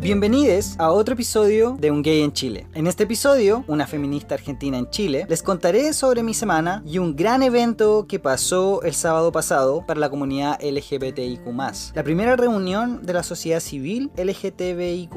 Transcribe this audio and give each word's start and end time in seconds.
Bienvenidos 0.00 0.76
a 0.78 0.92
otro 0.92 1.14
episodio 1.14 1.76
de 1.76 1.90
Un 1.90 2.02
Gay 2.02 2.22
en 2.22 2.32
Chile. 2.32 2.68
En 2.72 2.86
este 2.86 3.02
episodio, 3.02 3.64
una 3.66 3.84
feminista 3.84 4.36
argentina 4.36 4.78
en 4.78 4.88
Chile, 4.90 5.26
les 5.28 5.42
contaré 5.42 5.92
sobre 5.92 6.22
mi 6.22 6.34
semana 6.34 6.84
y 6.86 6.98
un 6.98 7.16
gran 7.16 7.42
evento 7.42 8.06
que 8.06 8.20
pasó 8.20 8.80
el 8.82 8.94
sábado 8.94 9.32
pasado 9.32 9.84
para 9.84 9.98
la 9.98 10.08
comunidad 10.08 10.60
LGBTIQ. 10.62 11.40
La 11.96 12.04
primera 12.04 12.36
reunión 12.36 13.04
de 13.04 13.12
la 13.12 13.24
sociedad 13.24 13.58
civil 13.58 14.12
LGTBIQ 14.16 15.16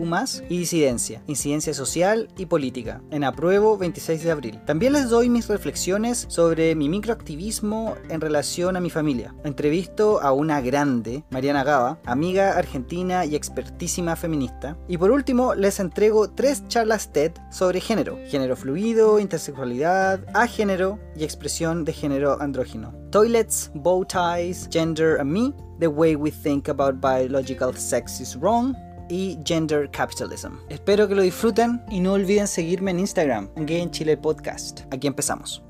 y 0.50 0.58
disidencia, 0.58 1.22
incidencia 1.28 1.76
social 1.76 2.28
y 2.36 2.48
política, 2.48 3.04
en 3.12 3.24
apruebo 3.24 3.78
26 3.78 4.24
de 4.24 4.32
abril. 4.32 4.60
También 4.66 4.94
les 4.94 5.10
doy 5.10 5.30
mis 5.30 5.48
reflexiones 5.48 6.26
sobre 6.28 6.74
mi 6.74 6.90
microactivismo 6.90 7.98
en 8.10 8.20
relación 8.20 8.76
a 8.76 8.82
mi 8.82 8.90
familia. 8.90 9.36
Entrevisto 9.44 10.20
a 10.24 10.32
una 10.32 10.60
grande, 10.60 11.24
Mariana 11.30 11.64
Gaba, 11.64 12.00
amiga 12.04 12.58
argentina 12.58 13.26
y 13.26 13.36
expertísima 13.36 14.16
feminista 14.16 14.71
y 14.88 14.98
por 14.98 15.12
último, 15.12 15.56
les 15.56 15.80
entrego 15.80 16.30
tres 16.30 16.68
charlas 16.68 17.12
TED 17.12 17.32
sobre 17.52 17.80
género, 17.80 18.18
género 18.28 18.56
fluido, 18.56 19.20
intersexualidad, 19.20 20.20
agénero 20.34 21.00
y 21.16 21.24
expresión 21.24 21.86
de 21.86 21.94
género 21.94 22.42
andrógino. 22.42 22.94
Toilets, 23.12 23.72
bow 23.74 24.06
ties, 24.06 24.68
gender 24.72 25.20
and 25.20 25.32
me, 25.32 25.54
the 25.80 25.88
way 25.88 26.16
we 26.16 26.32
think 26.32 26.70
about 26.70 27.02
biological 27.02 27.74
sex 27.74 28.20
is 28.22 28.36
wrong, 28.36 28.76
y 29.12 29.38
Gender 29.46 29.90
Capitalism. 29.92 30.54
Espero 30.70 31.08
que 31.08 31.16
lo 31.16 31.22
disfruten 31.22 31.82
y 31.90 32.00
no 32.00 32.14
olviden 32.14 32.48
seguirme 32.48 32.92
en 32.92 33.02
Instagram, 33.02 33.50
Gay 33.56 33.82
en 33.82 33.92
Chile 33.92 34.18
Podcast. 34.18 34.82
Aquí 34.92 35.08
empezamos. 35.08 35.62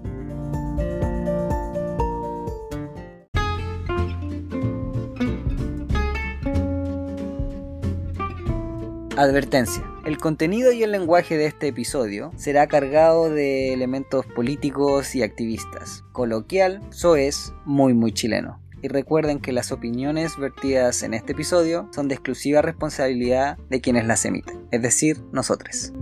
Advertencia. 9.21 9.83
El 10.03 10.17
contenido 10.17 10.71
y 10.71 10.81
el 10.81 10.91
lenguaje 10.91 11.37
de 11.37 11.45
este 11.45 11.67
episodio 11.67 12.31
será 12.37 12.65
cargado 12.65 13.29
de 13.29 13.71
elementos 13.71 14.25
políticos 14.25 15.13
y 15.13 15.21
activistas. 15.21 16.03
Coloquial, 16.11 16.81
es 17.15 17.53
muy 17.63 17.93
muy 17.93 18.13
chileno. 18.13 18.59
Y 18.81 18.87
recuerden 18.87 19.37
que 19.37 19.51
las 19.51 19.71
opiniones 19.71 20.39
vertidas 20.39 21.03
en 21.03 21.13
este 21.13 21.33
episodio 21.33 21.87
son 21.91 22.07
de 22.07 22.15
exclusiva 22.15 22.63
responsabilidad 22.63 23.59
de 23.69 23.79
quienes 23.79 24.07
las 24.07 24.25
emiten, 24.25 24.65
es 24.71 24.81
decir, 24.81 25.21
nosotros. 25.31 25.93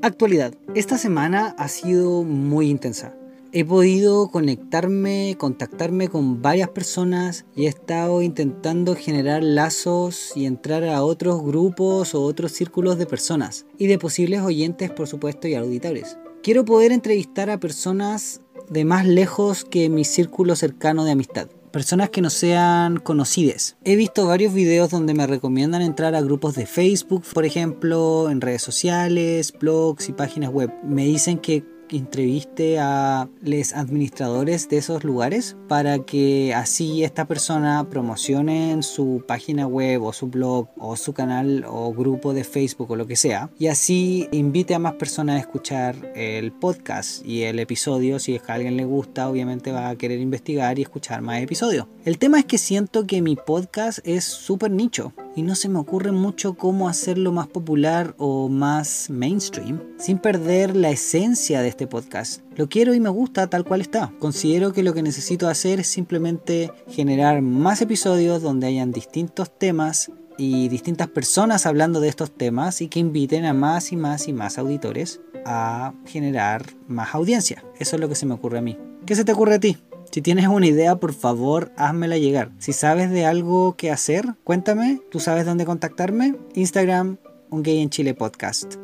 Actualidad. 0.00 0.54
Esta 0.74 0.96
semana 0.96 1.54
ha 1.58 1.68
sido 1.68 2.22
muy 2.22 2.70
intensa 2.70 3.14
he 3.56 3.64
podido 3.64 4.28
conectarme, 4.30 5.36
contactarme 5.38 6.08
con 6.08 6.42
varias 6.42 6.70
personas 6.70 7.44
y 7.54 7.66
he 7.66 7.68
estado 7.68 8.20
intentando 8.20 8.96
generar 8.96 9.44
lazos 9.44 10.32
y 10.34 10.46
entrar 10.46 10.82
a 10.82 11.04
otros 11.04 11.40
grupos 11.44 12.16
o 12.16 12.22
otros 12.22 12.50
círculos 12.50 12.98
de 12.98 13.06
personas 13.06 13.64
y 13.78 13.86
de 13.86 13.96
posibles 13.96 14.40
oyentes, 14.40 14.90
por 14.90 15.06
supuesto, 15.06 15.46
y 15.46 15.54
auditores. 15.54 16.18
Quiero 16.42 16.64
poder 16.64 16.90
entrevistar 16.90 17.48
a 17.48 17.60
personas 17.60 18.40
de 18.68 18.84
más 18.84 19.06
lejos 19.06 19.64
que 19.64 19.88
mi 19.88 20.04
círculo 20.04 20.56
cercano 20.56 21.04
de 21.04 21.12
amistad. 21.12 21.48
Personas 21.70 22.10
que 22.10 22.22
no 22.22 22.30
sean 22.30 22.96
conocidas. 22.96 23.76
He 23.84 23.94
visto 23.94 24.26
varios 24.26 24.52
videos 24.52 24.90
donde 24.90 25.14
me 25.14 25.28
recomiendan 25.28 25.82
entrar 25.82 26.16
a 26.16 26.22
grupos 26.22 26.56
de 26.56 26.66
Facebook, 26.66 27.22
por 27.32 27.44
ejemplo, 27.44 28.30
en 28.30 28.40
redes 28.40 28.62
sociales, 28.62 29.52
blogs 29.52 30.08
y 30.08 30.12
páginas 30.12 30.50
web. 30.50 30.72
Me 30.84 31.04
dicen 31.04 31.38
que 31.38 31.73
entreviste 31.90 32.78
a 32.78 33.28
los 33.42 33.72
administradores 33.72 34.68
de 34.68 34.78
esos 34.78 35.04
lugares 35.04 35.56
para 35.68 35.98
que 36.00 36.54
así 36.54 37.04
esta 37.04 37.26
persona 37.26 37.88
promocione 37.88 38.82
su 38.82 39.22
página 39.26 39.66
web 39.66 40.02
o 40.02 40.12
su 40.12 40.28
blog 40.28 40.68
o 40.76 40.96
su 40.96 41.12
canal 41.12 41.64
o 41.68 41.92
grupo 41.92 42.32
de 42.34 42.44
Facebook 42.44 42.90
o 42.90 42.96
lo 42.96 43.06
que 43.06 43.16
sea. 43.16 43.50
Y 43.58 43.68
así 43.68 44.28
invite 44.32 44.74
a 44.74 44.78
más 44.78 44.94
personas 44.94 45.36
a 45.36 45.40
escuchar 45.40 46.12
el 46.14 46.52
podcast 46.52 47.24
y 47.24 47.42
el 47.42 47.58
episodio. 47.58 48.18
Si 48.18 48.34
es 48.34 48.42
que 48.42 48.52
a 48.52 48.56
alguien 48.56 48.76
le 48.76 48.84
gusta 48.84 49.28
obviamente 49.28 49.72
va 49.72 49.88
a 49.88 49.96
querer 49.96 50.20
investigar 50.20 50.78
y 50.78 50.82
escuchar 50.82 51.22
más 51.22 51.42
episodios. 51.42 51.86
El 52.04 52.18
tema 52.18 52.38
es 52.38 52.44
que 52.44 52.58
siento 52.58 53.06
que 53.06 53.22
mi 53.22 53.36
podcast 53.36 53.98
es 54.04 54.24
súper 54.24 54.70
nicho 54.70 55.12
y 55.36 55.42
no 55.42 55.54
se 55.54 55.68
me 55.68 55.78
ocurre 55.78 56.12
mucho 56.12 56.54
cómo 56.54 56.88
hacerlo 56.88 57.32
más 57.32 57.48
popular 57.48 58.14
o 58.18 58.48
más 58.48 59.10
mainstream 59.10 59.80
sin 59.98 60.18
perder 60.18 60.76
la 60.76 60.90
esencia 60.90 61.62
de 61.62 61.68
este 61.68 61.86
podcast. 61.86 62.42
Lo 62.56 62.68
quiero 62.68 62.94
y 62.94 63.00
me 63.00 63.08
gusta 63.08 63.48
tal 63.48 63.64
cual 63.64 63.80
está. 63.80 64.12
Considero 64.18 64.72
que 64.72 64.82
lo 64.82 64.94
que 64.94 65.02
necesito 65.02 65.48
hacer 65.48 65.80
es 65.80 65.88
simplemente 65.88 66.72
generar 66.88 67.42
más 67.42 67.82
episodios 67.82 68.42
donde 68.42 68.66
hayan 68.66 68.92
distintos 68.92 69.56
temas 69.58 70.10
y 70.36 70.68
distintas 70.68 71.08
personas 71.08 71.66
hablando 71.66 72.00
de 72.00 72.08
estos 72.08 72.30
temas 72.32 72.80
y 72.80 72.88
que 72.88 73.00
inviten 73.00 73.44
a 73.44 73.54
más 73.54 73.92
y 73.92 73.96
más 73.96 74.28
y 74.28 74.32
más 74.32 74.58
auditores 74.58 75.20
a 75.46 75.94
generar 76.06 76.64
más 76.88 77.14
audiencia. 77.14 77.64
Eso 77.78 77.96
es 77.96 78.00
lo 78.00 78.08
que 78.08 78.14
se 78.14 78.26
me 78.26 78.34
ocurre 78.34 78.58
a 78.58 78.62
mí. 78.62 78.78
¿Qué 79.06 79.14
se 79.14 79.24
te 79.24 79.32
ocurre 79.32 79.54
a 79.54 79.60
ti? 79.60 79.76
Si 80.14 80.22
tienes 80.22 80.46
una 80.46 80.68
idea, 80.68 80.94
por 80.94 81.12
favor, 81.12 81.72
házmela 81.76 82.18
llegar. 82.18 82.52
Si 82.60 82.72
sabes 82.72 83.10
de 83.10 83.26
algo 83.26 83.74
que 83.76 83.90
hacer, 83.90 84.36
cuéntame. 84.44 85.00
Tú 85.10 85.18
sabes 85.18 85.44
dónde 85.44 85.64
contactarme. 85.64 86.36
Instagram, 86.54 87.16
un 87.50 87.64
gay 87.64 87.80
en 87.80 87.90
Chile 87.90 88.14
podcast. 88.14 88.76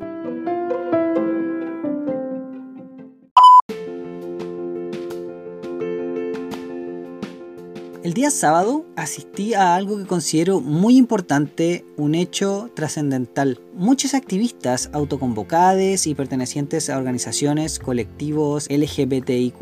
El 8.10 8.14
día 8.14 8.32
sábado 8.32 8.86
asistí 8.96 9.54
a 9.54 9.76
algo 9.76 9.96
que 9.96 10.04
considero 10.04 10.60
muy 10.60 10.96
importante, 10.96 11.84
un 11.96 12.16
hecho 12.16 12.68
trascendental. 12.74 13.60
Muchos 13.72 14.14
activistas 14.14 14.90
autoconvocados 14.92 16.08
y 16.08 16.16
pertenecientes 16.16 16.90
a 16.90 16.98
organizaciones, 16.98 17.78
colectivos 17.78 18.66
LGBTIQ 18.68 19.60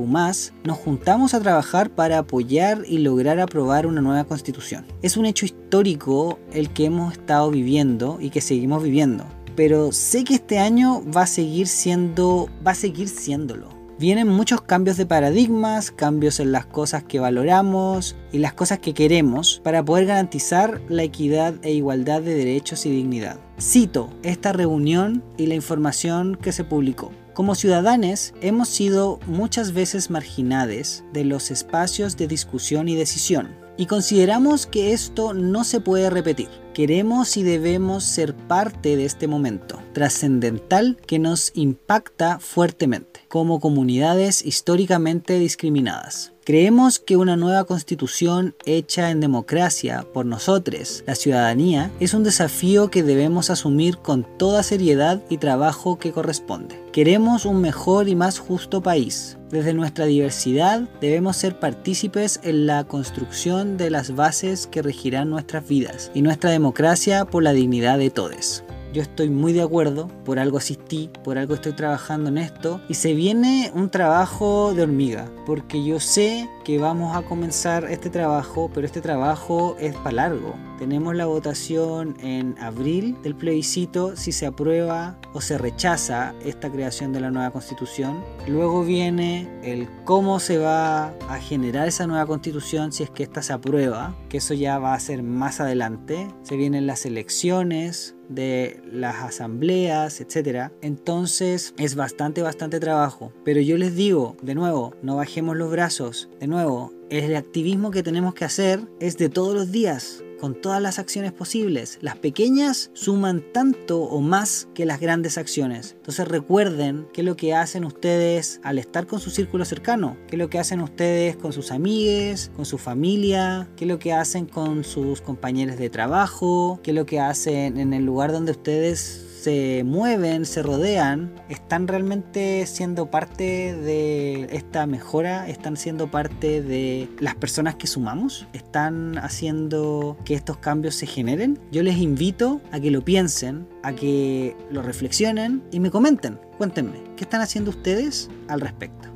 nos 0.65 0.79
juntamos 0.79 1.35
a 1.35 1.41
trabajar 1.41 1.91
para 1.91 2.17
apoyar 2.17 2.85
y 2.89 3.01
lograr 3.01 3.39
aprobar 3.39 3.87
una 3.87 4.01
nueva 4.01 4.25
constitución. 4.25 4.87
Es 5.03 5.19
un 5.19 5.27
hecho 5.27 5.45
histórico 5.45 6.39
el 6.51 6.71
que 6.71 6.87
hemos 6.87 7.13
estado 7.13 7.51
viviendo 7.51 8.17
y 8.19 8.31
que 8.31 8.41
seguimos 8.41 8.83
viviendo. 8.83 9.27
Pero 9.57 9.93
sé 9.93 10.25
que 10.25 10.37
este 10.37 10.59
año 10.59 11.03
va 11.15 11.25
a 11.25 11.27
seguir 11.27 11.67
siendo, 11.67 12.49
va 12.67 12.71
a 12.71 12.75
seguir 12.75 13.11
siéndolo 13.11 13.78
vienen 13.99 14.29
muchos 14.29 14.63
cambios 14.63 14.97
de 14.97 15.07
paradigmas, 15.07 15.91
cambios 15.91 16.41
en 16.41 16.53
las 16.53 16.67
cosas 16.67 17.03
que 17.03 17.21
valoramos 17.21 18.17
y 18.33 18.39
las 18.39 18.53
cosas 18.53 18.79
que 18.79 18.95
queremos 18.95 19.61
para 19.65 19.85
poder 19.85 20.07
garantizar 20.07 20.81
la 20.89 21.03
equidad 21.03 21.55
e 21.63 21.73
igualdad 21.73 22.23
de 22.23 22.35
derechos 22.35 22.87
y 22.87 22.91
dignidad. 22.91 23.39
Cito 23.61 24.11
esta 24.23 24.53
reunión 24.53 25.25
y 25.37 25.47
la 25.47 25.55
información 25.55 26.37
que 26.37 26.53
se 26.53 26.65
publicó. 26.65 27.11
Como 27.35 27.55
ciudadanos 27.55 28.35
hemos 28.41 28.69
sido 28.69 29.21
muchas 29.27 29.73
veces 29.73 30.11
marginados 30.11 31.05
de 31.13 31.25
los 31.25 31.51
espacios 31.51 32.17
de 32.17 32.29
discusión 32.29 32.89
y 32.89 32.97
decisión 32.97 33.69
y 33.77 33.87
consideramos 33.87 34.67
que 34.67 34.93
esto 34.93 35.33
no 35.35 35.63
se 35.63 35.81
puede 35.81 36.11
repetir. 36.11 36.49
Queremos 36.75 37.37
y 37.37 37.45
debemos 37.45 38.05
ser 38.05 38.35
parte 38.35 38.97
de 38.97 39.05
este 39.05 39.29
momento 39.29 39.81
trascendental 39.93 40.97
que 41.07 41.19
nos 41.19 41.53
impacta 41.55 42.39
fuertemente 42.41 43.08
como 43.29 43.61
comunidades 43.61 44.45
históricamente 44.45 45.39
discriminadas. 45.39 46.33
Creemos 46.45 46.99
que 46.99 47.19
una 47.19 47.37
nueva 47.37 47.65
constitución 47.65 48.55
hecha 48.65 49.11
en 49.11 49.21
democracia 49.21 50.07
por 50.15 50.25
nosotros, 50.25 51.05
la 51.07 51.15
ciudadanía, 51.15 51.91
es 52.01 52.15
un 52.15 52.25
desafío 52.25 52.91
que 52.91 53.03
debemos 53.03 53.51
asumir 53.51 53.99
con 53.99 54.27
toda 54.39 54.63
seriedad 54.63 55.23
y 55.29 55.37
trabajo 55.37 55.99
que 55.99 56.11
corresponde. 56.11 56.83
Queremos 56.91 57.45
un 57.45 57.61
mejor 57.61 58.09
y 58.09 58.15
más 58.15 58.39
justo 58.39 58.83
país. 58.83 59.37
Desde 59.51 59.75
nuestra 59.75 60.07
diversidad 60.07 60.89
debemos 61.03 61.37
ser 61.37 61.59
partícipes 61.59 62.41
en 62.43 62.67
la 62.67 62.85
construcción 62.85 63.77
de 63.77 63.91
las 63.91 64.15
bases 64.15 64.67
que 64.67 64.81
regirán 64.81 65.29
nuestras 65.29 65.69
vidas 65.69 66.11
y 66.15 66.23
nuestra 66.23 66.51
democracia 66.51 67.27
por 67.27 67.43
la 67.43 67.53
dignidad 67.53 67.99
de 67.99 68.09
todos 68.09 68.65
yo 68.93 69.03
estoy 69.03 69.31
muy 69.31 69.53
de 69.53 69.63
acuerdo, 69.63 70.09
por 70.25 70.39
algo 70.39 70.59
asistí, 70.59 71.11
por 71.25 71.39
algo 71.39 71.55
estoy 71.55 71.73
trabajando 71.73 72.31
en 72.31 72.39
esto 72.39 72.81
y 72.89 72.95
se 72.95 73.15
viene 73.15 73.71
un 73.75 73.91
trabajo 73.91 74.75
de 74.75 74.83
hormiga, 74.83 75.31
porque 75.47 75.85
yo 75.85 76.01
sé 76.01 76.49
que 76.65 76.79
vamos 76.79 77.17
a 77.17 77.23
comenzar 77.23 77.85
este 77.85 78.11
trabajo, 78.11 78.71
pero 78.75 78.87
este 78.87 79.01
trabajo 79.01 79.77
es 79.79 79.95
para 79.97 80.29
largo 80.29 80.55
tenemos 80.79 81.17
la 81.17 81.27
votación 81.27 82.17
en 82.21 82.57
abril 82.61 83.17
del 83.23 83.35
plebiscito 83.35 84.17
si 84.17 84.31
se 84.31 84.47
aprueba 84.47 85.19
o 85.35 85.41
se 85.41 85.59
rechaza 85.59 86.35
esta 86.45 86.71
creación 86.71 87.13
de 87.13 87.21
la 87.21 87.31
nueva 87.31 87.51
constitución. 87.51 88.23
Luego 88.47 88.85
viene 88.85 89.49
el 89.63 89.89
cómo 90.05 90.39
se 90.39 90.59
va 90.59 91.09
a 91.29 91.41
generar 91.41 91.89
esa 91.89 92.07
nueva 92.07 92.27
constitución 92.27 92.93
si 92.93 93.03
es 93.03 93.11
que 93.11 93.25
esta 93.25 93.43
se 93.43 93.53
aprueba, 93.53 94.15
que 94.29 94.39
eso 94.39 94.55
ya 94.55 94.79
va 94.79 94.95
a 94.95 95.01
ser 95.01 95.23
más 95.25 95.61
adelante. 95.61 96.29
Se 96.43 96.57
vienen 96.57 96.87
las 96.87 97.05
elecciones, 97.05 98.15
de 98.29 98.81
las 98.91 99.23
asambleas, 99.23 100.21
etcétera. 100.21 100.73
Entonces 100.83 101.75
es 101.79 101.95
bastante, 101.95 102.43
bastante 102.43 102.81
trabajo. 102.81 103.33
Pero 103.45 103.61
yo 103.61 103.77
les 103.79 103.95
digo, 103.95 104.37
de 104.43 104.55
nuevo, 104.55 104.95
no 105.03 105.17
bajemos 105.17 105.57
los 105.57 105.71
brazos. 105.71 106.29
De 106.41 106.47
nuevo, 106.47 106.93
el 107.11 107.35
activismo 107.37 107.91
que 107.91 108.03
tenemos 108.03 108.35
que 108.35 108.45
hacer 108.45 108.81
es 109.01 109.17
de 109.17 109.29
todos 109.29 109.55
los 109.55 109.73
días 109.73 110.23
con 110.39 110.61
todas 110.61 110.81
las 110.81 110.99
acciones 110.99 111.33
posibles. 111.33 111.99
Las 112.01 112.17
pequeñas 112.17 112.91
suman 112.95 113.45
tanto 113.53 114.03
o 114.03 114.21
más 114.21 114.69
que 114.75 114.87
las 114.87 115.01
grandes 115.01 115.39
acciones. 115.39 115.95
Entonces 115.97 116.27
recuerden 116.27 117.07
qué 117.13 117.21
es 117.21 117.25
lo 117.27 117.37
que 117.37 117.55
hacen 117.55 117.85
ustedes 117.85 118.61
al 118.63 118.79
estar 118.79 119.07
con 119.07 119.21
su 119.21 119.31
círculo 119.31 119.65
cercano, 119.65 120.17
qué 120.29 120.37
es 120.37 120.39
lo 120.39 120.49
que 120.49 120.59
hacen 120.59 120.81
ustedes 120.81 121.37
con 121.37 121.53
sus 121.53 121.71
amigues, 121.71 122.51
con 122.57 122.65
su 122.65 122.79
familia, 122.79 123.69
qué 123.77 123.85
es 123.85 123.89
lo 123.89 123.99
que 123.99 124.13
hacen 124.13 124.47
con 124.47 124.85
sus 124.85 125.21
compañeros 125.21 125.77
de 125.77 125.91
trabajo, 125.91 126.81
qué 126.83 126.93
es 126.93 126.95
lo 126.95 127.07
que 127.07 127.21
hacen 127.21 127.79
en 127.79 127.93
el 127.93 128.05
lugar 128.05 128.33
donde 128.33 128.53
ustedes 128.53 129.28
se 129.49 129.83
mueven, 129.83 130.45
se 130.45 130.63
rodean, 130.63 131.33
están 131.49 131.89
realmente 131.89 132.67
siendo 132.67 133.11
parte 133.11 133.75
de 133.75 134.47
esta 134.53 134.87
mejora, 134.87 135.49
están 135.49 135.79
siendo 135.79 136.11
parte 136.11 136.61
de 136.61 137.09
las 137.19 137.35
personas 137.35 137.77
que 137.77 137.87
sumamos, 137.87 138.47
están 138.53 139.17
haciendo 139.17 140.19
que 140.27 140.35
estos 140.35 140.59
cambios 140.59 140.97
se 140.97 141.07
generen. 141.07 141.59
Yo 141.73 141.83
les 141.83 141.97
invito 141.97 142.61
a 142.73 142.79
que 142.79 142.91
lo 142.91 143.03
piensen, 143.03 143.67
a 143.83 143.95
que 143.95 144.55
lo 144.71 144.83
reflexionen 144.83 145.63
y 145.73 145.81
me 145.81 145.91
comenten. 145.91 146.39
Cuéntenme, 146.59 147.03
¿qué 147.17 147.25
están 147.25 147.41
haciendo 147.41 147.71
ustedes 147.71 148.29
al 148.49 148.61
respecto? 148.61 149.09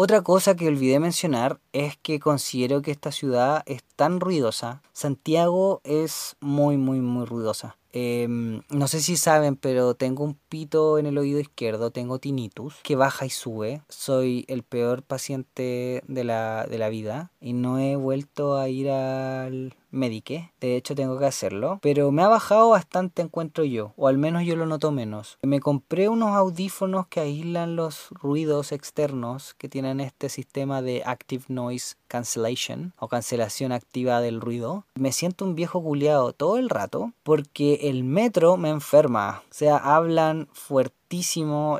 Otra 0.00 0.22
cosa 0.22 0.54
que 0.54 0.68
olvidé 0.68 1.00
mencionar 1.00 1.60
es 1.72 1.96
que 1.96 2.20
considero 2.20 2.82
que 2.82 2.92
esta 2.92 3.10
ciudad 3.10 3.62
es 3.66 3.82
tan 3.98 4.20
ruidosa. 4.20 4.80
Santiago 4.92 5.80
es 5.82 6.36
muy, 6.38 6.76
muy, 6.76 7.00
muy 7.00 7.26
ruidosa. 7.26 7.76
Em, 7.92 8.62
no 8.70 8.86
sé 8.86 9.00
si 9.00 9.16
saben, 9.16 9.56
pero 9.56 9.94
tengo 9.94 10.22
un 10.22 10.34
pito 10.48 10.98
en 10.98 11.06
el 11.06 11.18
oído 11.18 11.40
izquierdo, 11.40 11.90
tengo 11.90 12.20
tinnitus, 12.20 12.76
que 12.84 12.94
baja 12.94 13.26
y 13.26 13.30
sube. 13.30 13.82
Soy 13.88 14.44
el 14.46 14.62
peor 14.62 15.02
paciente 15.02 16.04
de 16.06 16.22
la, 16.22 16.66
de 16.70 16.78
la 16.78 16.90
vida 16.90 17.32
y 17.40 17.54
no 17.54 17.80
he 17.80 17.96
vuelto 17.96 18.56
a 18.56 18.68
ir 18.68 18.88
al 18.88 19.74
médico. 19.90 20.34
De 20.60 20.76
hecho, 20.76 20.94
tengo 20.94 21.18
que 21.18 21.26
hacerlo. 21.26 21.78
Pero 21.82 22.10
me 22.12 22.22
ha 22.22 22.28
bajado 22.28 22.70
bastante, 22.70 23.22
encuentro 23.22 23.64
yo. 23.64 23.94
O 23.96 24.06
al 24.08 24.18
menos 24.18 24.44
yo 24.44 24.56
lo 24.56 24.66
noto 24.66 24.92
menos. 24.92 25.38
Me 25.42 25.60
compré 25.60 26.08
unos 26.08 26.36
audífonos 26.36 27.06
que 27.08 27.20
aíslan 27.20 27.76
los 27.76 28.08
ruidos 28.10 28.72
externos 28.72 29.54
que 29.54 29.68
tienen 29.68 30.00
este 30.00 30.28
sistema 30.28 30.82
de 30.82 31.02
Active 31.04 31.44
Noise 31.48 31.96
Cancellation 32.08 32.92
o 32.98 33.08
cancelación 33.08 33.72
activa 33.72 34.20
del 34.20 34.40
ruido. 34.40 34.84
Me 34.94 35.12
siento 35.12 35.44
un 35.44 35.54
viejo 35.54 35.82
culiado 35.82 36.32
todo 36.32 36.58
el 36.58 36.68
rato 36.68 37.12
porque 37.22 37.80
el 37.84 38.02
metro 38.02 38.56
me 38.56 38.70
enferma. 38.70 39.42
O 39.50 39.54
sea, 39.54 39.76
hablan 39.76 40.48
fuerte 40.52 40.98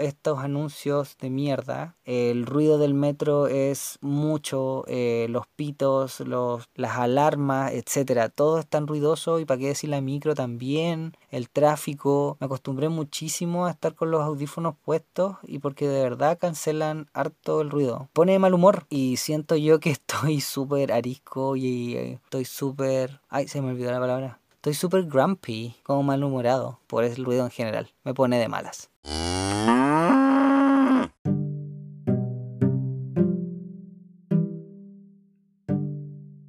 estos 0.00 0.38
anuncios 0.38 1.16
de 1.20 1.28
mierda. 1.30 1.96
El 2.04 2.46
ruido 2.46 2.78
del 2.78 2.94
metro 2.94 3.46
es 3.46 3.98
mucho, 4.00 4.84
eh, 4.88 5.26
los 5.28 5.46
pitos, 5.46 6.20
los, 6.20 6.64
las 6.74 6.96
alarmas, 6.96 7.72
etcétera. 7.72 8.30
Todo 8.30 8.58
es 8.58 8.66
tan 8.66 8.86
ruidoso 8.86 9.38
y 9.38 9.44
para 9.44 9.60
qué 9.60 9.68
decir 9.68 9.90
la 9.90 10.00
micro 10.00 10.34
también, 10.34 11.12
el 11.30 11.50
tráfico. 11.50 12.36
Me 12.40 12.46
acostumbré 12.46 12.88
muchísimo 12.88 13.66
a 13.66 13.70
estar 13.70 13.94
con 13.94 14.10
los 14.10 14.22
audífonos 14.22 14.74
puestos 14.82 15.36
y 15.42 15.58
porque 15.58 15.88
de 15.88 16.02
verdad 16.02 16.38
cancelan 16.38 17.08
harto 17.12 17.60
el 17.60 17.70
ruido. 17.70 18.08
Pone 18.14 18.38
mal 18.38 18.54
humor 18.54 18.86
y 18.88 19.18
siento 19.18 19.56
yo 19.56 19.78
que 19.78 19.90
estoy 19.98 20.40
súper 20.40 20.92
arisco 20.92 21.56
y 21.56 21.96
eh, 21.96 22.20
estoy 22.24 22.44
súper... 22.44 23.20
Ay, 23.28 23.46
se 23.48 23.60
me 23.60 23.70
olvidó 23.70 23.92
la 23.92 24.00
palabra. 24.00 24.40
Estoy 24.68 24.80
súper 24.80 25.04
grumpy, 25.04 25.76
como 25.82 26.02
malhumorado, 26.02 26.78
por 26.88 27.02
el 27.02 27.24
ruido 27.24 27.42
en 27.42 27.50
general. 27.50 27.90
Me 28.04 28.12
pone 28.12 28.38
de 28.38 28.48
malas. 28.48 28.90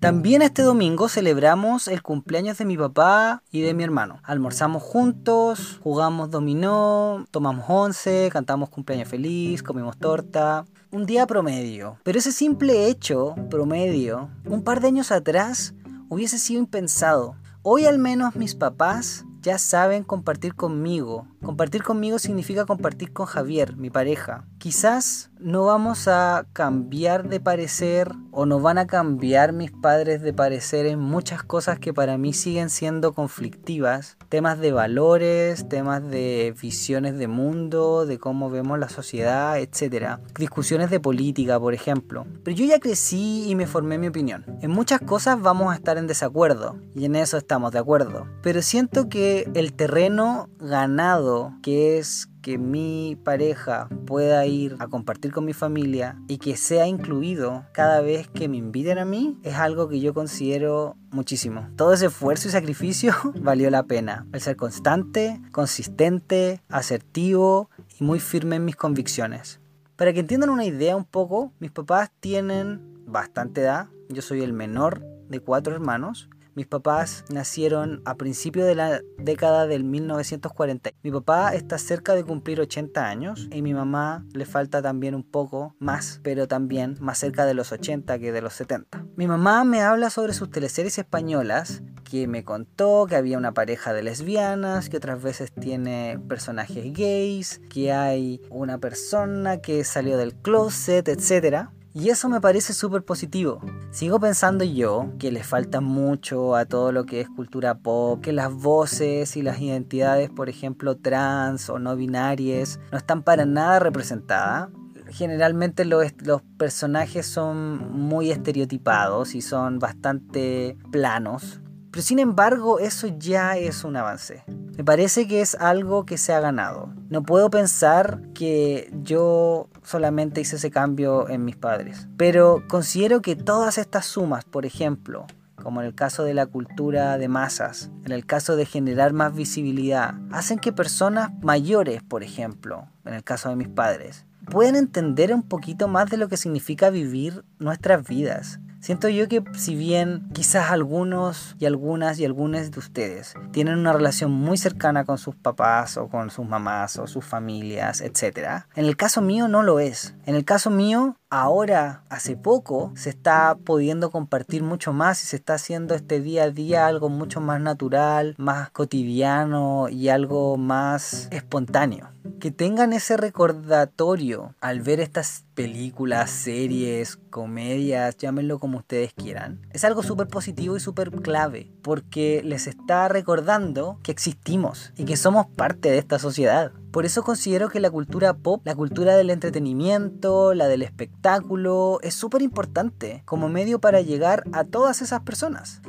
También 0.01 0.41
este 0.41 0.63
domingo 0.63 1.07
celebramos 1.07 1.87
el 1.87 2.01
cumpleaños 2.01 2.57
de 2.57 2.65
mi 2.65 2.75
papá 2.75 3.41
y 3.51 3.61
de 3.61 3.73
mi 3.73 3.85
hermano. 3.85 4.19
Almorzamos 4.23 4.83
juntos, 4.83 5.79
jugamos 5.81 6.29
dominó, 6.29 7.25
tomamos 7.31 7.63
once, 7.69 8.29
cantamos 8.33 8.67
cumpleaños 8.67 9.07
feliz, 9.07 9.63
comimos 9.63 9.97
torta. 9.97 10.65
Un 10.91 11.05
día 11.05 11.25
promedio. 11.25 11.97
Pero 12.03 12.19
ese 12.19 12.33
simple 12.33 12.87
hecho, 12.87 13.35
promedio, 13.49 14.29
un 14.43 14.61
par 14.65 14.81
de 14.81 14.87
años 14.87 15.13
atrás, 15.13 15.73
hubiese 16.09 16.37
sido 16.37 16.59
impensado. 16.59 17.37
Hoy 17.61 17.85
al 17.87 17.99
menos 17.99 18.37
mis 18.37 18.55
papás 18.55 19.25
ya 19.41 19.57
saben 19.57 20.05
compartir 20.05 20.55
conmigo. 20.55 21.27
Compartir 21.43 21.83
conmigo 21.83 22.17
significa 22.17 22.65
compartir 22.65 23.11
con 23.11 23.25
Javier, 23.25 23.75
mi 23.75 23.89
pareja. 23.89 24.47
Quizás 24.59 25.31
no 25.39 25.63
vamos 25.63 26.09
a 26.09 26.45
cambiar 26.51 27.29
de 27.29 27.39
parecer 27.39 28.11
o 28.31 28.45
no 28.45 28.59
van 28.59 28.77
a 28.77 28.87
cambiar 28.87 29.53
mis 29.53 29.71
padres 29.71 30.21
de 30.21 30.33
parecer 30.33 30.85
en 30.85 30.99
muchas 30.99 31.43
cosas 31.43 31.79
que 31.79 31.93
para 31.93 32.17
mí 32.17 32.33
siguen 32.33 32.69
siendo 32.69 33.13
conflictivas. 33.13 34.17
Temas 34.27 34.59
de 34.59 34.73
valores, 34.73 35.69
temas 35.69 36.05
de 36.09 36.53
visiones 36.61 37.17
de 37.17 37.29
mundo, 37.29 38.05
de 38.05 38.19
cómo 38.19 38.49
vemos 38.49 38.77
la 38.79 38.89
sociedad, 38.89 39.57
etc. 39.57 40.19
Discusiones 40.37 40.89
de 40.89 40.99
política, 40.99 41.57
por 41.57 41.73
ejemplo. 41.73 42.27
Pero 42.43 42.57
yo 42.57 42.65
ya 42.65 42.79
crecí 42.79 43.49
y 43.49 43.55
me 43.55 43.65
formé 43.65 43.97
mi 43.97 44.07
opinión. 44.07 44.45
En 44.61 44.71
muchas 44.71 44.99
cosas 44.99 45.41
vamos 45.41 45.71
a 45.71 45.75
estar 45.75 45.97
en 45.97 46.07
desacuerdo 46.07 46.75
y 46.93 47.05
en 47.05 47.15
eso 47.15 47.37
estamos 47.37 47.71
de 47.71 47.79
acuerdo. 47.79 48.27
Pero 48.43 48.61
siento 48.61 49.07
que 49.07 49.49
el 49.53 49.71
terreno 49.71 50.49
ganado, 50.59 51.53
que 51.63 51.97
es 51.97 52.28
que 52.49 52.57
mi 52.57 53.15
pareja 53.23 53.89
pueda 54.07 54.43
ir 54.47 54.75
a 54.79 54.87
compartir 54.87 55.31
con 55.31 55.45
mi 55.45 55.53
familia 55.53 56.19
y 56.27 56.39
que 56.39 56.57
sea 56.57 56.87
incluido 56.87 57.67
cada 57.73 58.01
vez 58.01 58.27
que 58.27 58.49
me 58.49 58.57
inviten 58.57 58.97
a 58.97 59.05
mí 59.05 59.37
es 59.43 59.53
algo 59.53 59.87
que 59.87 59.99
yo 59.99 60.15
considero 60.15 60.97
muchísimo. 61.11 61.69
Todo 61.75 61.93
ese 61.93 62.07
esfuerzo 62.07 62.47
y 62.47 62.51
sacrificio 62.51 63.13
valió 63.35 63.69
la 63.69 63.83
pena. 63.83 64.25
El 64.33 64.41
ser 64.41 64.55
constante, 64.55 65.39
consistente, 65.51 66.63
asertivo 66.69 67.69
y 67.99 68.03
muy 68.03 68.19
firme 68.19 68.55
en 68.55 68.65
mis 68.65 68.75
convicciones. 68.75 69.61
Para 69.95 70.11
que 70.11 70.21
entiendan 70.21 70.49
una 70.49 70.65
idea 70.65 70.95
un 70.95 71.05
poco, 71.05 71.53
mis 71.59 71.69
papás 71.69 72.09
tienen 72.19 72.81
bastante 73.05 73.61
edad. 73.61 73.89
Yo 74.09 74.23
soy 74.23 74.41
el 74.41 74.53
menor 74.53 75.05
de 75.29 75.39
cuatro 75.39 75.75
hermanos 75.75 76.31
mis 76.55 76.67
papás 76.67 77.25
nacieron 77.29 78.01
a 78.05 78.15
principios 78.15 78.67
de 78.67 78.75
la 78.75 79.01
década 79.17 79.67
del 79.67 79.83
1940. 79.83 80.91
Mi 81.03 81.11
papá 81.11 81.53
está 81.53 81.77
cerca 81.77 82.15
de 82.15 82.23
cumplir 82.23 82.59
80 82.59 83.07
años 83.07 83.47
y 83.51 83.61
mi 83.61 83.73
mamá 83.73 84.25
le 84.33 84.45
falta 84.45 84.81
también 84.81 85.15
un 85.15 85.23
poco 85.23 85.75
más, 85.79 86.19
pero 86.23 86.47
también 86.47 86.97
más 86.99 87.17
cerca 87.19 87.45
de 87.45 87.53
los 87.53 87.71
80 87.71 88.19
que 88.19 88.31
de 88.31 88.41
los 88.41 88.53
70. 88.53 89.05
Mi 89.15 89.27
mamá 89.27 89.63
me 89.63 89.81
habla 89.81 90.09
sobre 90.09 90.33
sus 90.33 90.49
teleseries 90.49 90.97
españolas 90.97 91.81
que 92.09 92.27
me 92.27 92.43
contó 92.43 93.05
que 93.07 93.15
había 93.15 93.37
una 93.37 93.53
pareja 93.53 93.93
de 93.93 94.03
lesbianas, 94.03 94.89
que 94.89 94.97
otras 94.97 95.21
veces 95.21 95.51
tiene 95.51 96.19
personajes 96.27 96.91
gays, 96.93 97.61
que 97.69 97.91
hay 97.91 98.41
una 98.49 98.79
persona 98.79 99.57
que 99.61 99.83
salió 99.83 100.17
del 100.17 100.33
closet, 100.33 101.07
etc. 101.07 101.69
Y 101.99 102.11
eso 102.11 102.29
me 102.29 102.39
parece 102.39 102.71
súper 102.71 103.03
positivo. 103.03 103.59
Sigo 103.91 104.21
pensando 104.21 104.63
yo 104.63 105.11
que 105.19 105.33
le 105.33 105.43
falta 105.43 105.81
mucho 105.81 106.55
a 106.55 106.63
todo 106.63 106.93
lo 106.93 107.05
que 107.05 107.19
es 107.19 107.27
cultura 107.27 107.79
pop, 107.79 108.21
que 108.21 108.31
las 108.31 108.53
voces 108.53 109.35
y 109.35 109.41
las 109.41 109.59
identidades, 109.59 110.29
por 110.29 110.47
ejemplo, 110.47 110.95
trans 110.95 111.69
o 111.69 111.77
no 111.77 111.97
binarias, 111.97 112.79
no 112.93 112.97
están 112.97 113.21
para 113.21 113.45
nada 113.45 113.79
representadas. 113.79 114.69
Generalmente 115.09 115.83
los, 115.83 116.05
los 116.23 116.41
personajes 116.57 117.25
son 117.25 117.91
muy 117.91 118.31
estereotipados 118.31 119.35
y 119.35 119.41
son 119.41 119.79
bastante 119.79 120.77
planos. 120.91 121.59
Pero 121.91 122.01
sin 122.01 122.19
embargo, 122.19 122.79
eso 122.79 123.07
ya 123.07 123.57
es 123.57 123.83
un 123.83 123.97
avance. 123.97 124.45
Me 124.77 124.85
parece 124.85 125.27
que 125.27 125.41
es 125.41 125.55
algo 125.55 126.05
que 126.05 126.17
se 126.17 126.31
ha 126.31 126.39
ganado. 126.39 126.93
No 127.09 127.23
puedo 127.23 127.49
pensar 127.49 128.21
que 128.33 128.89
yo 129.01 129.67
solamente 129.89 130.41
hice 130.41 130.57
ese 130.57 130.69
cambio 130.69 131.27
en 131.29 131.43
mis 131.43 131.55
padres. 131.55 132.07
Pero 132.15 132.63
considero 132.67 133.21
que 133.21 133.35
todas 133.35 133.79
estas 133.79 134.05
sumas, 134.05 134.45
por 134.45 134.67
ejemplo, 134.67 135.25
como 135.55 135.81
en 135.81 135.87
el 135.87 135.95
caso 135.95 136.23
de 136.23 136.35
la 136.35 136.45
cultura 136.45 137.17
de 137.17 137.27
masas, 137.27 137.89
en 138.05 138.11
el 138.11 138.25
caso 138.25 138.55
de 138.55 138.65
generar 138.65 139.13
más 139.13 139.33
visibilidad, 139.33 140.13
hacen 140.31 140.59
que 140.59 140.71
personas 140.71 141.31
mayores, 141.41 142.03
por 142.03 142.23
ejemplo, 142.23 142.87
en 143.03 143.15
el 143.15 143.23
caso 143.23 143.49
de 143.49 143.55
mis 143.55 143.67
padres, 143.67 144.25
pueden 144.45 144.75
entender 144.75 145.33
un 145.33 145.43
poquito 145.43 145.87
más 145.87 146.09
de 146.09 146.17
lo 146.17 146.27
que 146.27 146.37
significa 146.37 146.91
vivir 146.91 147.43
nuestras 147.57 148.07
vidas. 148.07 148.59
Siento 148.79 149.09
yo 149.09 149.27
que 149.27 149.43
si 149.55 149.75
bien 149.75 150.29
quizás 150.33 150.71
algunos 150.71 151.55
y 151.59 151.65
algunas 151.65 152.17
y 152.19 152.25
algunas 152.25 152.71
de 152.71 152.79
ustedes 152.79 153.33
tienen 153.51 153.77
una 153.77 153.91
relación 153.91 154.31
muy 154.31 154.57
cercana 154.57 155.03
con 155.03 155.17
sus 155.17 155.35
papás 155.35 155.97
o 155.97 156.07
con 156.07 156.29
sus 156.29 156.47
mamás 156.47 156.97
o 156.97 157.05
sus 157.05 157.25
familias, 157.25 157.99
etc. 157.99 158.63
En 158.75 158.85
el 158.85 158.95
caso 158.95 159.21
mío 159.21 159.49
no 159.49 159.63
lo 159.63 159.81
es. 159.81 160.15
En 160.25 160.35
el 160.35 160.45
caso 160.45 160.69
mío 160.69 161.17
ahora, 161.29 162.03
hace 162.09 162.37
poco, 162.37 162.91
se 162.95 163.09
está 163.09 163.57
pudiendo 163.63 164.11
compartir 164.11 164.63
mucho 164.63 164.93
más 164.93 165.23
y 165.23 165.27
se 165.27 165.35
está 165.35 165.55
haciendo 165.55 165.93
este 165.93 166.21
día 166.21 166.43
a 166.43 166.49
día 166.49 166.87
algo 166.87 167.09
mucho 167.09 167.41
más 167.41 167.59
natural, 167.61 168.35
más 168.37 168.69
cotidiano 168.71 169.89
y 169.89 170.09
algo 170.09 170.57
más 170.57 171.27
espontáneo. 171.31 172.09
Que 172.39 172.51
tengan 172.51 172.93
ese 172.93 173.17
recordatorio 173.17 174.55
al 174.61 174.81
ver 174.81 174.99
estas 174.99 175.45
películas, 175.55 176.29
series, 176.29 177.17
comedias, 177.29 178.17
llámenlo 178.17 178.59
como 178.59 178.77
ustedes 178.77 179.13
quieran. 179.13 179.61
Es 179.71 179.83
algo 179.83 180.03
súper 180.03 180.27
positivo 180.27 180.77
y 180.77 180.79
súper 180.79 181.11
clave 181.11 181.71
porque 181.81 182.41
les 182.43 182.67
está 182.67 183.07
recordando 183.07 183.99
que 184.03 184.11
existimos 184.11 184.93
y 184.95 185.05
que 185.05 185.17
somos 185.17 185.47
parte 185.47 185.89
de 185.91 185.97
esta 185.97 186.19
sociedad. 186.19 186.71
Por 186.91 187.05
eso 187.05 187.23
considero 187.23 187.69
que 187.69 187.79
la 187.79 187.91
cultura 187.91 188.33
pop, 188.33 188.61
la 188.65 188.75
cultura 188.75 189.15
del 189.15 189.29
entretenimiento, 189.29 190.53
la 190.53 190.67
del 190.67 190.81
espectáculo, 190.81 191.99
es 192.03 192.13
súper 192.13 192.41
importante 192.41 193.21
como 193.25 193.49
medio 193.49 193.79
para 193.79 194.01
llegar 194.01 194.43
a 194.53 194.63
todas 194.63 195.01
esas 195.01 195.21
personas. 195.21 195.81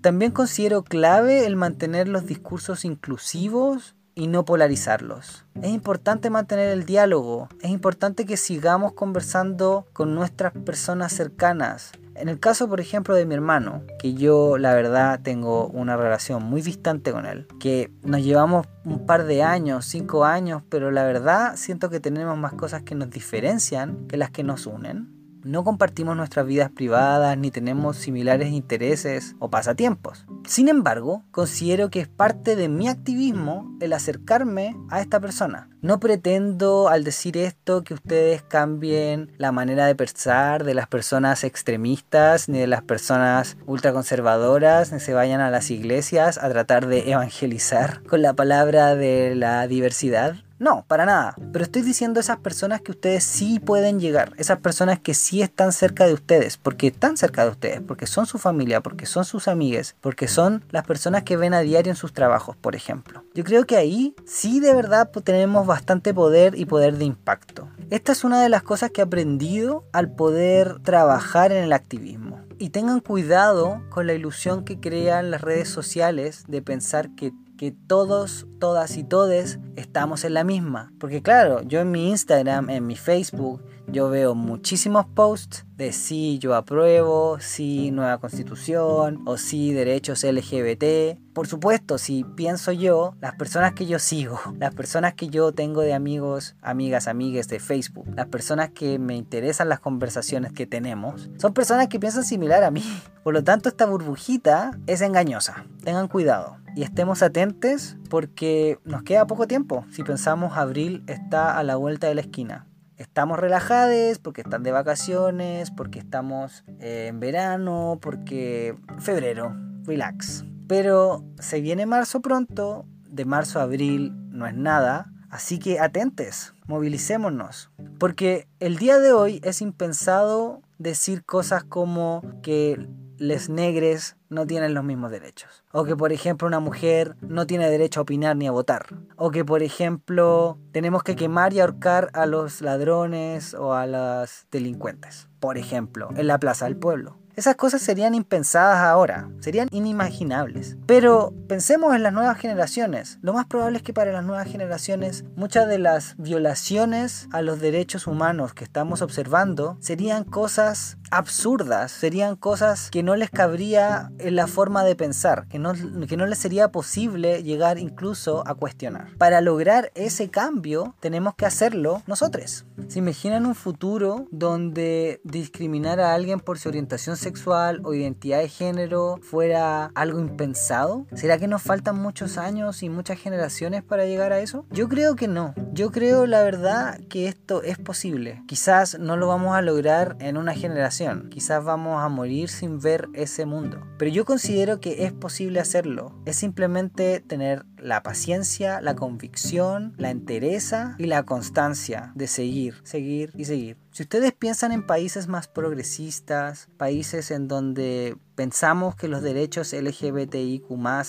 También 0.00 0.32
considero 0.32 0.82
clave 0.82 1.46
el 1.46 1.56
mantener 1.56 2.08
los 2.08 2.24
discursos 2.24 2.84
inclusivos 2.84 3.96
y 4.20 4.26
no 4.26 4.44
polarizarlos. 4.44 5.46
Es 5.62 5.70
importante 5.70 6.28
mantener 6.28 6.68
el 6.68 6.84
diálogo, 6.84 7.48
es 7.62 7.70
importante 7.70 8.26
que 8.26 8.36
sigamos 8.36 8.92
conversando 8.92 9.86
con 9.94 10.14
nuestras 10.14 10.52
personas 10.52 11.14
cercanas, 11.14 11.92
en 12.16 12.28
el 12.28 12.38
caso, 12.38 12.68
por 12.68 12.80
ejemplo, 12.80 13.14
de 13.14 13.24
mi 13.24 13.34
hermano, 13.34 13.82
que 13.98 14.12
yo 14.12 14.58
la 14.58 14.74
verdad 14.74 15.20
tengo 15.22 15.68
una 15.68 15.96
relación 15.96 16.42
muy 16.42 16.60
distante 16.60 17.12
con 17.12 17.24
él, 17.24 17.48
que 17.58 17.90
nos 18.02 18.22
llevamos 18.22 18.66
un 18.84 19.06
par 19.06 19.24
de 19.24 19.42
años, 19.42 19.86
cinco 19.86 20.26
años, 20.26 20.62
pero 20.68 20.90
la 20.90 21.04
verdad 21.04 21.56
siento 21.56 21.88
que 21.88 21.98
tenemos 21.98 22.36
más 22.36 22.52
cosas 22.52 22.82
que 22.82 22.94
nos 22.94 23.08
diferencian 23.08 24.06
que 24.06 24.18
las 24.18 24.30
que 24.30 24.44
nos 24.44 24.66
unen. 24.66 25.19
No 25.42 25.64
compartimos 25.64 26.16
nuestras 26.16 26.46
vidas 26.46 26.70
privadas 26.70 27.36
ni 27.38 27.50
tenemos 27.50 27.96
similares 27.96 28.50
intereses 28.52 29.34
o 29.38 29.48
pasatiempos. 29.48 30.26
Sin 30.46 30.68
embargo, 30.68 31.22
considero 31.30 31.90
que 31.90 32.00
es 32.00 32.08
parte 32.08 32.56
de 32.56 32.68
mi 32.68 32.88
activismo 32.88 33.76
el 33.80 33.92
acercarme 33.92 34.76
a 34.90 35.00
esta 35.00 35.18
persona. 35.18 35.70
No 35.80 35.98
pretendo 35.98 36.88
al 36.88 37.04
decir 37.04 37.38
esto 37.38 37.84
que 37.84 37.94
ustedes 37.94 38.42
cambien 38.42 39.32
la 39.38 39.50
manera 39.50 39.86
de 39.86 39.94
pensar 39.94 40.64
de 40.64 40.74
las 40.74 40.88
personas 40.88 41.42
extremistas 41.42 42.48
ni 42.50 42.58
de 42.58 42.66
las 42.66 42.82
personas 42.82 43.56
ultraconservadoras, 43.66 44.92
ni 44.92 45.00
se 45.00 45.14
vayan 45.14 45.40
a 45.40 45.50
las 45.50 45.70
iglesias 45.70 46.36
a 46.36 46.50
tratar 46.50 46.86
de 46.86 47.10
evangelizar 47.10 48.02
con 48.02 48.20
la 48.20 48.34
palabra 48.34 48.94
de 48.94 49.34
la 49.34 49.66
diversidad. 49.66 50.36
No, 50.60 50.84
para 50.86 51.06
nada. 51.06 51.34
Pero 51.52 51.64
estoy 51.64 51.80
diciendo 51.80 52.20
esas 52.20 52.36
personas 52.36 52.82
que 52.82 52.92
ustedes 52.92 53.24
sí 53.24 53.58
pueden 53.58 53.98
llegar. 53.98 54.34
Esas 54.36 54.58
personas 54.58 55.00
que 55.00 55.14
sí 55.14 55.40
están 55.40 55.72
cerca 55.72 56.06
de 56.06 56.12
ustedes. 56.12 56.58
Porque 56.58 56.88
están 56.88 57.16
cerca 57.16 57.44
de 57.44 57.50
ustedes. 57.50 57.80
Porque 57.80 58.06
son 58.06 58.26
su 58.26 58.36
familia. 58.36 58.82
Porque 58.82 59.06
son 59.06 59.24
sus 59.24 59.48
amigues. 59.48 59.96
Porque 60.02 60.28
son 60.28 60.62
las 60.70 60.86
personas 60.86 61.22
que 61.22 61.38
ven 61.38 61.54
a 61.54 61.60
diario 61.60 61.90
en 61.90 61.96
sus 61.96 62.12
trabajos, 62.12 62.56
por 62.56 62.76
ejemplo. 62.76 63.24
Yo 63.34 63.42
creo 63.42 63.64
que 63.64 63.78
ahí 63.78 64.14
sí 64.26 64.60
de 64.60 64.74
verdad 64.74 65.10
tenemos 65.24 65.66
bastante 65.66 66.12
poder 66.12 66.58
y 66.58 66.66
poder 66.66 66.98
de 66.98 67.06
impacto. 67.06 67.66
Esta 67.88 68.12
es 68.12 68.22
una 68.22 68.42
de 68.42 68.50
las 68.50 68.62
cosas 68.62 68.90
que 68.90 69.00
he 69.00 69.04
aprendido 69.04 69.84
al 69.92 70.12
poder 70.12 70.78
trabajar 70.80 71.52
en 71.52 71.64
el 71.64 71.72
activismo. 71.72 72.38
Y 72.58 72.68
tengan 72.68 73.00
cuidado 73.00 73.82
con 73.88 74.06
la 74.06 74.12
ilusión 74.12 74.66
que 74.66 74.78
crean 74.78 75.30
las 75.30 75.40
redes 75.40 75.70
sociales 75.70 76.44
de 76.48 76.60
pensar 76.60 77.08
que 77.14 77.32
que 77.60 77.72
todos, 77.72 78.46
todas 78.58 78.96
y 78.96 79.04
todes 79.04 79.58
estamos 79.76 80.24
en 80.24 80.32
la 80.32 80.44
misma. 80.44 80.94
Porque 80.98 81.20
claro, 81.20 81.60
yo 81.60 81.80
en 81.80 81.90
mi 81.90 82.08
Instagram, 82.08 82.70
en 82.70 82.86
mi 82.86 82.96
Facebook, 82.96 83.62
yo 83.86 84.08
veo 84.08 84.34
muchísimos 84.34 85.04
posts 85.04 85.66
de 85.76 85.92
sí, 85.92 86.38
yo 86.38 86.54
apruebo, 86.54 87.38
sí, 87.38 87.90
nueva 87.90 88.16
constitución, 88.16 89.20
o 89.26 89.36
sí, 89.36 89.74
derechos 89.74 90.24
LGBT. 90.24 91.18
Por 91.34 91.48
supuesto, 91.48 91.98
si 91.98 92.24
pienso 92.24 92.72
yo, 92.72 93.14
las 93.20 93.34
personas 93.34 93.74
que 93.74 93.84
yo 93.84 93.98
sigo, 93.98 94.40
las 94.58 94.74
personas 94.74 95.12
que 95.12 95.28
yo 95.28 95.52
tengo 95.52 95.82
de 95.82 95.92
amigos, 95.92 96.56
amigas, 96.62 97.08
amigues 97.08 97.48
de 97.48 97.60
Facebook, 97.60 98.06
las 98.14 98.26
personas 98.28 98.70
que 98.70 98.98
me 98.98 99.16
interesan 99.16 99.68
las 99.68 99.80
conversaciones 99.80 100.52
que 100.52 100.66
tenemos, 100.66 101.28
son 101.36 101.52
personas 101.52 101.88
que 101.88 102.00
piensan 102.00 102.24
similar 102.24 102.64
a 102.64 102.70
mí. 102.70 102.84
Por 103.22 103.34
lo 103.34 103.44
tanto, 103.44 103.68
esta 103.68 103.84
burbujita 103.84 104.78
es 104.86 105.02
engañosa. 105.02 105.66
Tengan 105.84 106.08
cuidado 106.08 106.59
y 106.74 106.82
estemos 106.82 107.22
atentos 107.22 107.96
porque 108.08 108.78
nos 108.84 109.02
queda 109.02 109.26
poco 109.26 109.46
tiempo. 109.46 109.84
Si 109.90 110.02
pensamos 110.02 110.56
abril 110.56 111.04
está 111.06 111.58
a 111.58 111.62
la 111.62 111.76
vuelta 111.76 112.08
de 112.08 112.14
la 112.14 112.20
esquina. 112.22 112.66
Estamos 112.96 113.38
relajados 113.38 114.18
porque 114.18 114.42
están 114.42 114.62
de 114.62 114.72
vacaciones, 114.72 115.70
porque 115.70 115.98
estamos 115.98 116.64
eh, 116.80 117.06
en 117.08 117.18
verano, 117.18 117.98
porque 118.02 118.76
febrero, 118.98 119.56
relax. 119.84 120.44
Pero 120.68 121.24
se 121.38 121.60
viene 121.60 121.86
marzo 121.86 122.20
pronto, 122.20 122.84
de 123.08 123.24
marzo 123.24 123.58
a 123.58 123.62
abril 123.62 124.12
no 124.30 124.46
es 124.46 124.54
nada, 124.54 125.10
así 125.30 125.58
que 125.58 125.80
atentes, 125.80 126.52
movilicémonos. 126.66 127.70
Porque 127.98 128.48
el 128.60 128.76
día 128.76 128.98
de 128.98 129.12
hoy 129.12 129.40
es 129.44 129.62
impensado 129.62 130.60
decir 130.78 131.24
cosas 131.24 131.64
como 131.64 132.22
que 132.42 132.86
les 133.20 133.50
negres 133.50 134.16
no 134.30 134.46
tienen 134.46 134.72
los 134.72 134.82
mismos 134.82 135.10
derechos. 135.10 135.62
O 135.72 135.84
que, 135.84 135.94
por 135.94 136.10
ejemplo, 136.10 136.48
una 136.48 136.58
mujer 136.58 137.16
no 137.20 137.46
tiene 137.46 137.70
derecho 137.70 138.00
a 138.00 138.02
opinar 138.02 138.34
ni 138.34 138.46
a 138.46 138.50
votar. 138.50 138.86
O 139.16 139.30
que, 139.30 139.44
por 139.44 139.62
ejemplo, 139.62 140.58
tenemos 140.72 141.02
que 141.02 141.16
quemar 141.16 141.52
y 141.52 141.60
ahorcar 141.60 142.10
a 142.14 142.24
los 142.24 142.62
ladrones 142.62 143.52
o 143.52 143.74
a 143.74 143.86
los 143.86 144.46
delincuentes. 144.50 145.28
Por 145.38 145.58
ejemplo, 145.58 146.08
en 146.16 146.26
la 146.26 146.38
Plaza 146.38 146.64
del 146.64 146.76
Pueblo. 146.76 147.20
Esas 147.36 147.56
cosas 147.56 147.80
serían 147.80 148.14
impensadas 148.14 148.78
ahora, 148.78 149.30
serían 149.40 149.68
inimaginables. 149.70 150.76
Pero 150.86 151.32
pensemos 151.48 151.94
en 151.94 152.02
las 152.02 152.12
nuevas 152.12 152.36
generaciones. 152.36 153.18
Lo 153.22 153.32
más 153.32 153.46
probable 153.46 153.78
es 153.78 153.82
que 153.82 153.94
para 153.94 154.12
las 154.12 154.24
nuevas 154.24 154.46
generaciones 154.46 155.24
muchas 155.36 155.68
de 155.68 155.78
las 155.78 156.16
violaciones 156.18 157.28
a 157.32 157.40
los 157.40 157.60
derechos 157.60 158.06
humanos 158.06 158.52
que 158.52 158.64
estamos 158.64 159.00
observando 159.00 159.78
serían 159.80 160.24
cosas 160.24 160.98
absurdas, 161.10 161.90
serían 161.90 162.36
cosas 162.36 162.90
que 162.90 163.02
no 163.02 163.16
les 163.16 163.30
cabría 163.30 164.10
en 164.18 164.36
la 164.36 164.46
forma 164.46 164.84
de 164.84 164.96
pensar, 164.96 165.46
que 165.48 165.58
no, 165.58 165.72
que 166.08 166.16
no 166.16 166.26
les 166.26 166.38
sería 166.38 166.68
posible 166.68 167.42
llegar 167.42 167.78
incluso 167.78 168.46
a 168.46 168.54
cuestionar. 168.54 169.08
Para 169.18 169.40
lograr 169.40 169.90
ese 169.94 170.30
cambio 170.30 170.94
tenemos 171.00 171.34
que 171.34 171.46
hacerlo 171.46 172.02
nosotros. 172.06 172.64
¿Se 172.88 172.98
imaginan 172.98 173.46
un 173.46 173.54
futuro 173.54 174.26
donde 174.30 175.20
discriminar 175.24 176.00
a 176.00 176.14
alguien 176.14 176.40
por 176.40 176.58
su 176.58 176.68
orientación 176.68 177.16
sexual 177.16 177.80
o 177.84 177.94
identidad 177.94 178.38
de 178.38 178.48
género 178.48 179.18
fuera 179.22 179.90
algo 179.94 180.20
impensado? 180.20 181.06
¿Será 181.14 181.38
que 181.38 181.48
nos 181.48 181.62
faltan 181.62 182.00
muchos 182.00 182.38
años 182.38 182.82
y 182.82 182.88
muchas 182.88 183.18
generaciones 183.18 183.82
para 183.82 184.06
llegar 184.06 184.32
a 184.32 184.40
eso? 184.40 184.64
Yo 184.70 184.88
creo 184.88 185.16
que 185.16 185.28
no. 185.28 185.54
Yo 185.72 185.90
creo 185.90 186.26
la 186.26 186.42
verdad 186.42 187.00
que 187.08 187.28
esto 187.28 187.62
es 187.62 187.78
posible. 187.78 188.42
Quizás 188.46 188.98
no 188.98 189.16
lo 189.16 189.28
vamos 189.28 189.54
a 189.54 189.62
lograr 189.62 190.16
en 190.20 190.36
una 190.36 190.54
generación 190.54 190.99
Quizás 191.30 191.64
vamos 191.64 192.02
a 192.02 192.08
morir 192.08 192.48
sin 192.48 192.78
ver 192.78 193.08
ese 193.14 193.46
mundo. 193.46 193.86
Pero 193.98 194.10
yo 194.10 194.24
considero 194.24 194.80
que 194.80 195.04
es 195.04 195.12
posible 195.12 195.58
hacerlo. 195.58 196.12
Es 196.26 196.36
simplemente 196.36 197.20
tener 197.20 197.64
la 197.82 198.02
paciencia, 198.02 198.80
la 198.80 198.94
convicción, 198.96 199.94
la 199.96 200.10
entereza 200.10 200.94
y 200.98 201.04
la 201.04 201.24
constancia 201.24 202.12
de 202.14 202.26
seguir, 202.26 202.80
seguir 202.84 203.32
y 203.36 203.44
seguir. 203.44 203.76
Si 203.92 204.04
ustedes 204.04 204.32
piensan 204.32 204.70
en 204.70 204.86
países 204.86 205.26
más 205.26 205.48
progresistas, 205.48 206.68
países 206.76 207.32
en 207.32 207.48
donde 207.48 208.16
pensamos 208.36 208.94
que 208.94 209.08
los 209.08 209.20
derechos 209.20 209.72
LGBTIQ 209.72 210.64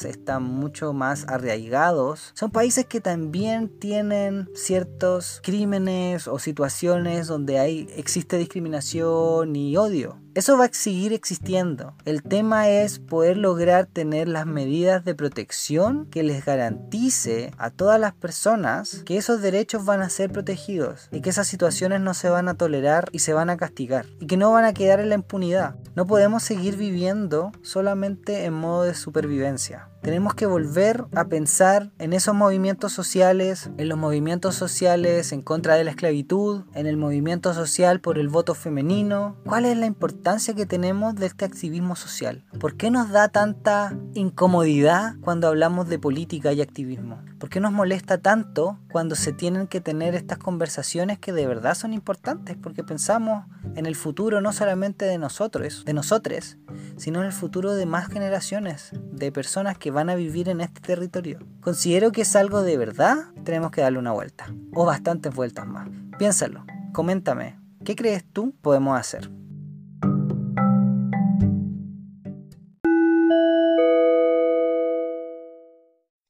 están 0.06 0.44
mucho 0.44 0.92
más 0.92 1.28
arraigados, 1.28 2.32
son 2.34 2.52
países 2.52 2.86
que 2.88 3.00
también 3.00 3.70
tienen 3.80 4.50
ciertos 4.56 5.42
crímenes 5.44 6.28
o 6.28 6.40
situaciones 6.40 7.28
donde 7.28 7.60
hay, 7.60 7.88
existe 7.96 8.38
discriminación 8.38 9.56
y 9.56 9.78
odio. 9.78 10.20
Eso 10.34 10.58
va 10.58 10.66
a 10.66 10.74
seguir 10.74 11.12
existiendo. 11.12 11.94
El 12.06 12.24
tema 12.24 12.70
es 12.70 13.00
poder 13.00 13.36
lograr 13.38 13.86
tener 13.86 14.30
las 14.30 14.46
medidas 14.46 15.04
de 15.04 15.14
protección 15.14 16.06
que 16.06 16.24
les 16.24 16.46
garantice 16.62 17.52
a 17.58 17.72
todas 17.72 18.00
las 18.00 18.14
personas 18.14 19.02
que 19.04 19.18
esos 19.18 19.42
derechos 19.42 19.84
van 19.84 20.02
a 20.02 20.10
ser 20.10 20.32
protegidos 20.32 21.10
y 21.12 21.22
que 21.22 21.32
esas 21.32 21.48
situaciones 21.48 22.02
no 22.02 22.14
se 22.14 22.30
van 22.30 22.48
a 22.48 22.54
tolerar 22.54 23.10
y 23.12 23.20
se 23.20 23.34
van 23.34 23.50
a 23.50 23.58
castigar 23.58 24.06
y 24.20 24.28
que 24.28 24.38
no 24.38 24.52
van 24.52 24.66
a 24.66 24.74
quedar 24.74 25.00
en 25.00 25.10
la 25.10 25.16
impunidad. 25.16 25.76
No 25.96 26.06
podemos 26.06 26.44
seguir 26.44 26.78
viviendo 26.78 27.52
solamente 27.64 28.46
en 28.46 28.54
modo 28.54 28.84
de 28.84 28.94
supervivencia. 28.94 29.88
Tenemos 30.02 30.34
que 30.34 30.48
volver 30.48 31.06
a 31.16 31.26
pensar 31.26 31.92
en 32.00 32.14
esos 32.14 32.34
movimientos 32.34 32.92
sociales, 32.92 33.70
en 33.78 33.88
los 33.88 34.00
movimientos 34.00 34.56
sociales 34.56 35.32
en 35.32 35.44
contra 35.44 35.76
de 35.76 35.84
la 35.84 35.92
esclavitud, 35.92 36.64
en 36.74 36.88
el 36.88 36.98
movimiento 36.98 37.54
social 37.54 38.00
por 38.00 38.18
el 38.18 38.28
voto 38.28 38.56
femenino. 38.56 39.36
¿Cuál 39.46 39.66
es 39.66 39.78
la 39.78 39.86
importancia 39.86 40.56
que 40.56 40.66
tenemos 40.66 41.14
de 41.14 41.28
este 41.28 41.46
activismo 41.46 41.96
social? 41.96 42.46
¿Por 42.60 42.78
qué 42.78 42.90
nos 42.90 43.12
da 43.12 43.28
tanta 43.28 43.96
incomodidad 44.16 45.14
cuando 45.22 45.48
hablamos 45.48 45.88
de 45.88 46.00
política 46.00 46.51
y 46.54 46.62
activismo? 46.62 47.22
¿Por 47.40 47.50
qué 47.50 47.60
nos 47.60 47.72
molesta 47.72 48.18
tanto 48.18 48.80
cuando 48.92 49.16
se 49.16 49.34
tienen 49.34 49.68
que 49.68 49.82
tener 49.82 50.16
estas 50.16 50.38
conversaciones 50.38 51.20
que 51.20 51.34
de 51.34 51.48
verdad 51.48 51.76
son 51.76 51.94
importantes? 51.94 52.58
Porque 52.62 52.84
pensamos 52.84 53.46
en 53.76 53.86
el 53.86 53.96
futuro 53.96 54.42
no 54.42 54.54
solamente 54.54 55.06
de 55.06 55.18
nosotros, 55.18 55.84
de 55.86 55.94
nosotros, 55.94 56.58
sino 56.98 57.20
en 57.20 57.26
el 57.26 57.32
futuro 57.32 57.74
de 57.74 57.86
más 57.86 58.08
generaciones, 58.08 58.92
de 59.12 59.32
personas 59.32 59.78
que 59.78 59.92
van 59.92 60.10
a 60.10 60.16
vivir 60.16 60.50
en 60.50 60.62
este 60.62 60.82
territorio. 60.82 61.40
Considero 61.62 62.12
que 62.12 62.22
es 62.22 62.36
algo 62.36 62.62
de 62.62 62.78
verdad, 62.78 63.18
tenemos 63.44 63.72
que 63.72 63.82
darle 63.82 64.00
una 64.00 64.12
vuelta, 64.12 64.54
o 64.74 64.86
bastantes 64.86 65.34
vueltas 65.34 65.68
más. 65.68 65.90
Piénsalo, 66.18 66.66
coméntame, 66.94 67.60
¿qué 67.84 67.96
crees 67.96 68.24
tú 68.24 68.54
podemos 68.62 69.00
hacer? 69.00 69.41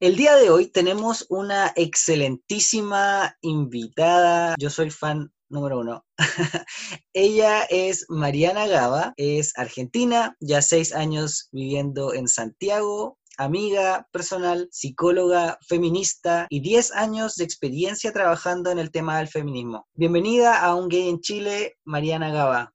El 0.02 0.16
día 0.16 0.34
de 0.34 0.50
hoy 0.50 0.66
tenemos 0.66 1.26
una 1.28 1.70
excelentísima 1.76 3.36
invitada. 3.40 4.56
Yo 4.58 4.68
soy 4.68 4.90
fan 4.90 5.30
número 5.48 5.78
uno. 5.78 6.04
Ella 7.12 7.62
es 7.70 8.06
Mariana 8.08 8.66
Gaba, 8.66 9.14
es 9.16 9.56
argentina, 9.56 10.36
ya 10.40 10.60
seis 10.60 10.92
años 10.92 11.48
viviendo 11.52 12.14
en 12.14 12.26
Santiago, 12.26 13.16
amiga 13.38 14.08
personal, 14.10 14.66
psicóloga, 14.72 15.58
feminista 15.68 16.48
y 16.50 16.58
10 16.62 16.96
años 16.96 17.36
de 17.36 17.44
experiencia 17.44 18.12
trabajando 18.12 18.72
en 18.72 18.80
el 18.80 18.90
tema 18.90 19.18
del 19.18 19.28
feminismo. 19.28 19.86
Bienvenida 19.94 20.62
a 20.62 20.74
Un 20.74 20.88
Gay 20.88 21.10
en 21.10 21.20
Chile, 21.20 21.76
Mariana 21.84 22.32
Gaba. 22.32 22.74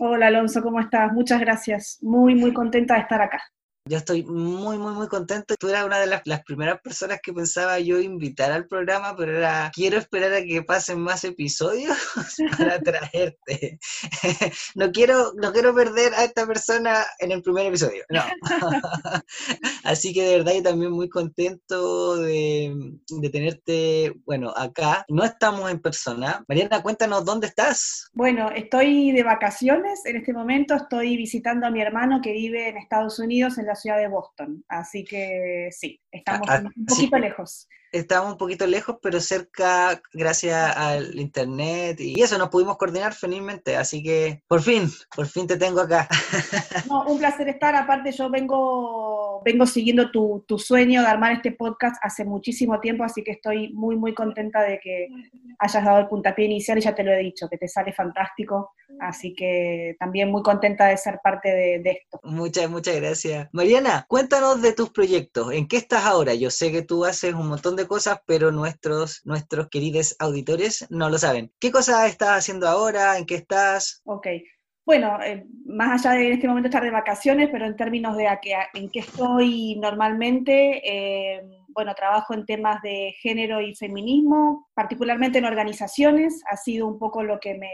Hola 0.00 0.26
Alonso, 0.26 0.60
¿cómo 0.60 0.80
estás? 0.80 1.12
Muchas 1.12 1.38
gracias. 1.38 1.98
Muy, 2.02 2.34
muy 2.34 2.52
contenta 2.52 2.94
de 2.94 3.02
estar 3.02 3.22
acá. 3.22 3.40
Yo 3.86 3.98
estoy 3.98 4.24
muy, 4.24 4.78
muy, 4.78 4.94
muy 4.94 5.08
contento. 5.08 5.56
Tú 5.58 5.68
eras 5.68 5.84
una 5.84 5.98
de 5.98 6.06
las, 6.06 6.22
las, 6.24 6.42
primeras 6.42 6.80
personas 6.80 7.20
que 7.22 7.34
pensaba 7.34 7.78
yo 7.80 8.00
invitar 8.00 8.50
al 8.50 8.66
programa, 8.66 9.14
pero 9.14 9.36
era, 9.36 9.70
quiero 9.74 9.98
esperar 9.98 10.32
a 10.32 10.42
que 10.42 10.62
pasen 10.62 11.00
más 11.00 11.22
episodios 11.24 11.94
para 12.58 12.80
traerte. 12.80 13.78
no, 14.74 14.90
quiero, 14.90 15.34
no 15.34 15.52
quiero 15.52 15.74
perder 15.74 16.14
a 16.14 16.24
esta 16.24 16.46
persona 16.46 17.04
en 17.18 17.32
el 17.32 17.42
primer 17.42 17.66
episodio, 17.66 18.04
no. 18.08 18.22
Así 19.94 20.12
que 20.12 20.22
de 20.24 20.38
verdad 20.38 20.54
yo 20.56 20.62
también 20.64 20.90
muy 20.90 21.08
contento 21.08 22.16
de, 22.16 22.74
de 23.08 23.30
tenerte, 23.30 24.12
bueno, 24.24 24.52
acá. 24.56 25.04
No 25.08 25.22
estamos 25.22 25.70
en 25.70 25.80
persona. 25.80 26.44
Mariana, 26.48 26.82
cuéntanos 26.82 27.24
dónde 27.24 27.46
estás. 27.46 28.10
Bueno, 28.12 28.50
estoy 28.50 29.12
de 29.12 29.22
vacaciones 29.22 30.04
en 30.04 30.16
este 30.16 30.32
momento. 30.32 30.74
Estoy 30.74 31.16
visitando 31.16 31.68
a 31.68 31.70
mi 31.70 31.80
hermano 31.80 32.20
que 32.20 32.32
vive 32.32 32.70
en 32.70 32.76
Estados 32.76 33.20
Unidos, 33.20 33.56
en 33.56 33.66
la 33.66 33.76
ciudad 33.76 33.98
de 33.98 34.08
Boston. 34.08 34.64
Así 34.66 35.04
que 35.04 35.68
sí, 35.70 36.00
estamos 36.10 36.48
ah, 36.50 36.64
un 36.74 36.86
poquito 36.86 37.16
lejos 37.16 37.68
estamos 37.94 38.32
un 38.32 38.38
poquito 38.38 38.66
lejos, 38.66 38.96
pero 39.00 39.20
cerca 39.20 40.02
gracias 40.12 40.76
al 40.76 41.18
internet 41.18 42.00
y 42.00 42.20
eso 42.20 42.36
nos 42.38 42.48
pudimos 42.48 42.76
coordinar 42.76 43.14
felizmente, 43.14 43.76
así 43.76 44.02
que 44.02 44.42
por 44.48 44.62
fin, 44.62 44.88
por 45.14 45.26
fin 45.26 45.46
te 45.46 45.56
tengo 45.56 45.80
acá. 45.80 46.08
No, 46.88 47.04
un 47.06 47.18
placer 47.18 47.48
estar, 47.48 47.74
aparte 47.74 48.12
yo 48.12 48.28
vengo, 48.28 49.40
vengo 49.44 49.66
siguiendo 49.66 50.10
tu, 50.10 50.44
tu 50.46 50.58
sueño 50.58 51.00
de 51.00 51.06
armar 51.06 51.32
este 51.32 51.52
podcast 51.52 51.96
hace 52.02 52.24
muchísimo 52.24 52.78
tiempo, 52.80 53.04
así 53.04 53.22
que 53.22 53.32
estoy 53.32 53.72
muy, 53.72 53.96
muy 53.96 54.12
contenta 54.12 54.62
de 54.62 54.78
que 54.82 55.08
hayas 55.58 55.84
dado 55.84 56.00
el 56.00 56.08
puntapié 56.08 56.46
inicial 56.46 56.78
y 56.78 56.82
ya 56.82 56.94
te 56.94 57.04
lo 57.04 57.12
he 57.12 57.18
dicho, 57.18 57.48
que 57.48 57.56
te 57.56 57.68
sale 57.68 57.92
fantástico, 57.92 58.72
así 59.00 59.34
que 59.34 59.96
también 59.98 60.30
muy 60.30 60.42
contenta 60.42 60.86
de 60.86 60.96
ser 60.96 61.20
parte 61.22 61.48
de, 61.48 61.78
de 61.78 61.90
esto. 61.90 62.20
Muchas, 62.22 62.68
muchas 62.68 62.96
gracias. 62.96 63.48
Mariana, 63.52 64.04
cuéntanos 64.08 64.60
de 64.60 64.72
tus 64.72 64.90
proyectos, 64.90 65.52
¿en 65.52 65.66
qué 65.68 65.76
estás 65.76 66.04
ahora? 66.04 66.34
Yo 66.34 66.50
sé 66.50 66.70
que 66.70 66.82
tú 66.82 67.04
haces 67.04 67.34
un 67.34 67.48
montón 67.48 67.76
de 67.76 67.83
cosas, 67.86 68.20
pero 68.26 68.50
nuestros, 68.50 69.20
nuestros 69.24 69.68
queridos 69.68 70.16
auditores 70.18 70.86
no 70.90 71.10
lo 71.10 71.18
saben. 71.18 71.52
¿Qué 71.58 71.70
cosa 71.70 72.06
estás 72.06 72.38
haciendo 72.38 72.68
ahora? 72.68 73.18
¿En 73.18 73.26
qué 73.26 73.36
estás? 73.36 74.02
Ok. 74.04 74.26
Bueno, 74.86 75.18
eh, 75.22 75.46
más 75.64 76.04
allá 76.04 76.18
de 76.18 76.26
en 76.26 76.32
este 76.34 76.46
momento 76.46 76.68
estar 76.68 76.84
de 76.84 76.90
vacaciones, 76.90 77.48
pero 77.50 77.64
en 77.64 77.74
términos 77.74 78.16
de 78.18 78.28
a 78.28 78.38
que, 78.38 78.54
en 78.74 78.90
qué 78.90 78.98
estoy 79.00 79.76
normalmente, 79.76 80.82
eh, 80.84 81.42
bueno, 81.68 81.94
trabajo 81.94 82.34
en 82.34 82.44
temas 82.44 82.82
de 82.82 83.14
género 83.20 83.62
y 83.62 83.74
feminismo, 83.74 84.68
particularmente 84.74 85.38
en 85.38 85.46
organizaciones, 85.46 86.42
ha 86.50 86.56
sido 86.58 86.86
un 86.86 86.98
poco 86.98 87.22
lo 87.22 87.40
que 87.40 87.54
me, 87.54 87.70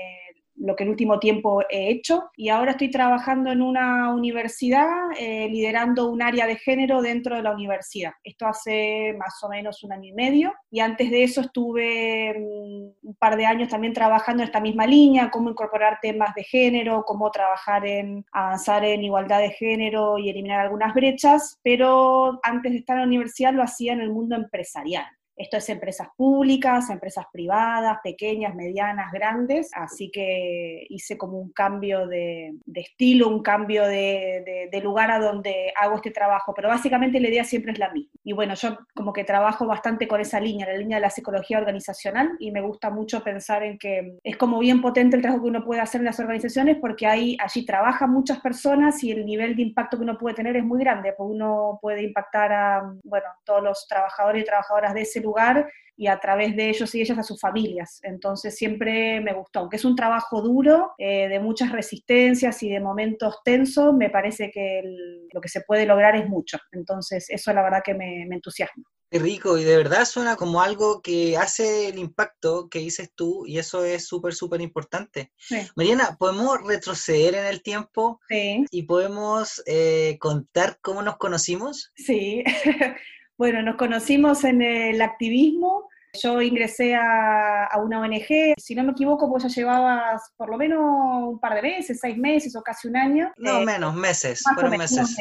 lo 0.61 0.77
que 0.77 0.85
el 0.85 0.91
último 0.91 1.19
tiempo 1.19 1.63
he 1.69 1.91
hecho. 1.91 2.31
Y 2.37 2.49
ahora 2.49 2.73
estoy 2.73 2.91
trabajando 2.91 3.51
en 3.51 3.63
una 3.63 4.15
universidad, 4.15 4.89
eh, 5.19 5.49
liderando 5.49 6.11
un 6.11 6.23
área 6.23 6.47
de 6.47 6.57
género 6.57 7.03
dentro 7.03 7.37
de 7.37 7.43
la 7.43 7.53
universidad. 7.53 8.13
Esto 8.23 8.47
hace 8.47 9.15
más 9.19 9.43
o 9.43 9.49
menos 9.49 9.83
un 9.83 9.93
año 9.93 10.11
y 10.11 10.13
medio. 10.13 10.55
Y 10.71 10.81
antes 10.81 11.11
de 11.11 11.25
eso 11.25 11.41
estuve 11.41 12.35
mm, 12.39 13.09
un 13.09 13.15
par 13.19 13.37
de 13.37 13.47
años 13.47 13.69
también 13.69 13.93
trabajando 13.93 14.43
en 14.43 14.49
esta 14.49 14.61
misma 14.61 14.87
línea, 14.87 15.31
cómo 15.31 15.51
incorporar 15.51 15.99
temas 16.01 16.35
de 16.35 16.45
género, 16.45 17.05
cómo 17.07 17.31
trabajar 17.31 17.87
en 17.87 18.25
avanzar 18.33 18.85
en 18.85 19.03
igualdad 19.03 19.41
de 19.41 19.51
género 19.51 20.19
y 20.19 20.29
eliminar 20.29 20.61
algunas 20.61 20.95
brechas. 20.95 21.59
Pero 21.63 22.39
antes 22.43 22.73
de 22.73 22.79
estar 22.79 22.97
en 22.97 23.03
la 23.03 23.07
universidad 23.07 23.55
lo 23.55 23.63
hacía 23.63 23.93
en 23.93 24.01
el 24.01 24.11
mundo 24.11 24.37
empresarial. 24.37 25.07
Esto 25.37 25.57
es 25.57 25.69
empresas 25.71 26.09
públicas, 26.17 26.91
empresas 26.91 27.25
privadas, 27.33 27.99
pequeñas, 28.05 28.55
medianas, 28.55 29.11
grandes, 29.11 29.71
así 29.75 30.11
que 30.11 30.87
hice 30.91 31.17
como 31.17 31.39
un 31.39 31.51
cambio 31.51 32.07
de, 32.07 32.55
estilo, 32.75 33.29
un 33.29 33.43
cambio 33.43 33.87
de, 33.87 34.69
lugar 34.83 35.11
a 35.11 35.19
donde 35.19 35.73
hago 35.81 35.97
este 35.97 36.11
trabajo, 36.11 36.53
pero 36.55 36.69
básicamente 36.69 37.21
la 37.21 37.29
idea 37.29 37.45
siempre 37.45 37.73
es 37.73 37.79
la 37.79 37.91
misma. 37.91 38.13
Y 38.23 38.33
bueno, 38.33 38.55
yo 38.55 38.79
como 38.95 39.13
que 39.13 39.25
trabajo 39.25 39.67
bastante 39.67 40.07
con 40.07 40.21
esa 40.21 40.41
línea, 40.41 40.67
la 40.67 40.77
línea 40.77 40.99
de 40.99 41.03
la 41.03 41.11
psicología 41.11 41.59
organizacional, 41.59 42.37
y 42.39 42.51
me 42.51 42.61
gusta 42.61 42.91
mucho 42.91 43.23
pensar 43.23 43.63
en 43.63 43.79
que 43.79 44.19
es 44.23 44.37
como 44.37 44.59
bien 44.59 44.83
potente 44.83 45.17
el 45.17 45.23
trabajo 45.23 45.43
que 45.43 45.51
uno 45.51 45.65
puede 45.65 45.81
hacer 45.81 46.01
en 46.01 46.07
las 46.07 46.21
organizaciones 46.21 46.77
porque 46.81 47.07
ahí, 47.07 47.37
allí 47.41 47.65
trabajan 47.65 48.11
muchas 48.11 48.41
personas 48.41 49.03
y 49.05 49.11
el 49.11 49.25
nivel 49.25 49.57
de 49.57 49.63
impacto 49.63 49.97
que 49.97 50.03
uno 50.03 50.19
puede 50.19 50.35
tener 50.35 50.57
es 50.57 50.65
muy 50.65 50.81
grande, 50.81 51.15
porque 51.17 51.33
uno 51.33 51.79
puede 51.81 52.03
impactar 52.03 52.53
a, 52.53 52.95
bueno, 53.05 53.27
todos 53.45 53.63
los 53.63 53.87
trabajadores 53.89 54.43
y 54.43 54.47
trabajadoras 54.47 54.95
de 54.95 55.03
ese 55.03 55.21
lugar 55.21 55.30
lugar 55.31 55.67
y 56.01 56.07
a 56.07 56.19
través 56.19 56.57
de 56.57 56.71
ellos 56.71 56.95
y 56.95 57.03
ellas 57.03 57.19
a 57.19 57.23
sus 57.23 57.39
familias. 57.39 58.01
Entonces 58.03 58.57
siempre 58.57 59.21
me 59.21 59.35
gustó, 59.35 59.61
aunque 59.61 59.77
es 59.77 59.85
un 59.85 59.95
trabajo 59.95 60.41
duro, 60.41 60.93
eh, 60.97 61.29
de 61.29 61.41
muchas 61.41 61.73
resistencias 61.73 62.63
y 62.63 62.71
de 62.71 62.81
momentos 62.81 63.37
tensos, 63.45 63.93
me 63.93 64.09
parece 64.09 64.51
que 64.51 64.83
lo 65.31 65.41
que 65.43 65.51
se 65.51 65.61
puede 65.61 65.85
lograr 65.85 66.17
es 66.17 66.27
mucho. 66.27 66.57
Entonces 66.73 67.27
eso 67.29 67.53
la 67.53 67.63
verdad 67.63 67.83
que 67.85 67.93
me, 67.93 68.23
entusiasma. 68.23 68.83
Qué 69.11 69.19
rico, 69.19 69.59
y 69.59 69.65
de 69.65 69.77
verdad 69.77 70.07
suena 70.07 70.37
como 70.37 70.63
algo 70.63 71.03
que 71.03 71.37
hace 71.37 71.89
el 71.89 71.99
impacto 71.99 72.69
que 72.71 72.79
dices 72.79 73.11
tú, 73.15 73.45
y 73.45 73.59
eso 73.59 73.85
es 73.85 74.07
súper, 74.07 74.33
súper 74.33 74.63
importante. 74.63 75.33
Mariana, 75.77 76.17
¿podemos 76.19 76.67
retroceder 76.67 77.35
en 77.35 77.45
el 77.45 77.63
tiempo? 77.63 78.21
Sí. 78.27 78.65
¿Y 78.71 78.85
podemos 78.85 79.63
eh, 79.67 80.17
contar 80.19 80.79
cómo 80.81 81.03
nos 81.03 81.19
conocimos? 81.19 81.93
Sí. 81.95 82.43
Bueno, 83.41 83.63
nos 83.63 83.77
conocimos 83.77 84.45
en 84.45 84.61
el 84.61 85.01
activismo. 85.01 85.89
Yo 86.23 86.43
ingresé 86.43 86.95
a, 86.95 87.71
una 87.83 88.01
ONG, 88.01 88.53
si 88.59 88.75
no 88.75 88.85
me 88.85 88.93
equivoco, 88.93 89.29
vos 89.29 89.43
ya 89.43 89.49
llevabas 89.49 90.31
por 90.37 90.51
lo 90.51 90.59
menos 90.59 90.83
un 91.27 91.41
par 91.41 91.55
de 91.55 91.63
meses, 91.63 92.01
seis 92.03 92.19
meses 92.19 92.55
o 92.55 92.61
casi 92.61 92.89
un 92.89 92.99
año. 92.99 93.33
No, 93.39 93.63
eh, 93.63 93.65
menos, 93.65 93.95
meses, 93.95 94.43
fueron 94.55 94.77
meses. 94.77 95.17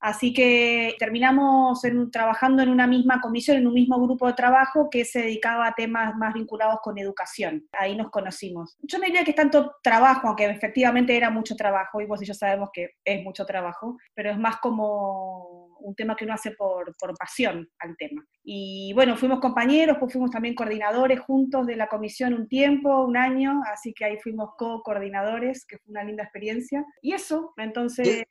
Así 0.00 0.32
que 0.32 0.96
terminamos 0.98 1.82
trabajando 2.10 2.62
en 2.62 2.70
una 2.70 2.86
misma 2.86 3.20
comisión, 3.20 3.58
en 3.58 3.66
un 3.66 3.74
mismo 3.74 4.00
grupo 4.00 4.26
de 4.26 4.32
trabajo 4.32 4.88
que 4.90 5.04
se 5.04 5.20
dedicaba 5.20 5.66
a 5.66 5.74
temas 5.74 6.16
más 6.16 6.32
vinculados 6.32 6.78
con 6.82 6.98
educación. 6.98 7.68
Ahí 7.72 7.94
nos 7.94 8.10
conocimos. 8.10 8.78
Yo 8.80 8.96
no 8.96 9.04
diría 9.04 9.24
que 9.24 9.32
es 9.32 9.36
tanto 9.36 9.76
trabajo, 9.82 10.26
aunque 10.26 10.46
efectivamente 10.46 11.14
era 11.14 11.28
mucho 11.28 11.54
trabajo, 11.54 12.00
y 12.00 12.06
vos 12.06 12.22
y 12.22 12.24
yo 12.24 12.32
sabemos 12.32 12.70
que 12.72 12.92
es 13.04 13.22
mucho 13.22 13.44
trabajo, 13.44 13.98
pero 14.14 14.30
es 14.30 14.38
más 14.38 14.56
como 14.56 15.71
un 15.82 15.94
tema 15.94 16.16
que 16.16 16.24
uno 16.24 16.34
hace 16.34 16.52
por, 16.52 16.94
por, 16.96 17.16
pasión 17.16 17.68
al 17.78 17.96
tema. 17.96 18.24
Y 18.44 18.92
bueno, 18.94 19.16
fuimos 19.16 19.40
compañeros, 19.40 19.96
pues 20.00 20.12
fuimos 20.12 20.30
también 20.30 20.54
coordinadores 20.54 21.20
juntos 21.20 21.66
de 21.66 21.76
la 21.76 21.88
comisión 21.88 22.34
un 22.34 22.48
tiempo, 22.48 23.04
un 23.04 23.16
año, 23.16 23.60
así 23.72 23.92
que 23.92 24.04
ahí 24.04 24.18
fuimos 24.22 24.50
co-coordinadores, 24.56 25.64
que 25.66 25.78
fue 25.78 25.90
una 25.90 26.04
linda 26.04 26.24
experiencia. 26.24 26.84
Y 27.00 27.12
eso, 27.12 27.52
entonces... 27.56 28.24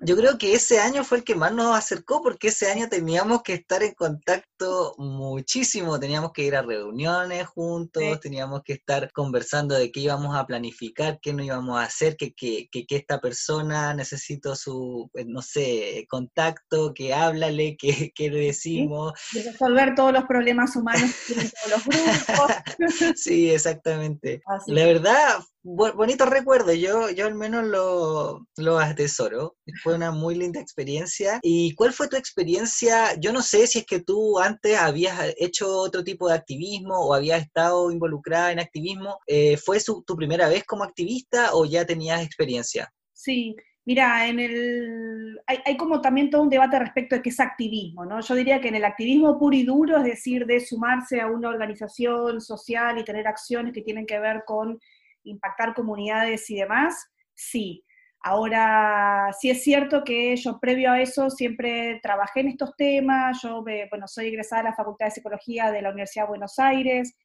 Yo, 0.00 0.16
creo 0.16 0.38
que 0.38 0.54
ese 0.54 0.78
año 0.78 1.04
fue 1.04 1.18
el 1.18 1.24
que 1.24 1.34
más 1.34 1.52
nos 1.52 1.76
acercó, 1.76 2.22
porque 2.22 2.48
ese 2.48 2.70
año 2.70 2.88
teníamos 2.88 3.42
que 3.42 3.54
estar 3.54 3.82
en 3.82 3.92
contacto 3.94 4.94
muchísimo, 4.96 6.00
teníamos 6.00 6.32
que 6.32 6.42
ir 6.42 6.56
a 6.56 6.62
reuniones 6.62 7.46
juntos, 7.46 8.20
teníamos 8.20 8.62
que 8.62 8.74
estar 8.74 9.12
conversando 9.12 9.74
de 9.74 9.92
qué 9.92 10.00
íbamos 10.00 10.36
a 10.36 10.46
planificar, 10.46 11.18
qué 11.20 11.32
no 11.32 11.42
íbamos 11.42 11.78
a 11.78 11.82
hacer, 11.82 12.16
que, 12.16 12.32
que, 12.34 12.68
que, 12.70 12.86
esta 12.88 13.20
persona 13.20 13.94
necesito 13.94 14.56
su, 14.56 15.10
eh, 15.14 15.24
no 15.26 15.42
sé, 15.42 16.06
contacto, 16.08 16.92
que 16.98 17.14
háblale, 17.14 17.76
que, 17.78 18.10
que 18.12 18.28
le 18.28 18.40
decimos. 18.46 19.12
Y 19.32 19.42
resolver 19.42 19.94
todos 19.94 20.12
los 20.12 20.24
problemas 20.24 20.74
humanos 20.74 21.10
que 21.26 21.34
tienen 21.34 21.52
todos 21.62 21.70
los 21.70 21.84
grupos. 21.86 22.56
sí, 23.16 23.50
exactamente. 23.50 24.42
La 24.66 24.84
verdad, 24.84 25.38
bonito 25.62 26.26
recuerdo, 26.26 26.72
yo, 26.72 27.08
yo 27.10 27.26
al 27.26 27.36
menos 27.36 27.64
lo, 27.64 28.46
lo 28.56 28.78
atesoro. 28.80 29.56
Fue 29.84 29.94
una 29.94 30.10
muy 30.10 30.34
linda 30.34 30.60
experiencia. 30.60 31.38
¿Y 31.42 31.72
cuál 31.76 31.92
fue 31.92 32.08
tu 32.08 32.16
experiencia? 32.16 33.14
Yo 33.20 33.32
no 33.32 33.42
sé 33.42 33.68
si 33.68 33.80
es 33.80 33.86
que 33.86 34.00
tú 34.00 34.40
antes 34.40 34.76
habías 34.76 35.34
hecho 35.38 35.68
otro 35.78 36.02
tipo 36.02 36.28
de 36.28 36.34
activismo 36.34 36.98
o 36.98 37.14
habías 37.14 37.42
estado 37.42 37.92
involucrada 37.92 38.50
en 38.50 38.58
activismo. 38.58 39.18
Eh, 39.28 39.56
¿Fue 39.56 39.78
tu 40.04 40.16
primera 40.16 40.48
vez 40.48 40.64
como 40.64 40.82
activista 40.82 41.54
o 41.54 41.64
ya 41.64 41.86
tenías 41.86 42.22
experiencia? 42.22 42.92
Sí, 43.12 43.54
Mira, 43.88 44.28
en 44.28 44.38
el, 44.38 45.40
hay, 45.46 45.60
hay, 45.64 45.76
como 45.78 46.02
también 46.02 46.28
todo 46.28 46.42
un 46.42 46.50
debate 46.50 46.78
respecto 46.78 47.16
de 47.16 47.22
qué 47.22 47.30
es 47.30 47.40
activismo, 47.40 48.04
¿no? 48.04 48.20
Yo 48.20 48.34
diría 48.34 48.60
que 48.60 48.68
en 48.68 48.74
el 48.74 48.84
activismo 48.84 49.38
puro 49.38 49.56
y 49.56 49.62
duro, 49.62 49.96
es 49.96 50.04
decir, 50.04 50.44
de 50.44 50.60
sumarse 50.60 51.22
a 51.22 51.26
una 51.28 51.48
organización 51.48 52.42
social 52.42 52.98
y 52.98 53.04
tener 53.04 53.26
acciones 53.26 53.72
que 53.72 53.80
tienen 53.80 54.04
que 54.04 54.18
ver 54.18 54.42
con 54.44 54.78
impactar 55.22 55.72
comunidades 55.72 56.50
y 56.50 56.56
demás, 56.56 57.08
sí. 57.32 57.82
Ahora, 58.20 59.30
sí 59.40 59.48
es 59.48 59.64
cierto 59.64 60.04
que 60.04 60.36
yo 60.36 60.60
previo 60.60 60.92
a 60.92 61.00
eso 61.00 61.30
siempre 61.30 61.98
trabajé 62.02 62.40
en 62.40 62.48
estos 62.48 62.76
temas, 62.76 63.40
yo 63.42 63.62
bueno, 63.62 64.06
soy 64.06 64.26
egresada 64.26 64.64
de 64.64 64.68
la 64.68 64.76
Facultad 64.76 65.06
de 65.06 65.12
Psicología 65.12 65.70
de 65.70 65.80
la 65.80 65.88
Universidad 65.88 66.24
de 66.24 66.28
Buenos 66.28 66.58
Aires, 66.58 67.16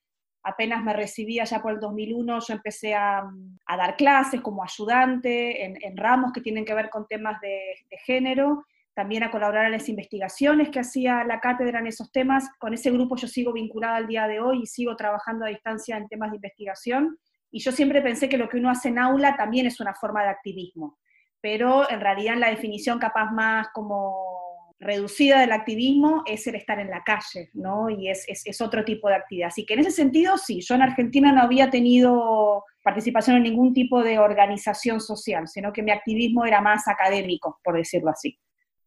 apenas 0.44 0.84
me 0.84 0.94
recibí 0.94 1.40
allá 1.40 1.62
por 1.62 1.72
el 1.72 1.80
2001, 1.80 2.40
yo 2.40 2.54
empecé 2.54 2.94
a, 2.94 3.24
dar 3.68 3.96
clases 3.96 4.42
como 4.42 4.64
ayudante 4.64 5.66
en, 5.66 5.98
ramos 5.98 6.32
que 6.34 6.42
tienen 6.42 6.66
que 6.66 6.74
ver 6.74 6.90
con 6.90 7.08
temas 7.08 7.40
de, 7.42 7.62
de, 7.90 7.98
género, 8.06 8.66
también 8.94 9.24
a 9.24 9.32
colaborar 9.32 9.66
en 9.66 9.72
las 9.72 9.90
investigaciones 9.90 10.70
que 10.70 10.80
hacía 10.80 11.24
la 11.24 11.40
cátedra 11.40 11.80
en 11.80 11.88
esos 11.88 12.12
temas. 12.12 12.50
Con 12.60 12.74
ese 12.74 12.92
grupo 12.92 13.16
yo 13.16 13.28
sigo 13.28 13.54
vinculada 13.54 13.96
al 13.96 14.08
día 14.08 14.28
de 14.28 14.40
hoy 14.40 14.62
y 14.64 14.66
sigo 14.68 14.96
trabajando 14.96 15.46
a 15.46 15.50
distancia 15.50 15.98
en 15.98 16.08
temas 16.08 16.30
de 16.32 16.38
investigación. 16.38 17.18
Y 17.50 17.60
yo 17.60 17.72
siempre 17.72 18.02
pensé 18.02 18.28
que 18.30 18.38
lo 18.38 18.50
que 18.50 18.58
uno 18.58 18.70
hace 18.70 18.90
en 18.90 19.00
aula 19.00 19.36
también 19.36 19.66
es 19.66 19.80
una 19.80 19.94
forma 19.94 20.24
de 20.24 20.30
activismo, 20.30 20.98
pero 21.40 21.90
en 21.90 22.02
realidad 22.02 22.34
en 22.34 22.40
la 22.40 22.50
definición 22.50 23.00
capaz 23.00 23.32
más 23.32 23.68
como 23.74 24.43
reducida 24.80 25.40
del 25.40 25.52
activismo 25.52 26.24
es 26.26 26.46
el 26.48 26.56
estar 26.56 26.80
en 26.80 26.90
la 26.90 27.04
calle, 27.04 27.50
¿no? 27.54 27.90
Y 27.90 28.10
es, 28.10 28.26
es, 28.28 28.62
otro 28.62 28.84
tipo 28.84 29.08
de 29.08 29.16
actividad. 29.16 29.48
Así 29.48 29.66
que 29.66 29.76
en 29.76 29.82
ese 29.82 29.92
sentido, 29.92 30.38
sí, 30.38 30.62
yo 30.62 30.76
en 30.76 30.82
Argentina 30.82 31.32
no 31.32 31.42
había 31.42 31.70
tenido 31.70 32.64
participación 32.84 33.38
en 33.38 33.44
ningún 33.44 33.74
tipo 33.74 34.04
de 34.04 34.20
organización 34.20 35.00
social, 35.00 35.48
sino 35.48 35.72
que 35.72 35.84
mi 35.84 35.92
activismo 35.92 36.46
era 36.46 36.62
más 36.62 36.88
académico, 36.88 37.60
por 37.64 37.78
decirlo 37.78 38.12
así. 38.12 38.38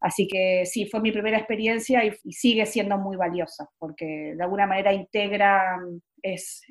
Así 0.00 0.28
que 0.28 0.64
sí, 0.66 0.86
fue 0.86 1.00
mi 1.00 1.10
primera 1.10 1.38
experiencia 1.38 2.04
y, 2.04 2.12
y 2.24 2.32
sigue 2.32 2.66
siendo 2.66 2.98
muy 2.98 3.16
valiosa, 3.16 3.68
porque 3.78 4.34
de 4.36 4.42
alguna 4.42 4.66
manera 4.66 4.92
integra 4.92 5.78
es, 6.22 6.62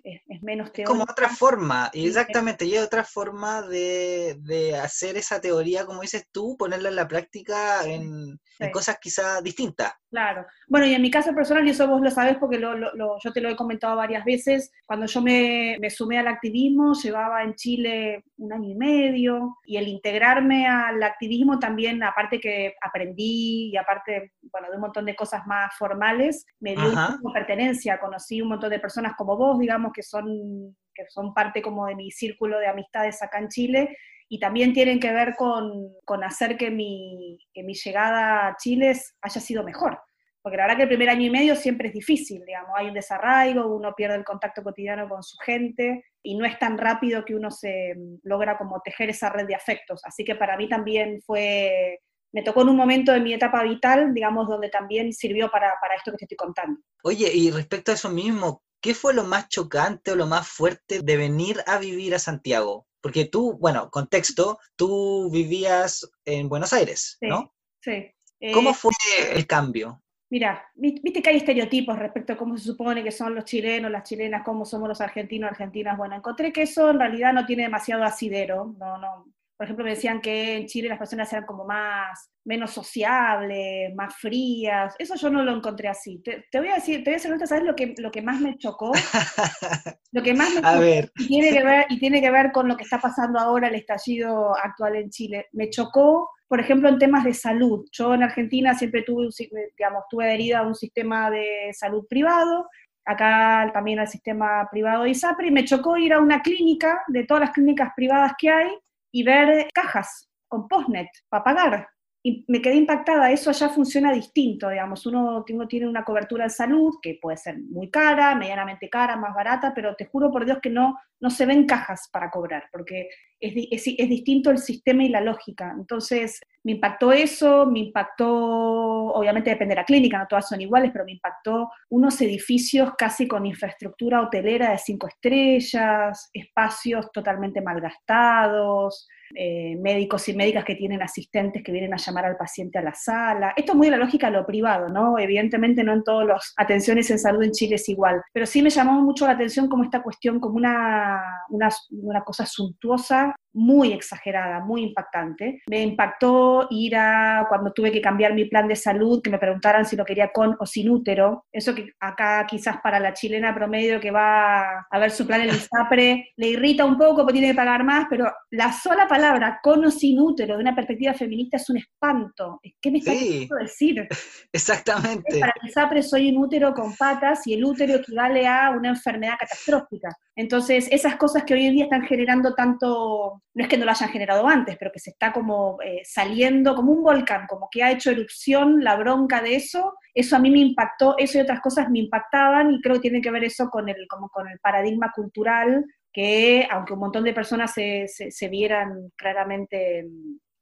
menos 0.42 0.72
teórica. 0.72 0.92
Como 0.92 1.04
otra 1.04 1.30
forma, 1.30 1.90
exactamente, 1.94 2.66
y 2.66 2.78
otra 2.78 3.04
forma 3.04 3.62
de, 3.62 4.80
hacer 4.82 5.18
esa 5.18 5.40
teoría, 5.42 5.86
como 5.86 6.02
dices 6.02 6.28
tú, 6.32 6.56
ponerla 6.58 6.90
en 6.90 6.96
la 6.96 7.08
práctica 7.08 7.84
en, 7.86 8.40
cosas 8.72 8.98
quizás 9.02 9.44
distintas. 9.44 9.94
Claro. 10.10 10.46
Bueno, 10.68 10.86
y 10.86 10.94
en 10.94 11.02
mi 11.02 11.12
caso 11.12 11.34
personal, 11.36 11.68
y 11.68 11.72
eso 11.72 11.88
vos 11.88 12.02
lo 12.02 12.10
sabés 12.10 12.38
porque 12.38 12.60
yo 12.60 13.34
te 13.34 13.42
lo 13.42 13.50
he 13.50 13.56
comentado 13.56 13.98
varias 13.98 14.24
veces, 14.24 14.72
cuando 14.86 15.08
yo 15.08 15.22
me, 15.22 15.78
me, 15.82 15.90
sumé 15.90 16.20
al 16.20 16.28
activismo, 16.28 16.94
llevaba 16.94 17.44
en 17.44 17.56
Chile 17.56 18.24
un 18.38 18.54
año 18.54 18.70
y 18.70 18.76
medio, 18.76 19.58
y 19.66 19.76
el 19.76 19.88
integrarme 19.90 20.68
al 20.68 21.04
activismo 21.04 21.60
también, 21.60 22.02
aparte 22.02 22.40
que 22.40 22.76
aprendí, 22.82 23.72
y 23.72 23.78
aparte, 23.78 24.34
bueno, 24.52 24.70
de 24.70 24.76
un 24.76 24.82
montón 24.82 25.06
de 25.06 25.16
cosas 25.16 25.46
más 25.48 25.76
formales, 25.78 26.46
me 26.60 26.76
dio 26.76 26.90
una 26.90 27.34
pertenencia, 27.34 28.00
conocí 28.00 28.42
un 28.42 28.50
montón 28.50 28.70
de 28.70 28.80
personas 28.80 29.14
como 29.18 29.35
vos, 29.36 29.60
digamos, 29.60 29.92
que 29.94 30.04
son, 30.04 30.76
que 30.94 31.04
son 31.10 31.34
parte 31.34 31.62
como 31.62 31.86
de 31.88 31.96
mi 31.96 32.12
círculo 32.12 32.60
de 32.60 32.68
amistades 32.68 33.22
acá 33.22 33.40
en 33.40 33.50
Chile, 33.50 33.98
y 34.28 34.40
también 34.40 34.74
tienen 34.74 35.00
que 35.00 35.12
ver 35.12 35.36
con, 35.36 35.94
con 36.04 36.24
hacer 36.24 36.58
que 36.58 36.72
mi, 36.72 37.38
que 37.54 37.64
mi 37.64 37.74
llegada 37.74 38.48
a 38.48 38.56
Chile 38.58 38.94
haya 39.22 39.42
sido 39.42 39.64
mejor. 39.64 40.00
Porque 40.42 40.58
la 40.58 40.66
verdad 40.66 40.78
que 40.78 40.84
el 40.84 40.90
primer 40.90 41.10
año 41.10 41.26
y 41.26 41.30
medio 41.32 41.56
siempre 41.56 41.88
es 41.88 41.94
difícil, 41.96 42.44
digamos, 42.46 42.70
hay 42.76 42.88
un 42.88 42.94
desarraigo, 42.94 43.66
uno 43.66 43.96
pierde 43.96 44.16
el 44.16 44.24
contacto 44.24 44.62
cotidiano 44.62 45.10
con 45.10 45.24
su 45.24 45.38
gente 45.38 46.06
y 46.22 46.38
no 46.38 46.46
es 46.46 46.60
tan 46.60 46.78
rápido 46.78 47.26
que 47.26 47.34
uno 47.34 47.50
se 47.50 47.96
logra 48.22 48.56
como 48.56 48.80
tejer 48.82 49.10
esa 49.10 49.32
red 49.32 49.48
de 49.48 49.56
afectos. 49.56 50.02
Así 50.06 50.24
que 50.24 50.36
para 50.36 50.56
mí 50.56 50.70
también 50.70 51.20
fue, 51.26 52.00
me 52.32 52.44
tocó 52.44 52.62
en 52.62 52.70
un 52.70 52.76
momento 52.76 53.12
de 53.12 53.22
mi 53.22 53.34
etapa 53.34 53.64
vital, 53.64 54.14
digamos, 54.14 54.48
donde 54.48 54.70
también 54.70 55.14
sirvió 55.14 55.50
para, 55.50 55.74
para 55.82 55.96
esto 55.96 56.12
que 56.12 56.18
te 56.18 56.26
estoy 56.26 56.38
contando. 56.38 56.80
Oye, 57.04 57.32
y 57.34 57.50
respecto 57.50 57.90
a 57.90 57.96
eso 57.96 58.10
mismo, 58.10 58.62
¿qué 58.86 58.94
fue 58.94 59.16
lo 59.16 59.24
más 59.24 59.50
chocante 59.50 60.12
o 60.12 60.16
lo 60.16 60.28
más 60.28 60.48
fuerte 60.48 61.02
de 61.02 61.18
venir 61.18 61.58
a 61.66 61.80
vivir 61.80 62.14
a 62.14 62.20
Santiago? 62.20 62.86
Porque 63.02 63.26
tú, 63.26 63.58
bueno, 63.58 63.90
contexto, 63.90 64.60
tú 64.76 65.28
vivías 65.32 66.08
en 66.24 66.48
Buenos 66.48 66.72
Aires, 66.72 67.18
¿no? 67.20 67.52
Sí. 67.82 68.14
¿Cómo 68.54 68.70
eh, 68.70 68.74
fue 68.76 68.92
el 69.34 69.48
cambio? 69.48 70.04
Mira, 70.30 70.70
viste 70.76 71.24
que 71.24 71.32
hay 71.32 71.38
estereotipos 71.38 71.98
respecto 71.98 72.34
a 72.34 72.38
cómo 72.38 72.56
se 72.60 72.66
supone 72.66 73.04
que 73.04 73.12
son 73.12 73.34
los 73.34 73.46
chilenos, 73.46 73.90
las 73.90 74.08
chilenas, 74.08 74.44
cómo 74.46 74.66
somos 74.66 74.88
los 74.88 75.02
argentinos, 75.02 75.50
argentinas. 75.50 75.98
Bueno, 75.98 76.16
encontré 76.16 76.54
que 76.54 76.62
eso 76.62 76.92
en 76.92 77.00
realidad 77.00 77.34
no 77.34 77.48
tiene 77.48 77.64
demasiado 77.64 78.04
asidero, 78.04 78.76
no, 78.78 79.00
no, 79.00 79.26
por 79.58 79.66
ejemplo, 79.66 79.86
me 79.86 79.92
decían 79.92 80.20
que 80.20 80.58
en 80.58 80.66
Chile 80.66 80.90
las 80.90 80.98
personas 80.98 81.32
eran 81.32 81.46
como 81.46 81.64
más, 81.64 82.30
menos 82.44 82.72
sociables, 82.72 83.94
más 83.96 84.14
frías. 84.18 84.94
Eso 85.00 85.16
yo 85.16 85.30
no 85.30 85.44
lo 85.44 85.56
encontré 85.56 85.88
así. 85.88 86.22
Te, 86.22 86.60
voy 86.60 86.70
a 86.70 86.76
decir, 86.76 87.04
te 87.04 87.12
voy 87.12 87.20
a 87.20 87.24
decir, 87.24 87.48
¿sabes 87.48 87.64
lo 87.64 87.76
que, 87.76 87.96
lo 87.98 88.12
que 88.12 88.22
más 88.22 88.42
me 88.42 88.58
chocó? 88.58 88.92
lo 90.12 90.24
que 90.24 90.34
más 90.34 90.54
me 90.54 90.62
chocó, 90.62 91.12
Y, 91.20 91.28
tiene 91.28 91.52
que 91.52 91.64
ver, 91.64 91.86
y 91.90 92.00
tiene 92.00 92.22
que 92.22 92.32
ver 92.32 92.52
con 92.52 92.68
lo 92.68 92.76
que 92.76 92.84
está 92.84 93.00
pasando 93.00 93.40
ahora, 93.40 93.70
el 93.70 93.76
estallido 93.76 94.56
actual 94.58 94.98
en 94.98 95.10
Chile. 95.10 95.48
Me 95.54 95.70
chocó, 95.70 96.30
por 96.50 96.60
ejemplo, 96.60 96.90
en 96.90 97.00
temas 97.00 97.24
de 97.24 97.34
salud. 97.34 97.86
Yo 97.94 98.14
en 98.14 98.24
Argentina 98.24 98.76
siempre 98.76 99.04
tuve, 99.04 99.30
digamos, 99.78 100.04
tuve 100.10 100.26
adherida 100.26 100.60
a 100.60 100.68
un 100.68 100.76
sistema 100.76 101.32
de 101.32 101.72
salud 101.72 102.06
privado, 102.10 102.68
acá 103.06 103.70
también 103.74 104.00
al 104.00 104.10
sistema 104.10 104.68
privado 104.70 105.04
de 105.04 105.12
ISAPRE, 105.12 105.48
y 105.48 105.52
me 105.52 105.64
chocó 105.64 105.96
ir 105.96 106.12
a 106.12 106.20
una 106.20 106.42
clínica, 106.42 107.04
de 107.08 107.24
todas 107.24 107.42
las 107.42 107.52
clínicas 107.52 107.92
privadas 107.96 108.34
que 108.38 108.50
hay, 108.50 108.70
y 109.16 109.24
ver 109.24 109.70
cajas 109.74 110.30
con 110.46 110.68
postnet 110.68 111.08
para 111.30 111.44
pagar. 111.46 111.88
Y 112.22 112.44
me 112.50 112.62
quedé 112.62 112.76
impactada, 112.76 113.32
eso 113.32 113.50
allá 113.50 113.70
funciona 113.70 114.12
distinto, 114.12 114.68
digamos, 114.68 115.06
uno, 115.06 115.46
tiene 115.70 115.88
una 115.88 116.04
cobertura 116.04 116.46
de 116.46 116.50
salud 116.50 116.96
que 117.02 117.18
puede 117.22 117.38
ser 117.38 117.58
muy 117.60 117.90
cara, 117.90 118.36
medianamente 118.36 118.90
cara, 118.90 119.16
más 119.16 119.34
barata, 119.34 119.72
pero 119.74 119.96
te 119.96 120.08
juro 120.08 120.32
por 120.32 120.44
Dios 120.44 120.58
que 120.62 120.70
no, 120.70 120.98
no 121.22 121.30
se 121.30 121.46
ven 121.46 121.66
cajas 121.66 122.10
para 122.12 122.30
cobrar, 122.30 122.66
porque 122.74 123.08
es, 123.40 123.84
es, 123.86 124.10
distinto 124.10 124.50
el 124.50 124.58
sistema 124.58 125.04
y 125.04 125.10
la 125.10 125.22
lógica. 125.22 125.74
Entonces, 125.78 126.40
me 126.64 126.74
impactó 126.74 127.12
eso, 127.12 127.66
me 127.66 127.80
impactó, 127.80 128.28
obviamente 128.28 129.52
depende 129.52 129.76
de 129.76 129.82
la 129.82 129.86
clínica, 129.86 130.18
no 130.18 130.28
todas 130.28 130.48
son 130.48 130.62
iguales, 130.62 130.92
pero 130.92 131.06
me 131.06 131.12
impactó 131.12 131.70
unos 131.90 132.20
edificios 132.22 132.92
casi 132.98 133.28
con 133.28 133.46
infraestructura 133.46 134.22
hotelera 134.22 134.72
de 134.72 134.78
cinco 134.80 135.08
estrellas, 135.08 136.30
espacios 136.34 137.12
totalmente 137.12 137.62
malgastados, 137.62 139.08
eh, 139.34 139.76
médicos 139.78 140.30
y 140.30 140.36
médicas 140.36 140.64
que 140.64 140.76
tienen 140.76 141.02
asistentes 141.02 141.64
que 141.64 141.72
vienen 141.72 141.94
a 141.94 141.98
llamar 141.98 142.26
al 142.26 142.38
paciente 142.38 142.78
a 142.78 142.84
la 142.84 142.94
sala. 142.94 143.54
Esto 143.56 143.72
es 143.72 143.78
muy 143.78 143.90
la 143.90 143.98
lógica 143.98 144.28
de 144.28 144.38
lo 144.38 144.46
privado, 144.46 144.88
¿no? 144.90 145.18
Evidentemente 145.18 145.84
no 145.84 145.94
en 145.94 146.04
todas 146.04 146.28
las 146.28 146.54
atenciones 146.58 147.10
en 147.10 147.20
salud 147.20 147.44
en 147.44 147.52
Chile 147.52 147.76
es 147.76 147.90
igual, 147.90 148.22
pero 148.32 148.46
sí 148.46 148.62
me 148.62 148.70
llamó 148.70 149.02
mucho 149.02 149.26
la 149.26 149.34
atención 149.34 149.68
como 149.68 149.84
esta 149.84 150.04
cuestión, 150.04 150.40
como 150.40 150.56
una, 150.56 151.22
una, 151.50 151.70
una 151.90 152.22
cosa 152.24 152.46
suntuosa 152.46 153.25
muy 153.56 153.94
exagerada, 153.94 154.60
muy 154.60 154.84
impactante. 154.84 155.62
Me 155.70 155.82
impactó 155.82 156.68
ir 156.70 156.96
a, 156.98 157.46
cuando 157.48 157.72
tuve 157.72 157.92
que 157.92 158.02
cambiar 158.02 158.34
mi 158.34 158.46
plan 158.46 158.68
de 158.68 158.76
salud, 158.76 159.22
que 159.24 159.30
me 159.30 159.40
preguntaran 159.40 159.86
si 159.86 159.96
lo 159.96 160.04
quería 160.04 160.32
con 160.32 160.58
o 160.60 160.66
sin 160.66 160.90
útero. 160.90 161.46
Eso 161.52 161.74
que 161.74 161.94
acá 162.00 162.46
quizás 162.48 162.78
para 162.84 163.00
la 163.00 163.14
chilena 163.14 163.56
promedio 163.56 164.00
que 164.00 164.12
va 164.12 164.86
a 164.92 165.00
ver 165.00 165.10
su 165.10 165.26
plan 165.26 165.42
en 165.42 165.50
el 165.50 165.56
ISAPRE 165.70 166.34
le 166.36 166.48
irrita 166.48 166.84
un 166.84 166.98
poco 166.98 167.18
porque 167.18 167.40
tiene 167.40 167.50
que 167.50 167.56
pagar 167.56 167.84
más, 167.86 168.08
pero 168.10 168.30
la 168.52 168.74
sola 168.74 169.08
palabra 169.08 169.60
con 169.64 169.86
o 169.86 169.92
sin 169.92 170.20
útero 170.20 170.56
de 170.56 170.62
una 170.62 170.76
perspectiva 170.76 171.14
feminista 171.14 171.56
es 171.56 171.70
un 171.70 171.78
espanto. 171.78 172.60
¿Qué 172.82 172.92
me 172.92 172.98
está 172.98 173.14
queriendo 173.14 173.56
decir? 173.56 174.06
Exactamente. 174.52 175.40
Para 175.40 175.54
el 175.62 175.70
ISAPRE 175.70 176.04
soy 176.04 176.30
un 176.30 176.44
útero 176.44 176.74
con 176.74 176.94
patas 176.96 177.48
y 177.48 177.54
el 177.54 177.64
útero 177.64 177.96
equivale 177.96 178.46
a 178.46 178.72
una 178.72 178.90
enfermedad 178.90 179.36
catastrófica. 179.40 180.10
Entonces, 180.36 180.90
esas 180.92 181.16
cosas 181.16 181.44
que 181.44 181.54
hoy 181.54 181.66
en 181.68 181.76
día 181.76 181.84
están 181.86 182.04
generando 182.04 182.54
tanto 182.54 183.15
no 183.54 183.64
es 183.64 183.70
que 183.70 183.78
no 183.78 183.86
lo 183.86 183.92
hayan 183.92 184.10
generado 184.10 184.48
antes, 184.48 184.78
pero 184.78 184.92
que 184.92 185.00
se 185.00 185.12
está 185.12 185.32
como 185.32 185.78
eh, 185.84 186.02
saliendo 186.04 186.76
como 186.76 186.92
un 186.92 187.04
volcán, 187.04 187.48
como 187.48 187.70
que 187.72 187.84
ha 187.84 187.92
hecho 187.92 188.12
erupción 188.12 188.84
la 188.84 188.96
bronca 188.96 189.42
de 189.42 189.56
eso, 189.56 189.94
eso 190.14 190.36
a 190.36 190.40
mí 190.40 190.50
me 190.50 190.60
impactó, 190.60 191.16
eso 191.18 191.38
y 191.38 191.42
otras 191.42 191.62
cosas 191.62 191.90
me 191.90 192.00
impactaban 192.00 192.72
y 192.72 192.82
creo 192.82 192.96
que 192.96 193.02
tiene 193.02 193.22
que 193.22 193.32
ver 193.32 193.44
eso 193.44 193.70
con 193.70 193.90
el, 193.90 194.08
como 194.08 194.30
con 194.30 194.48
el 194.48 194.60
paradigma 194.60 195.12
cultural 195.14 195.86
que 196.16 196.66
aunque 196.72 196.94
un 196.94 197.00
montón 197.00 197.26
de 197.26 197.34
personas 197.34 197.74
se, 197.74 198.06
se, 198.08 198.48
vieran 198.48 199.12
claramente 199.18 200.08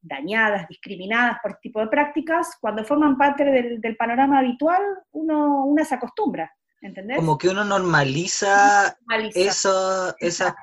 dañadas, 0.01 0.67
discriminadas 0.67 1.37
por 1.43 1.51
este 1.51 1.61
tipo 1.61 1.79
de 1.79 1.89
prácticas, 1.89 2.57
cuando 2.59 2.83
forman 2.83 3.19
parte 3.19 3.45
del, 3.45 3.79
del 3.79 3.95
panorama 3.95 4.39
habitual, 4.39 4.81
uno, 5.11 5.63
una 5.65 5.85
se 5.85 5.93
acostumbra, 5.93 6.51
¿entendés? 6.81 7.17
Como 7.17 7.37
que 7.37 7.49
uno 7.49 7.63
normaliza, 7.63 8.97
eso, 9.35 10.15
esa 10.17 10.55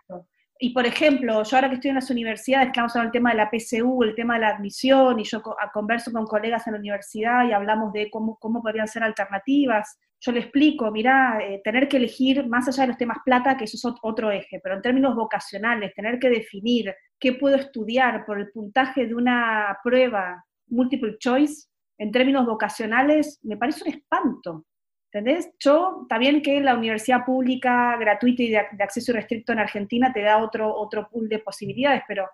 y 0.63 0.71
por 0.71 0.85
ejemplo, 0.85 1.43
yo 1.43 1.57
ahora 1.57 1.71
que 1.71 1.77
estoy 1.77 1.89
en 1.89 1.95
las 1.95 2.11
universidades, 2.11 2.69
estamos 2.69 2.95
hablando 2.95 3.13
del 3.13 3.19
tema 3.19 3.31
de 3.31 3.37
la 3.37 3.51
PSU, 3.51 4.03
el 4.03 4.15
tema 4.15 4.35
de 4.35 4.41
la 4.41 4.49
admisión, 4.51 5.19
y 5.19 5.25
yo 5.25 5.43
converso 5.73 6.13
con 6.13 6.27
colegas 6.27 6.67
en 6.67 6.75
la 6.75 6.79
universidad 6.79 7.49
y 7.49 7.53
hablamos 7.53 7.95
de 7.95 8.11
cómo, 8.11 8.39
podrían 8.39 8.87
ser 8.87 9.03
alternativas. 9.03 9.99
Yo 10.21 10.33
le 10.33 10.41
explico, 10.41 10.91
mira, 10.91 11.39
eh, 11.41 11.63
tener 11.65 11.89
que 11.89 11.97
elegir, 11.97 12.47
más 12.47 12.69
allá 12.69 12.83
de 12.83 12.89
los 12.89 12.99
temas 12.99 13.19
plata, 13.25 13.57
que 13.57 13.65
eso 13.65 13.79
es 13.79 13.97
otro 14.03 14.31
eje, 14.31 14.61
pero 14.63 14.75
en 14.75 14.83
términos 14.83 15.17
vocacionales, 15.17 15.95
tener 15.95 16.19
que 16.19 16.29
definir 16.29 16.95
qué 17.19 17.33
puedo 17.33 17.57
estudiar 17.57 18.27
por 18.27 18.39
el 18.39 18.51
puntaje 18.51 19.07
de 19.07 19.15
una 19.15 19.79
prueba 19.83 20.45
multiple 20.67 21.17
choice, 21.19 21.69
en 21.97 22.13
términos 22.13 22.45
vocacionales, 22.45 23.41
me 23.45 23.57
parece 23.57 23.85
un 23.85 23.95
espanto. 23.95 24.67
¿Entendés? 25.13 25.51
Yo, 25.59 26.03
está 26.03 26.19
bien 26.19 26.41
que 26.41 26.61
la 26.61 26.77
universidad 26.77 27.25
pública, 27.25 27.97
gratuita 27.99 28.43
y 28.45 28.51
de, 28.51 28.59
acceso 28.59 29.13
restricto 29.13 29.53
en 29.53 29.59
Argentina 29.59 30.13
te 30.13 30.23
da 30.23 30.39
otro, 30.39 30.73
otro 30.73 31.09
pool 31.09 31.29
de 31.29 31.41
posibilidades, 31.41 32.03
pero 32.07 32.29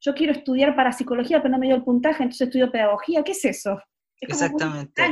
yo 0.00 0.14
quiero 0.14 0.32
estudiar 0.32 0.76
para 0.76 0.92
psicología, 0.92 1.40
pero 1.40 1.52
no 1.52 1.58
me 1.58 1.66
dio 1.66 1.76
el 1.76 1.84
puntaje, 1.84 2.22
entonces 2.22 2.48
estudio 2.48 2.70
pedagogía. 2.70 3.24
¿Qué 3.24 3.32
es 3.32 3.44
eso? 3.46 3.80
Exactamente. 4.20 5.02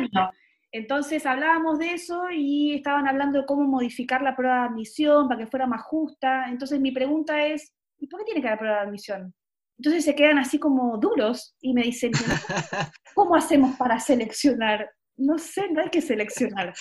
Entonces 0.72 1.24
hablábamos 1.24 1.78
de 1.78 1.92
eso 1.92 2.24
y 2.30 2.74
estaban 2.74 3.08
hablando 3.08 3.40
de 3.40 3.46
cómo 3.46 3.62
modificar 3.64 4.20
la 4.20 4.36
prueba 4.36 4.60
de 4.60 4.66
admisión 4.66 5.26
para 5.26 5.40
que 5.40 5.46
fuera 5.46 5.66
más 5.66 5.82
justa. 5.82 6.50
Entonces 6.50 6.80
mi 6.80 6.92
pregunta 6.92 7.46
es, 7.46 7.72
¿y 7.98 8.08
por 8.08 8.20
qué 8.20 8.26
tiene 8.26 8.42
que 8.42 8.48
haber 8.48 8.58
prueba 8.58 8.76
de 8.76 8.82
admisión? 8.88 9.34
Entonces 9.78 10.04
se 10.04 10.14
quedan 10.14 10.38
así 10.38 10.58
como 10.58 10.98
duros 10.98 11.56
y 11.60 11.72
me 11.72 11.82
dicen, 11.82 12.12
¿cómo 13.14 13.36
hacemos 13.36 13.76
para 13.76 13.98
seleccionar? 14.00 14.90
No 15.16 15.38
sé, 15.38 15.68
no 15.70 15.82
hay 15.82 15.90
que 15.90 16.00
seleccionar. 16.00 16.72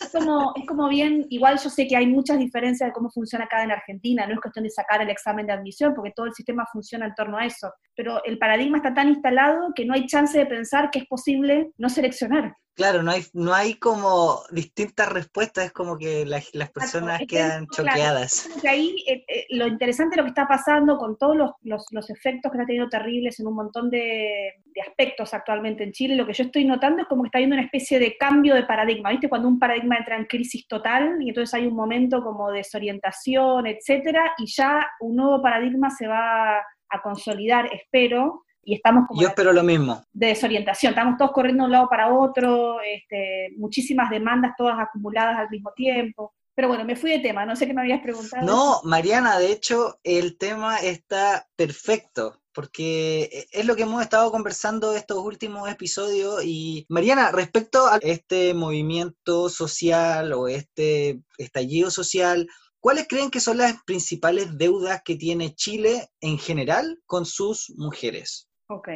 Es 0.00 0.10
como, 0.12 0.52
es 0.56 0.66
como 0.66 0.88
bien, 0.88 1.26
igual 1.30 1.58
yo 1.62 1.70
sé 1.70 1.86
que 1.86 1.96
hay 1.96 2.06
muchas 2.06 2.38
diferencias 2.38 2.88
de 2.88 2.92
cómo 2.92 3.10
funciona 3.10 3.44
acá 3.44 3.62
en 3.62 3.70
Argentina, 3.70 4.26
no 4.26 4.34
es 4.34 4.40
cuestión 4.40 4.64
de 4.64 4.70
sacar 4.70 5.00
el 5.02 5.10
examen 5.10 5.46
de 5.46 5.52
admisión, 5.52 5.94
porque 5.94 6.12
todo 6.14 6.26
el 6.26 6.34
sistema 6.34 6.66
funciona 6.72 7.06
en 7.06 7.14
torno 7.14 7.38
a 7.38 7.46
eso, 7.46 7.72
pero 7.94 8.22
el 8.24 8.38
paradigma 8.38 8.78
está 8.78 8.92
tan 8.92 9.08
instalado 9.08 9.72
que 9.74 9.84
no 9.84 9.94
hay 9.94 10.06
chance 10.06 10.36
de 10.36 10.46
pensar 10.46 10.90
que 10.90 11.00
es 11.00 11.06
posible 11.06 11.70
no 11.78 11.88
seleccionar. 11.88 12.54
Claro, 12.80 13.02
no 13.02 13.10
hay, 13.10 13.22
no 13.34 13.52
hay 13.52 13.74
como 13.74 14.40
distintas 14.50 15.12
respuestas, 15.12 15.66
es 15.66 15.72
como 15.72 15.98
que 15.98 16.24
las 16.24 16.70
personas 16.70 17.20
quedan 17.28 17.66
choqueadas. 17.66 18.48
ahí 18.66 19.04
eh, 19.06 19.22
eh, 19.28 19.46
lo 19.50 19.66
interesante 19.66 20.16
de 20.16 20.22
lo 20.22 20.24
que 20.24 20.30
está 20.30 20.48
pasando 20.48 20.96
con 20.96 21.18
todos 21.18 21.36
los, 21.36 21.50
los, 21.90 22.08
efectos 22.08 22.50
que 22.50 22.56
está 22.56 22.64
teniendo 22.64 22.88
terribles 22.88 23.38
en 23.38 23.48
un 23.48 23.54
montón 23.54 23.90
de, 23.90 24.54
de, 24.64 24.80
aspectos 24.80 25.34
actualmente 25.34 25.84
en 25.84 25.92
Chile, 25.92 26.16
lo 26.16 26.26
que 26.26 26.32
yo 26.32 26.44
estoy 26.44 26.64
notando 26.64 27.02
es 27.02 27.08
como 27.08 27.22
que 27.22 27.26
está 27.26 27.36
habiendo 27.36 27.56
una 27.56 27.66
especie 27.66 27.98
de 27.98 28.16
cambio 28.16 28.54
de 28.54 28.62
paradigma, 28.62 29.10
¿viste? 29.10 29.28
Cuando 29.28 29.48
un 29.48 29.58
paradigma 29.58 29.98
entra 29.98 30.16
en 30.16 30.24
crisis 30.24 30.66
total 30.66 31.20
y 31.20 31.28
entonces 31.28 31.52
hay 31.52 31.66
un 31.66 31.76
momento 31.76 32.24
como 32.24 32.50
de 32.50 32.60
desorientación, 32.60 33.66
etcétera, 33.66 34.32
y 34.38 34.46
ya 34.46 34.88
un 35.00 35.16
nuevo 35.16 35.42
paradigma 35.42 35.90
se 35.90 36.06
va 36.06 36.60
a 36.60 37.02
consolidar, 37.02 37.68
espero, 37.74 38.46
y 38.62 38.74
estamos 38.74 39.06
como... 39.06 39.20
Yo 39.20 39.28
espero 39.28 39.52
lo 39.52 39.62
mismo. 39.62 40.02
De 40.12 40.28
desorientación, 40.28 40.90
estamos 40.90 41.16
todos 41.18 41.32
corriendo 41.32 41.64
de 41.64 41.66
un 41.66 41.72
lado 41.72 41.88
para 41.88 42.12
otro, 42.12 42.80
este, 42.80 43.48
muchísimas 43.56 44.10
demandas 44.10 44.52
todas 44.56 44.78
acumuladas 44.78 45.38
al 45.38 45.50
mismo 45.50 45.72
tiempo. 45.72 46.34
Pero 46.54 46.68
bueno, 46.68 46.84
me 46.84 46.96
fui 46.96 47.10
de 47.10 47.20
tema, 47.20 47.46
no 47.46 47.56
sé 47.56 47.66
qué 47.66 47.72
me 47.72 47.80
habías 47.80 48.02
preguntado. 48.02 48.44
No, 48.44 48.80
Mariana, 48.84 49.38
de 49.38 49.52
hecho, 49.52 49.98
el 50.04 50.36
tema 50.36 50.76
está 50.78 51.48
perfecto, 51.56 52.42
porque 52.52 53.46
es 53.52 53.64
lo 53.64 53.76
que 53.76 53.84
hemos 53.84 54.02
estado 54.02 54.30
conversando 54.30 54.94
estos 54.94 55.18
últimos 55.24 55.70
episodios. 55.70 56.44
Y 56.44 56.84
Mariana, 56.90 57.30
respecto 57.32 57.86
a 57.86 57.98
este 58.02 58.52
movimiento 58.52 59.48
social 59.48 60.32
o 60.32 60.48
este 60.48 61.22
estallido 61.38 61.90
social, 61.90 62.46
¿Cuáles 62.80 63.08
creen 63.08 63.30
que 63.30 63.40
son 63.40 63.58
las 63.58 63.82
principales 63.84 64.56
deudas 64.56 65.02
que 65.04 65.14
tiene 65.14 65.54
Chile 65.54 66.10
en 66.22 66.38
general 66.38 66.98
con 67.04 67.26
sus 67.26 67.74
mujeres? 67.76 68.48
Ok. 68.70 68.88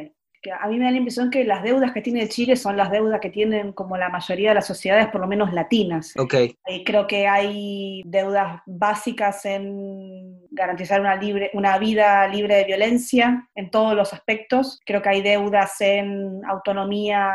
A 0.61 0.67
mí 0.67 0.77
me 0.77 0.85
da 0.85 0.91
la 0.91 0.97
impresión 0.97 1.31
que 1.31 1.43
las 1.43 1.63
deudas 1.63 1.91
que 1.91 2.01
tiene 2.01 2.29
Chile 2.29 2.55
son 2.55 2.77
las 2.77 2.91
deudas 2.91 3.19
que 3.19 3.31
tienen 3.31 3.73
como 3.73 3.97
la 3.97 4.09
mayoría 4.09 4.49
de 4.49 4.55
las 4.55 4.67
sociedades, 4.67 5.07
por 5.07 5.21
lo 5.21 5.27
menos 5.27 5.51
latinas. 5.53 6.13
Okay. 6.15 6.55
creo 6.85 7.07
que 7.07 7.27
hay 7.27 8.03
deudas 8.05 8.61
básicas 8.67 9.43
en 9.45 10.39
garantizar 10.51 11.01
una, 11.01 11.15
libre, 11.15 11.49
una 11.53 11.77
vida 11.77 12.27
libre 12.27 12.57
de 12.57 12.65
violencia 12.65 13.49
en 13.55 13.71
todos 13.71 13.95
los 13.95 14.13
aspectos. 14.13 14.79
Creo 14.85 15.01
que 15.01 15.09
hay 15.09 15.21
deudas 15.21 15.81
en 15.81 16.41
autonomía 16.45 17.31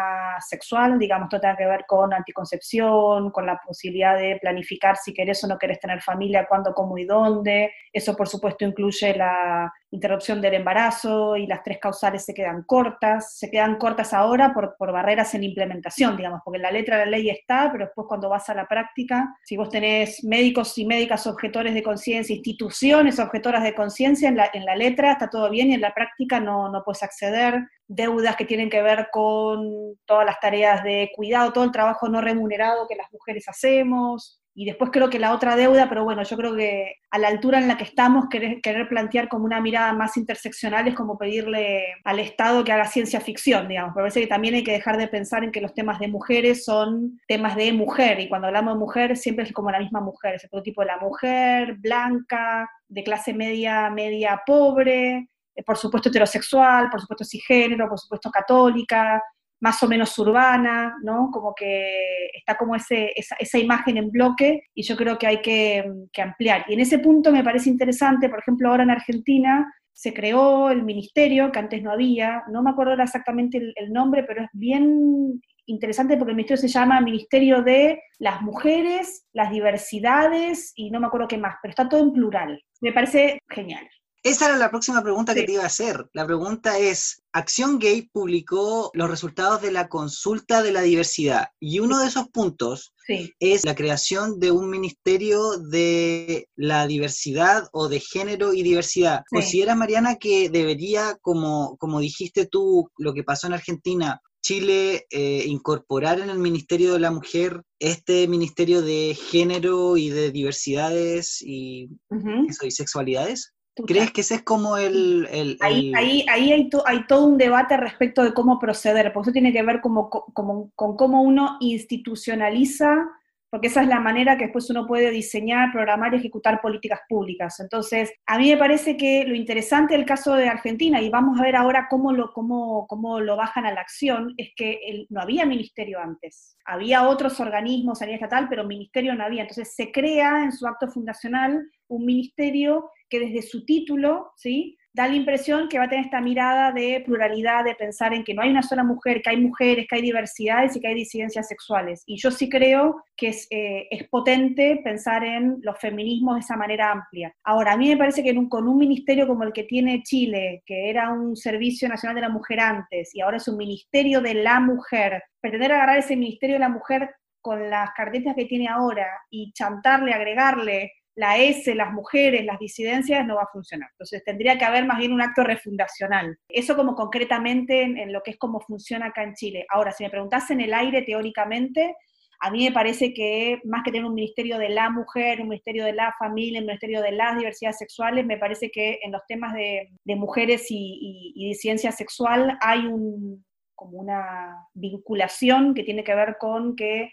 sexual, 0.48 0.98
digamos, 0.98 1.29
todo 1.29 1.40
tiene 1.40 1.57
que 1.57 1.66
ver 1.66 1.85
con 1.87 2.14
anticoncepción, 2.14 3.31
con 3.31 3.44
la 3.44 3.61
posibilidad 3.66 4.16
de 4.16 4.38
planificar 4.40 4.96
si 4.96 5.12
querés 5.12 5.42
o 5.44 5.48
no 5.48 5.59
querés 5.59 5.81
tener 5.81 6.00
familia, 6.00 6.46
cuándo, 6.48 6.72
cómo 6.72 6.96
y 6.96 7.05
dónde. 7.05 7.72
Eso, 7.92 8.16
por 8.16 8.29
supuesto, 8.29 8.64
incluye 8.64 9.16
la 9.16 9.72
interrupción 9.92 10.40
del 10.40 10.55
embarazo 10.55 11.37
y 11.37 11.46
las 11.46 11.62
tres 11.62 11.79
causales 11.79 12.24
se 12.24 12.33
quedan 12.33 12.62
cortas, 12.62 13.37
se 13.37 13.50
quedan 13.50 13.76
cortas 13.76 14.12
ahora 14.12 14.53
por, 14.53 14.76
por 14.76 14.92
barreras 14.92 15.35
en 15.35 15.44
implementación, 15.44 16.16
digamos, 16.16 16.40
porque 16.44 16.61
la 16.61 16.70
letra 16.70 16.98
de 16.98 17.07
la 17.07 17.11
ley 17.11 17.29
está, 17.29 17.70
pero 17.72 17.87
después 17.87 18.07
cuando 18.09 18.29
vas 18.29 18.48
a 18.48 18.55
la 18.55 18.68
práctica, 18.68 19.37
si 19.44 19.57
vos 19.57 19.68
tenés 19.68 20.22
médicos 20.22 20.79
y 20.79 20.87
médicas 20.87 21.26
objetores 21.26 21.74
de 21.74 21.83
conciencia, 21.83 22.35
instituciones 22.35 23.18
objetoras 23.18 23.62
de 23.64 23.74
conciencia, 23.74 24.29
en 24.29 24.37
la, 24.37 24.50
en 24.53 24.64
la 24.64 24.76
letra 24.76 25.12
está 25.12 25.29
todo 25.29 25.50
bien 25.50 25.70
y 25.70 25.74
en 25.74 25.81
la 25.81 25.92
práctica 25.92 26.38
no, 26.38 26.70
no 26.70 26.83
puedes 26.85 27.03
acceder, 27.03 27.61
deudas 27.88 28.37
que 28.37 28.44
tienen 28.44 28.70
que 28.70 28.83
ver 28.83 29.09
con 29.11 29.96
todas 30.05 30.24
las 30.24 30.38
tareas 30.38 30.85
de 30.85 31.11
cuidado, 31.16 31.53
todo 31.53 31.64
el 31.64 31.72
trabajo 31.72 32.09
no 32.09 32.20
remunerado 32.20 32.87
que 32.88 32.94
las 32.94 33.12
mujeres 33.12 33.48
hacemos, 33.48 34.39
y 34.54 34.64
después 34.64 34.90
creo 34.92 35.08
que 35.08 35.20
la 35.20 35.32
otra 35.32 35.54
deuda, 35.54 35.88
pero 35.88 36.02
bueno, 36.04 36.22
yo 36.24 36.36
creo 36.36 36.56
que 36.56 36.96
a 37.10 37.18
la 37.18 37.28
altura 37.28 37.58
en 37.58 37.68
la 37.68 37.76
que 37.76 37.84
estamos, 37.84 38.26
querer, 38.28 38.88
plantear 38.88 39.28
como 39.28 39.44
una 39.44 39.60
mirada 39.60 39.92
más 39.92 40.16
interseccional 40.16 40.88
es 40.88 40.94
como 40.94 41.16
pedirle 41.16 41.94
al 42.04 42.18
Estado 42.18 42.64
que 42.64 42.72
haga 42.72 42.86
ciencia 42.86 43.20
ficción, 43.20 43.68
digamos. 43.68 43.92
Pero 43.94 44.04
parece 44.04 44.20
que 44.20 44.26
también 44.26 44.54
hay 44.54 44.64
que 44.64 44.72
dejar 44.72 44.96
de 44.96 45.08
pensar 45.08 45.44
en 45.44 45.52
que 45.52 45.60
los 45.60 45.72
temas 45.72 46.00
de 46.00 46.08
mujeres 46.08 46.64
son 46.64 47.20
temas 47.28 47.54
de 47.54 47.72
mujer, 47.72 48.18
y 48.20 48.28
cuando 48.28 48.48
hablamos 48.48 48.74
de 48.74 48.80
mujer 48.80 49.16
siempre 49.16 49.44
es 49.44 49.52
como 49.52 49.70
la 49.70 49.78
misma 49.78 50.00
mujer, 50.00 50.34
es 50.34 50.44
el 50.44 50.50
prototipo 50.50 50.82
de 50.82 50.88
la 50.88 50.98
mujer, 50.98 51.76
blanca, 51.78 52.68
de 52.88 53.04
clase 53.04 53.32
media, 53.32 53.88
media 53.88 54.42
pobre, 54.44 55.28
eh, 55.54 55.62
por 55.64 55.76
supuesto 55.76 56.08
heterosexual, 56.08 56.90
por 56.90 57.00
supuesto 57.00 57.24
cisgénero, 57.24 57.88
por 57.88 57.98
supuesto 57.98 58.30
católica, 58.30 59.22
más 59.60 59.82
o 59.82 59.88
menos 59.88 60.18
urbana, 60.18 60.96
¿no? 61.02 61.30
Como 61.30 61.54
que 61.54 62.30
está 62.34 62.56
como 62.56 62.74
ese, 62.74 63.12
esa, 63.14 63.58
imagen 63.58 63.98
en 63.98 64.10
bloque 64.10 64.64
y 64.74 64.82
yo 64.82 64.96
creo 64.96 65.18
que 65.18 65.26
hay 65.26 65.42
que, 65.42 65.84
ampliar. 66.20 66.64
Y 66.68 66.74
en 66.74 66.80
ese 66.80 66.98
punto 66.98 67.30
me 67.30 67.44
parece 67.44 67.68
interesante, 67.68 68.28
por 68.28 68.40
ejemplo, 68.40 68.70
ahora 68.70 68.82
en 68.82 68.90
Argentina 68.90 69.72
se 69.92 70.14
creó 70.14 70.70
el 70.70 70.82
ministerio, 70.82 71.52
que 71.52 71.58
antes 71.58 71.82
no 71.82 71.92
había, 71.92 72.42
no 72.50 72.62
me 72.62 72.70
acuerdo 72.70 72.94
exactamente 73.02 73.58
el, 73.76 73.92
nombre, 73.92 74.24
pero 74.24 74.42
es 74.42 74.48
bien 74.52 75.42
interesante 75.66 76.16
porque 76.16 76.30
el 76.30 76.36
ministerio 76.36 76.60
se 76.60 76.68
llama 76.68 77.00
Ministerio 77.02 77.62
de 77.62 78.02
las 78.18 78.40
Mujeres, 78.40 79.26
las 79.34 79.50
Diversidades 79.50 80.72
y 80.74 80.90
no 80.90 81.00
me 81.00 81.06
acuerdo 81.06 81.28
qué 81.28 81.36
más, 81.36 81.56
pero 81.60 81.70
está 81.70 81.88
todo 81.88 82.00
en 82.00 82.12
plural. 82.12 82.62
Me 82.80 82.92
parece 82.92 83.40
genial. 83.48 83.86
Esa 84.22 84.46
era 84.46 84.59
la 84.59 84.70
próxima 84.70 85.02
pregunta 85.02 85.35
que 85.35 85.44
te 85.44 85.52
iba 85.52 85.62
a 85.62 85.66
hacer. 85.66 86.11
La 86.12 86.26
pregunta 86.26 86.78
es, 86.78 87.22
Acción 87.33 87.78
Gay 87.78 88.11
publicó 88.12 88.90
los 88.92 89.09
resultados 89.09 89.62
de 89.62 89.72
la 89.72 89.88
consulta 89.88 90.62
de 90.62 90.72
la 90.72 90.83
diversidad 90.83 91.48
y 91.59 91.78
uno 91.78 91.98
de 92.00 92.09
esos 92.09 92.28
puntos 92.28 92.92
es 93.38 93.64
la 93.64 93.74
creación 93.74 94.38
de 94.38 94.52
un 94.52 94.68
ministerio 94.68 95.56
de 95.56 96.48
la 96.54 96.87
diversidad 96.87 97.68
o 97.72 97.88
de 97.88 97.98
género 98.00 98.52
y 98.52 98.62
diversidad. 98.62 99.24
¿Consideras, 99.28 99.76
Mariana, 99.76 100.16
que 100.16 100.48
debería, 100.48 101.16
como, 101.22 101.76
como 101.78 101.98
dijiste 101.98 102.46
tú, 102.46 102.90
lo 102.98 103.14
que 103.14 103.24
pasó 103.24 103.46
en 103.46 103.54
Argentina, 103.54 104.20
Chile 104.42 105.06
eh, 105.11 105.44
incorporar 105.46 106.20
en 106.20 106.30
el 106.30 106.38
Ministerio 106.38 106.92
de 106.92 107.00
la 107.00 107.11
Mujer 107.11 107.62
este 107.78 108.28
Ministerio 108.28 108.83
de 108.83 109.14
Género 109.14 109.96
y 109.96 110.11
de 110.11 110.30
Diversidades 110.30 111.42
y, 111.42 111.88
y 112.11 112.70
sexualidades? 112.70 113.52
¿Crees 113.87 114.11
que 114.11 114.20
ese 114.20 114.37
es 114.37 114.42
como 114.42 114.76
el... 114.76 115.28
Ahí, 115.61 115.92
ahí, 115.94 116.24
ahí 116.28 116.52
hay, 116.52 116.70
hay, 116.87 117.06
todo 117.06 117.26
un 117.26 117.38
debate 117.38 117.76
respecto 117.76 118.22
de 118.22 118.35
cómo 118.35 118.59
proceder, 118.59 119.12
porque 119.12 119.28
eso 119.28 119.33
tiene 119.33 119.52
que 119.52 119.62
ver 119.62 119.80
como, 119.80 120.11
como, 120.11 120.70
con 120.74 120.96
cómo 120.96 121.22
uno 121.22 121.56
institucionaliza 121.61 123.09
porque 123.50 123.66
esa 123.66 123.83
es 123.83 123.88
la 123.88 123.98
manera 123.98 124.38
que 124.38 124.44
después 124.44 124.70
uno 124.70 124.87
puede 124.87 125.11
diseñar, 125.11 125.72
programar 125.72 126.14
y 126.14 126.18
ejecutar 126.18 126.61
políticas 126.61 127.00
públicas. 127.09 127.59
Entonces, 127.59 128.12
a 128.26 128.38
mí 128.38 128.48
me 128.48 128.56
parece 128.56 128.96
que 128.96 129.24
lo 129.26 129.35
interesante 129.35 129.94
del 129.94 130.06
caso 130.06 130.35
de 130.35 130.48
Argentina, 130.48 131.02
y 131.02 131.11
vamos 131.11 131.38
a 131.38 131.42
ver 131.42 131.56
ahora 131.56 131.88
cómo 131.90 132.12
lo, 132.12 132.33
cómo, 132.33 132.87
cómo 132.87 133.18
lo 133.18 133.37
bajan 133.37 133.66
a 133.66 133.72
la 133.72 133.80
acción, 133.80 134.35
es 134.37 134.50
que 134.54 135.06
no 135.09 135.20
había 135.20 135.44
ministerio 135.46 135.98
antes. 135.98 136.56
Había 136.64 137.09
otros 137.09 137.40
organismos 137.40 138.00
a 138.00 138.06
nivel 138.06 138.22
estatal, 138.22 138.46
pero 138.48 138.64
ministerio 138.64 139.16
no 139.16 139.24
había. 139.24 139.42
Entonces, 139.42 139.74
se 139.74 139.90
crea 139.90 140.44
en 140.44 140.52
su 140.52 140.68
acto 140.68 140.87
fundacional 140.88 141.68
un 141.88 142.06
ministerio 142.06 142.88
que 143.10 143.20
desde 143.20 143.42
su 143.42 143.64
título, 143.64 144.32
¿sí? 144.36 144.78
da 144.92 145.06
la 145.06 145.14
impresión 145.14 145.68
que 145.68 145.78
va 145.78 145.84
a 145.84 145.88
tener 145.88 146.04
esta 146.04 146.20
mirada 146.20 146.72
de 146.72 147.02
pluralidad, 147.04 147.64
de 147.64 147.74
pensar 147.74 148.12
en 148.12 148.24
que 148.24 148.34
no 148.34 148.42
hay 148.42 148.50
una 148.50 148.62
sola 148.62 148.82
mujer, 148.82 149.22
que 149.22 149.30
hay 149.30 149.36
mujeres, 149.36 149.86
que 149.88 149.96
hay 149.96 150.02
diversidades 150.02 150.74
y 150.74 150.80
que 150.80 150.88
hay 150.88 150.94
disidencias 150.94 151.46
sexuales. 151.46 152.02
Y 152.06 152.16
yo 152.16 152.30
sí 152.30 152.48
creo 152.48 153.04
que 153.16 153.28
es, 153.28 153.46
eh, 153.50 153.86
es 153.90 154.08
potente 154.08 154.80
pensar 154.82 155.24
en 155.24 155.58
los 155.62 155.78
feminismos 155.78 156.34
de 156.34 156.40
esa 156.40 156.56
manera 156.56 156.90
amplia. 156.90 157.32
Ahora, 157.44 157.72
a 157.72 157.76
mí 157.76 157.88
me 157.88 157.96
parece 157.96 158.22
que 158.22 158.34
con 158.48 158.66
un 158.66 158.78
ministerio 158.78 159.26
como 159.26 159.44
el 159.44 159.52
que 159.52 159.64
tiene 159.64 160.02
Chile, 160.02 160.62
que 160.66 160.90
era 160.90 161.10
un 161.12 161.36
Servicio 161.36 161.88
Nacional 161.88 162.16
de 162.16 162.22
la 162.22 162.28
Mujer 162.28 162.60
antes 162.60 163.14
y 163.14 163.20
ahora 163.20 163.36
es 163.36 163.46
un 163.46 163.56
Ministerio 163.56 164.20
de 164.20 164.34
la 164.34 164.60
Mujer, 164.60 165.22
pretender 165.40 165.72
agarrar 165.72 165.98
ese 165.98 166.16
Ministerio 166.16 166.56
de 166.56 166.60
la 166.60 166.68
Mujer 166.68 167.10
con 167.40 167.70
las 167.70 167.90
características 167.96 168.36
que 168.36 168.46
tiene 168.46 168.68
ahora 168.68 169.06
y 169.30 169.52
chantarle, 169.52 170.12
agregarle 170.12 170.92
la 171.20 171.37
S, 171.37 171.74
las 171.74 171.92
mujeres, 171.92 172.46
las 172.46 172.59
disidencias, 172.59 173.26
no 173.26 173.37
va 173.37 173.42
a 173.42 173.52
funcionar. 173.52 173.90
Entonces 173.92 174.24
tendría 174.24 174.56
que 174.56 174.64
haber 174.64 174.87
más 174.87 174.96
bien 174.98 175.12
un 175.12 175.20
acto 175.20 175.44
refundacional. 175.44 176.38
Eso 176.48 176.74
como 176.76 176.94
concretamente 176.94 177.83
en, 177.83 178.11
lo 178.11 178.22
que 178.22 178.30
es 178.30 178.38
cómo 178.38 178.59
funciona 178.61 179.06
acá 179.06 179.22
en 179.22 179.35
Chile. 179.35 179.66
Ahora, 179.68 179.92
si 179.92 180.02
me 180.02 180.09
preguntás 180.09 180.50
en 180.50 180.62
el 180.62 180.72
aire 180.72 181.02
teóricamente, 181.02 181.94
a 182.40 182.50
mí 182.50 182.64
me 182.64 182.72
parece 182.72 183.12
que 183.12 183.61
más 183.64 183.83
que 183.85 183.92
tener 183.92 184.06
un 184.06 184.14
ministerio 184.14 184.56
de 184.56 184.70
la 184.70 184.88
mujer, 184.88 185.42
un 185.42 185.48
ministerio 185.48 185.85
de 185.85 185.92
la 185.92 186.14
familia, 186.18 186.61
un 186.61 186.66
ministerio 186.66 187.02
de 187.02 187.12
las 187.12 187.37
diversidades 187.37 187.76
sexuales, 187.76 188.24
me 188.24 188.38
parece 188.38 188.70
que 188.70 188.98
en 189.02 189.12
los 189.12 189.20
temas 189.28 189.52
de, 189.52 189.90
mujeres 190.16 190.70
y, 190.70 191.35
y, 191.37 191.48
disidencia 191.48 191.92
sexual 191.92 192.56
hay 192.62 192.87
un, 192.87 193.44
como 193.74 193.98
una 193.98 194.56
vinculación 194.72 195.74
que 195.74 195.85
tiene 195.85 196.02
que 196.02 196.14
ver 196.14 196.38
con 196.40 196.76
que, 196.76 197.11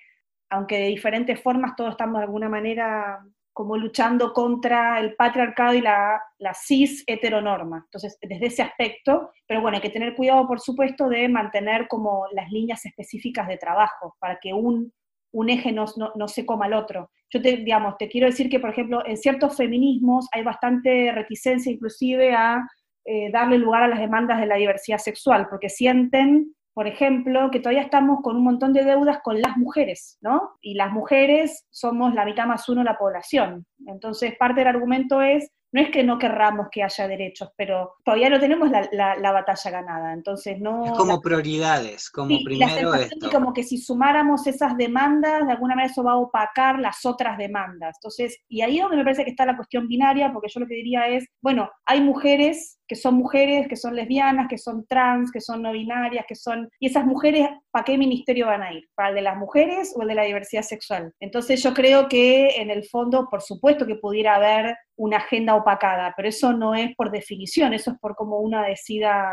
aunque 0.49 0.77
de 0.77 0.87
diferentes 0.87 1.41
formas 1.41 1.75
todos 1.75 1.91
estamos 1.91 2.19
de 2.19 2.23
alguna 2.23 2.47
manera 2.47 3.19
como 3.57 3.75
luchando 3.75 4.33
contra 4.33 4.99
el 4.99 5.15
patriarcado 5.15 5.73
y 5.73 5.81
la, 5.81 6.21
la 6.37 6.53
cis 6.53 7.03
heteronorma. 7.07 7.85
Entonces, 7.85 8.15
desde 8.21 8.45
ese 8.45 8.61
aspecto, 8.61 9.31
pero 9.47 9.61
bueno, 9.61 9.77
hay 9.77 9.81
que 9.81 9.89
tener 9.89 10.13
cuidado, 10.13 10.47
por 10.47 10.59
supuesto, 10.59 11.09
de 11.09 11.27
mantener 11.27 11.87
como 11.87 12.27
las 12.33 12.51
líneas 12.51 12.85
específicas 12.85 13.47
de 13.47 13.57
trabajo 13.57 14.15
para 14.19 14.37
que 14.39 14.53
un, 14.53 14.93
un 15.31 15.49
eje 15.49 15.71
no, 15.71 15.85
no, 16.13 16.27
se 16.27 16.45
coma 16.45 16.65
al 16.65 16.75
otro. 16.75 17.09
Yo 17.31 17.41
te, 17.41 17.57
digamos, 17.57 17.97
te 17.97 18.07
quiero 18.07 18.27
decir 18.27 18.47
que, 18.47 18.59
por 18.59 18.69
ejemplo, 18.69 19.03
en 19.03 19.17
ciertos 19.17 19.57
feminismos 19.57 20.27
hay 20.33 20.43
bastante 20.43 21.11
reticencia 21.11 21.71
inclusive 21.71 22.35
a 22.35 22.59
eh, 23.05 23.31
darle 23.31 23.57
lugar 23.57 23.81
a 23.81 23.87
las 23.87 23.99
demandas 23.99 24.39
de 24.39 24.45
la 24.45 24.57
diversidad 24.57 24.99
sexual, 24.99 25.47
porque 25.49 25.69
sienten 25.69 26.53
por 26.77 26.85
ejemplo, 26.85 27.49
que 27.49 27.59
todavía 27.59 27.81
estamos 27.81 28.19
con 28.21 28.35
un 28.35 28.43
montón 28.43 28.71
de 28.71 28.83
deudas 28.83 29.17
con 29.23 29.41
las 29.41 29.57
mujeres, 29.57 30.19
¿no? 30.21 30.51
Y 30.61 30.75
las 30.75 30.91
mujeres 30.91 31.65
somos 31.71 32.13
la 32.13 32.23
mitad 32.23 32.45
más 32.45 32.69
uno 32.69 32.81
de 32.81 32.85
la 32.85 32.99
población. 32.99 33.65
Entonces, 33.87 34.35
parte 34.37 34.59
del 34.59 34.67
argumento 34.67 35.23
es, 35.23 35.49
no 35.71 35.81
es 35.81 35.89
que 35.89 36.03
no 36.03 36.19
querramos 36.19 36.67
que 36.71 36.83
haya 36.83 37.07
derechos, 37.07 37.49
pero 37.57 37.95
todavía 38.05 38.29
no 38.29 38.39
tenemos 38.39 38.69
la, 38.69 39.31
batalla 39.31 39.71
ganada, 39.71 40.13
entonces 40.13 40.59
no... 40.59 40.85
Es 40.85 40.91
como 40.91 41.19
prioridades, 41.19 42.11
como 42.11 42.37
primero 42.43 42.93
esto. 42.93 43.31
como 43.31 43.53
que 43.53 43.63
si 43.63 43.79
sumáramos 43.79 44.45
esas 44.45 44.77
demandas, 44.77 45.47
de 45.47 45.53
alguna 45.53 45.73
manera 45.73 45.91
eso 45.91 46.03
va 46.03 46.11
a 46.11 46.17
opacar 46.17 46.77
las 46.77 47.07
otras 47.07 47.39
demandas. 47.39 47.97
Entonces, 47.97 48.43
y 48.47 48.61
ahí 48.61 48.77
es 48.77 48.83
donde 48.83 48.97
me 48.97 49.03
parece 49.03 49.23
que 49.23 49.31
está 49.31 49.47
la 49.47 49.55
cuestión 49.55 49.87
binaria, 49.87 50.31
porque 50.31 50.49
yo 50.53 50.59
lo 50.59 50.67
que 50.67 50.75
diría 50.75 51.07
es, 51.07 51.25
bueno, 51.41 51.71
hay 51.87 52.01
mujeres 52.01 52.76
que 52.87 52.95
son 52.95 53.15
mujeres, 53.15 53.67
que 53.67 53.75
son 53.75 53.95
lesbianas, 53.95 54.47
que 54.47 54.57
son 54.57 54.85
trans, 54.87 55.31
que 55.31 55.41
son 55.41 55.61
no 55.61 55.71
binarias, 55.71 56.25
que 56.27 56.35
son... 56.35 56.69
Y 56.79 56.87
esas 56.87 57.05
mujeres, 57.05 57.49
¿para 57.71 57.85
qué 57.85 57.97
ministerio 57.97 58.47
van 58.47 58.63
a 58.63 58.73
ir? 58.73 58.87
¿Para 58.95 59.09
el 59.09 59.15
de 59.15 59.21
las 59.21 59.37
mujeres 59.37 59.93
o 59.95 60.01
el 60.01 60.07
de 60.07 60.15
la 60.15 60.23
diversidad 60.23 60.61
sexual? 60.61 61.13
Entonces 61.19 61.61
yo 61.61 61.73
creo 61.73 62.07
que 62.07 62.61
en 62.61 62.69
el 62.69 62.85
fondo, 62.85 63.27
por 63.29 63.41
supuesto 63.41 63.85
que 63.85 63.95
pudiera 63.95 64.35
haber 64.35 64.75
una 64.95 65.17
agenda 65.17 65.55
opacada, 65.55 66.13
pero 66.15 66.29
eso 66.29 66.53
no 66.53 66.73
es 66.73 66.95
por 66.95 67.11
definición, 67.11 67.73
eso 67.73 67.91
es 67.91 67.97
por 67.99 68.15
cómo 68.15 68.39
una 68.39 68.65
decida 68.65 69.31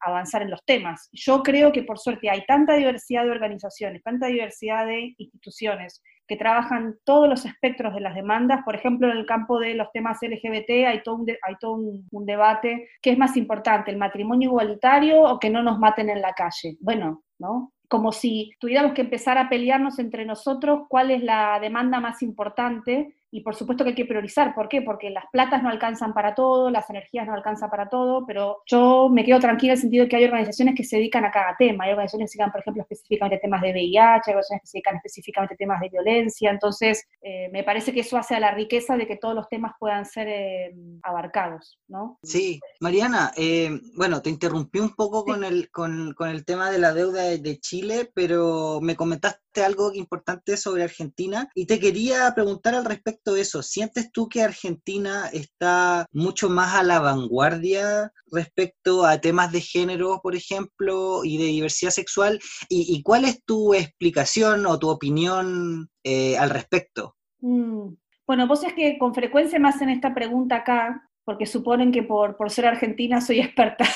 avanzar 0.00 0.42
en 0.42 0.50
los 0.50 0.64
temas. 0.64 1.08
Yo 1.12 1.42
creo 1.42 1.72
que 1.72 1.82
por 1.82 1.98
suerte 1.98 2.30
hay 2.30 2.44
tanta 2.46 2.74
diversidad 2.74 3.24
de 3.24 3.30
organizaciones, 3.30 4.02
tanta 4.02 4.28
diversidad 4.28 4.86
de 4.86 5.14
instituciones, 5.18 6.02
que 6.26 6.36
trabajan 6.36 6.96
todos 7.04 7.28
los 7.28 7.44
espectros 7.44 7.94
de 7.94 8.00
las 8.00 8.14
demandas. 8.14 8.62
Por 8.64 8.74
ejemplo, 8.74 9.10
en 9.10 9.16
el 9.16 9.26
campo 9.26 9.58
de 9.58 9.74
los 9.74 9.90
temas 9.92 10.18
LGBT 10.22 10.86
hay 10.86 11.02
todo, 11.02 11.16
un, 11.16 11.26
hay 11.28 11.54
todo 11.60 11.74
un, 11.74 12.26
debate. 12.26 12.88
¿Qué 13.02 13.10
es 13.10 13.18
más 13.18 13.36
importante, 13.36 13.90
el 13.90 13.98
matrimonio 13.98 14.50
igualitario 14.50 15.22
o 15.22 15.38
que 15.38 15.50
no 15.50 15.62
nos 15.62 15.78
maten 15.78 16.10
en 16.10 16.22
la 16.22 16.32
calle? 16.32 16.76
Bueno, 16.80 17.22
¿no? 17.38 17.72
Como 17.88 18.12
si 18.12 18.52
tuviéramos 18.58 18.94
que 18.94 19.02
empezar 19.02 19.36
a 19.38 19.48
pelearnos 19.48 19.98
entre 19.98 20.24
nosotros 20.24 20.86
cuál 20.88 21.10
es 21.10 21.22
la 21.22 21.58
demanda 21.60 22.00
más 22.00 22.22
importante 22.22 23.14
y 23.34 23.40
por 23.40 23.56
supuesto 23.56 23.82
que 23.82 23.90
hay 23.90 23.96
que 23.96 24.04
priorizar. 24.04 24.54
¿Por 24.54 24.68
qué? 24.68 24.80
Porque 24.80 25.10
las 25.10 25.24
platas 25.32 25.60
no 25.60 25.68
alcanzan 25.68 26.14
para 26.14 26.36
todo, 26.36 26.70
las 26.70 26.88
energías 26.88 27.26
no 27.26 27.34
alcanzan 27.34 27.68
para 27.68 27.88
todo, 27.88 28.24
pero 28.24 28.62
yo 28.64 29.08
me 29.10 29.24
quedo 29.24 29.40
tranquila 29.40 29.72
en 29.72 29.76
el 29.76 29.80
sentido 29.80 30.04
de 30.04 30.08
que 30.08 30.14
hay 30.14 30.24
organizaciones 30.24 30.76
que 30.76 30.84
se 30.84 30.98
dedican 30.98 31.24
a 31.24 31.32
cada 31.32 31.56
tema. 31.58 31.82
Hay 31.82 31.90
organizaciones 31.90 32.30
que 32.30 32.32
se 32.34 32.38
dedican, 32.38 32.52
por 32.52 32.60
ejemplo, 32.60 32.82
específicamente 32.82 33.34
a 33.34 33.40
temas 33.40 33.60
de 33.60 33.72
VIH, 33.72 33.98
hay 33.98 34.34
organizaciones 34.34 34.62
que 34.62 34.66
se 34.68 34.78
dedican 34.78 34.96
específicamente 34.96 35.54
a 35.54 35.56
temas 35.56 35.80
de 35.80 35.88
violencia. 35.88 36.48
Entonces, 36.48 37.08
eh, 37.22 37.48
me 37.50 37.64
parece 37.64 37.92
que 37.92 38.00
eso 38.00 38.16
hace 38.16 38.36
a 38.36 38.40
la 38.40 38.52
riqueza 38.52 38.96
de 38.96 39.08
que 39.08 39.16
todos 39.16 39.34
los 39.34 39.48
temas 39.48 39.72
puedan 39.80 40.06
ser 40.06 40.28
eh, 40.28 40.72
abarcados, 41.02 41.80
¿no? 41.88 42.20
Sí, 42.22 42.60
Mariana, 42.78 43.32
eh, 43.36 43.80
bueno, 43.96 44.22
te 44.22 44.30
interrumpí 44.30 44.78
un 44.78 44.94
poco 44.94 45.24
con, 45.24 45.42
el, 45.42 45.72
con, 45.72 46.14
con, 46.14 46.28
el 46.28 46.44
tema 46.44 46.70
de 46.70 46.78
la 46.78 46.94
deuda 46.94 47.24
de 47.24 47.58
Chile, 47.58 48.12
pero 48.14 48.78
me 48.80 48.94
comentaste 48.94 49.43
algo 49.62 49.92
importante 49.94 50.56
sobre 50.56 50.82
Argentina 50.82 51.48
y 51.54 51.66
te 51.66 51.78
quería 51.78 52.32
preguntar 52.34 52.74
al 52.74 52.84
respecto 52.84 53.34
de 53.34 53.42
eso. 53.42 53.62
¿Sientes 53.62 54.10
tú 54.10 54.28
que 54.28 54.42
Argentina 54.42 55.28
está 55.32 56.06
mucho 56.12 56.48
más 56.48 56.74
a 56.74 56.82
la 56.82 57.00
vanguardia 57.00 58.12
respecto 58.30 59.04
a 59.04 59.20
temas 59.20 59.52
de 59.52 59.60
género, 59.60 60.20
por 60.22 60.34
ejemplo, 60.34 61.24
y 61.24 61.38
de 61.38 61.44
diversidad 61.44 61.90
sexual? 61.90 62.40
¿Y, 62.68 63.02
cuál 63.02 63.24
es 63.24 63.42
tu 63.44 63.74
explicación 63.74 64.66
o 64.66 64.78
tu 64.78 64.88
opinión 64.88 65.88
eh, 66.02 66.36
al 66.38 66.50
respecto? 66.50 67.16
Mm. 67.40 67.94
Bueno, 68.26 68.46
vos 68.46 68.64
es 68.64 68.72
que 68.72 68.96
con 68.98 69.14
frecuencia 69.14 69.58
me 69.58 69.68
hacen 69.68 69.90
esta 69.90 70.14
pregunta 70.14 70.56
acá, 70.56 71.10
porque 71.24 71.46
suponen 71.46 71.90
que 71.90 72.02
por, 72.02 72.36
por 72.36 72.50
ser 72.50 72.66
argentina 72.66 73.20
soy 73.20 73.40
experta. 73.40 73.84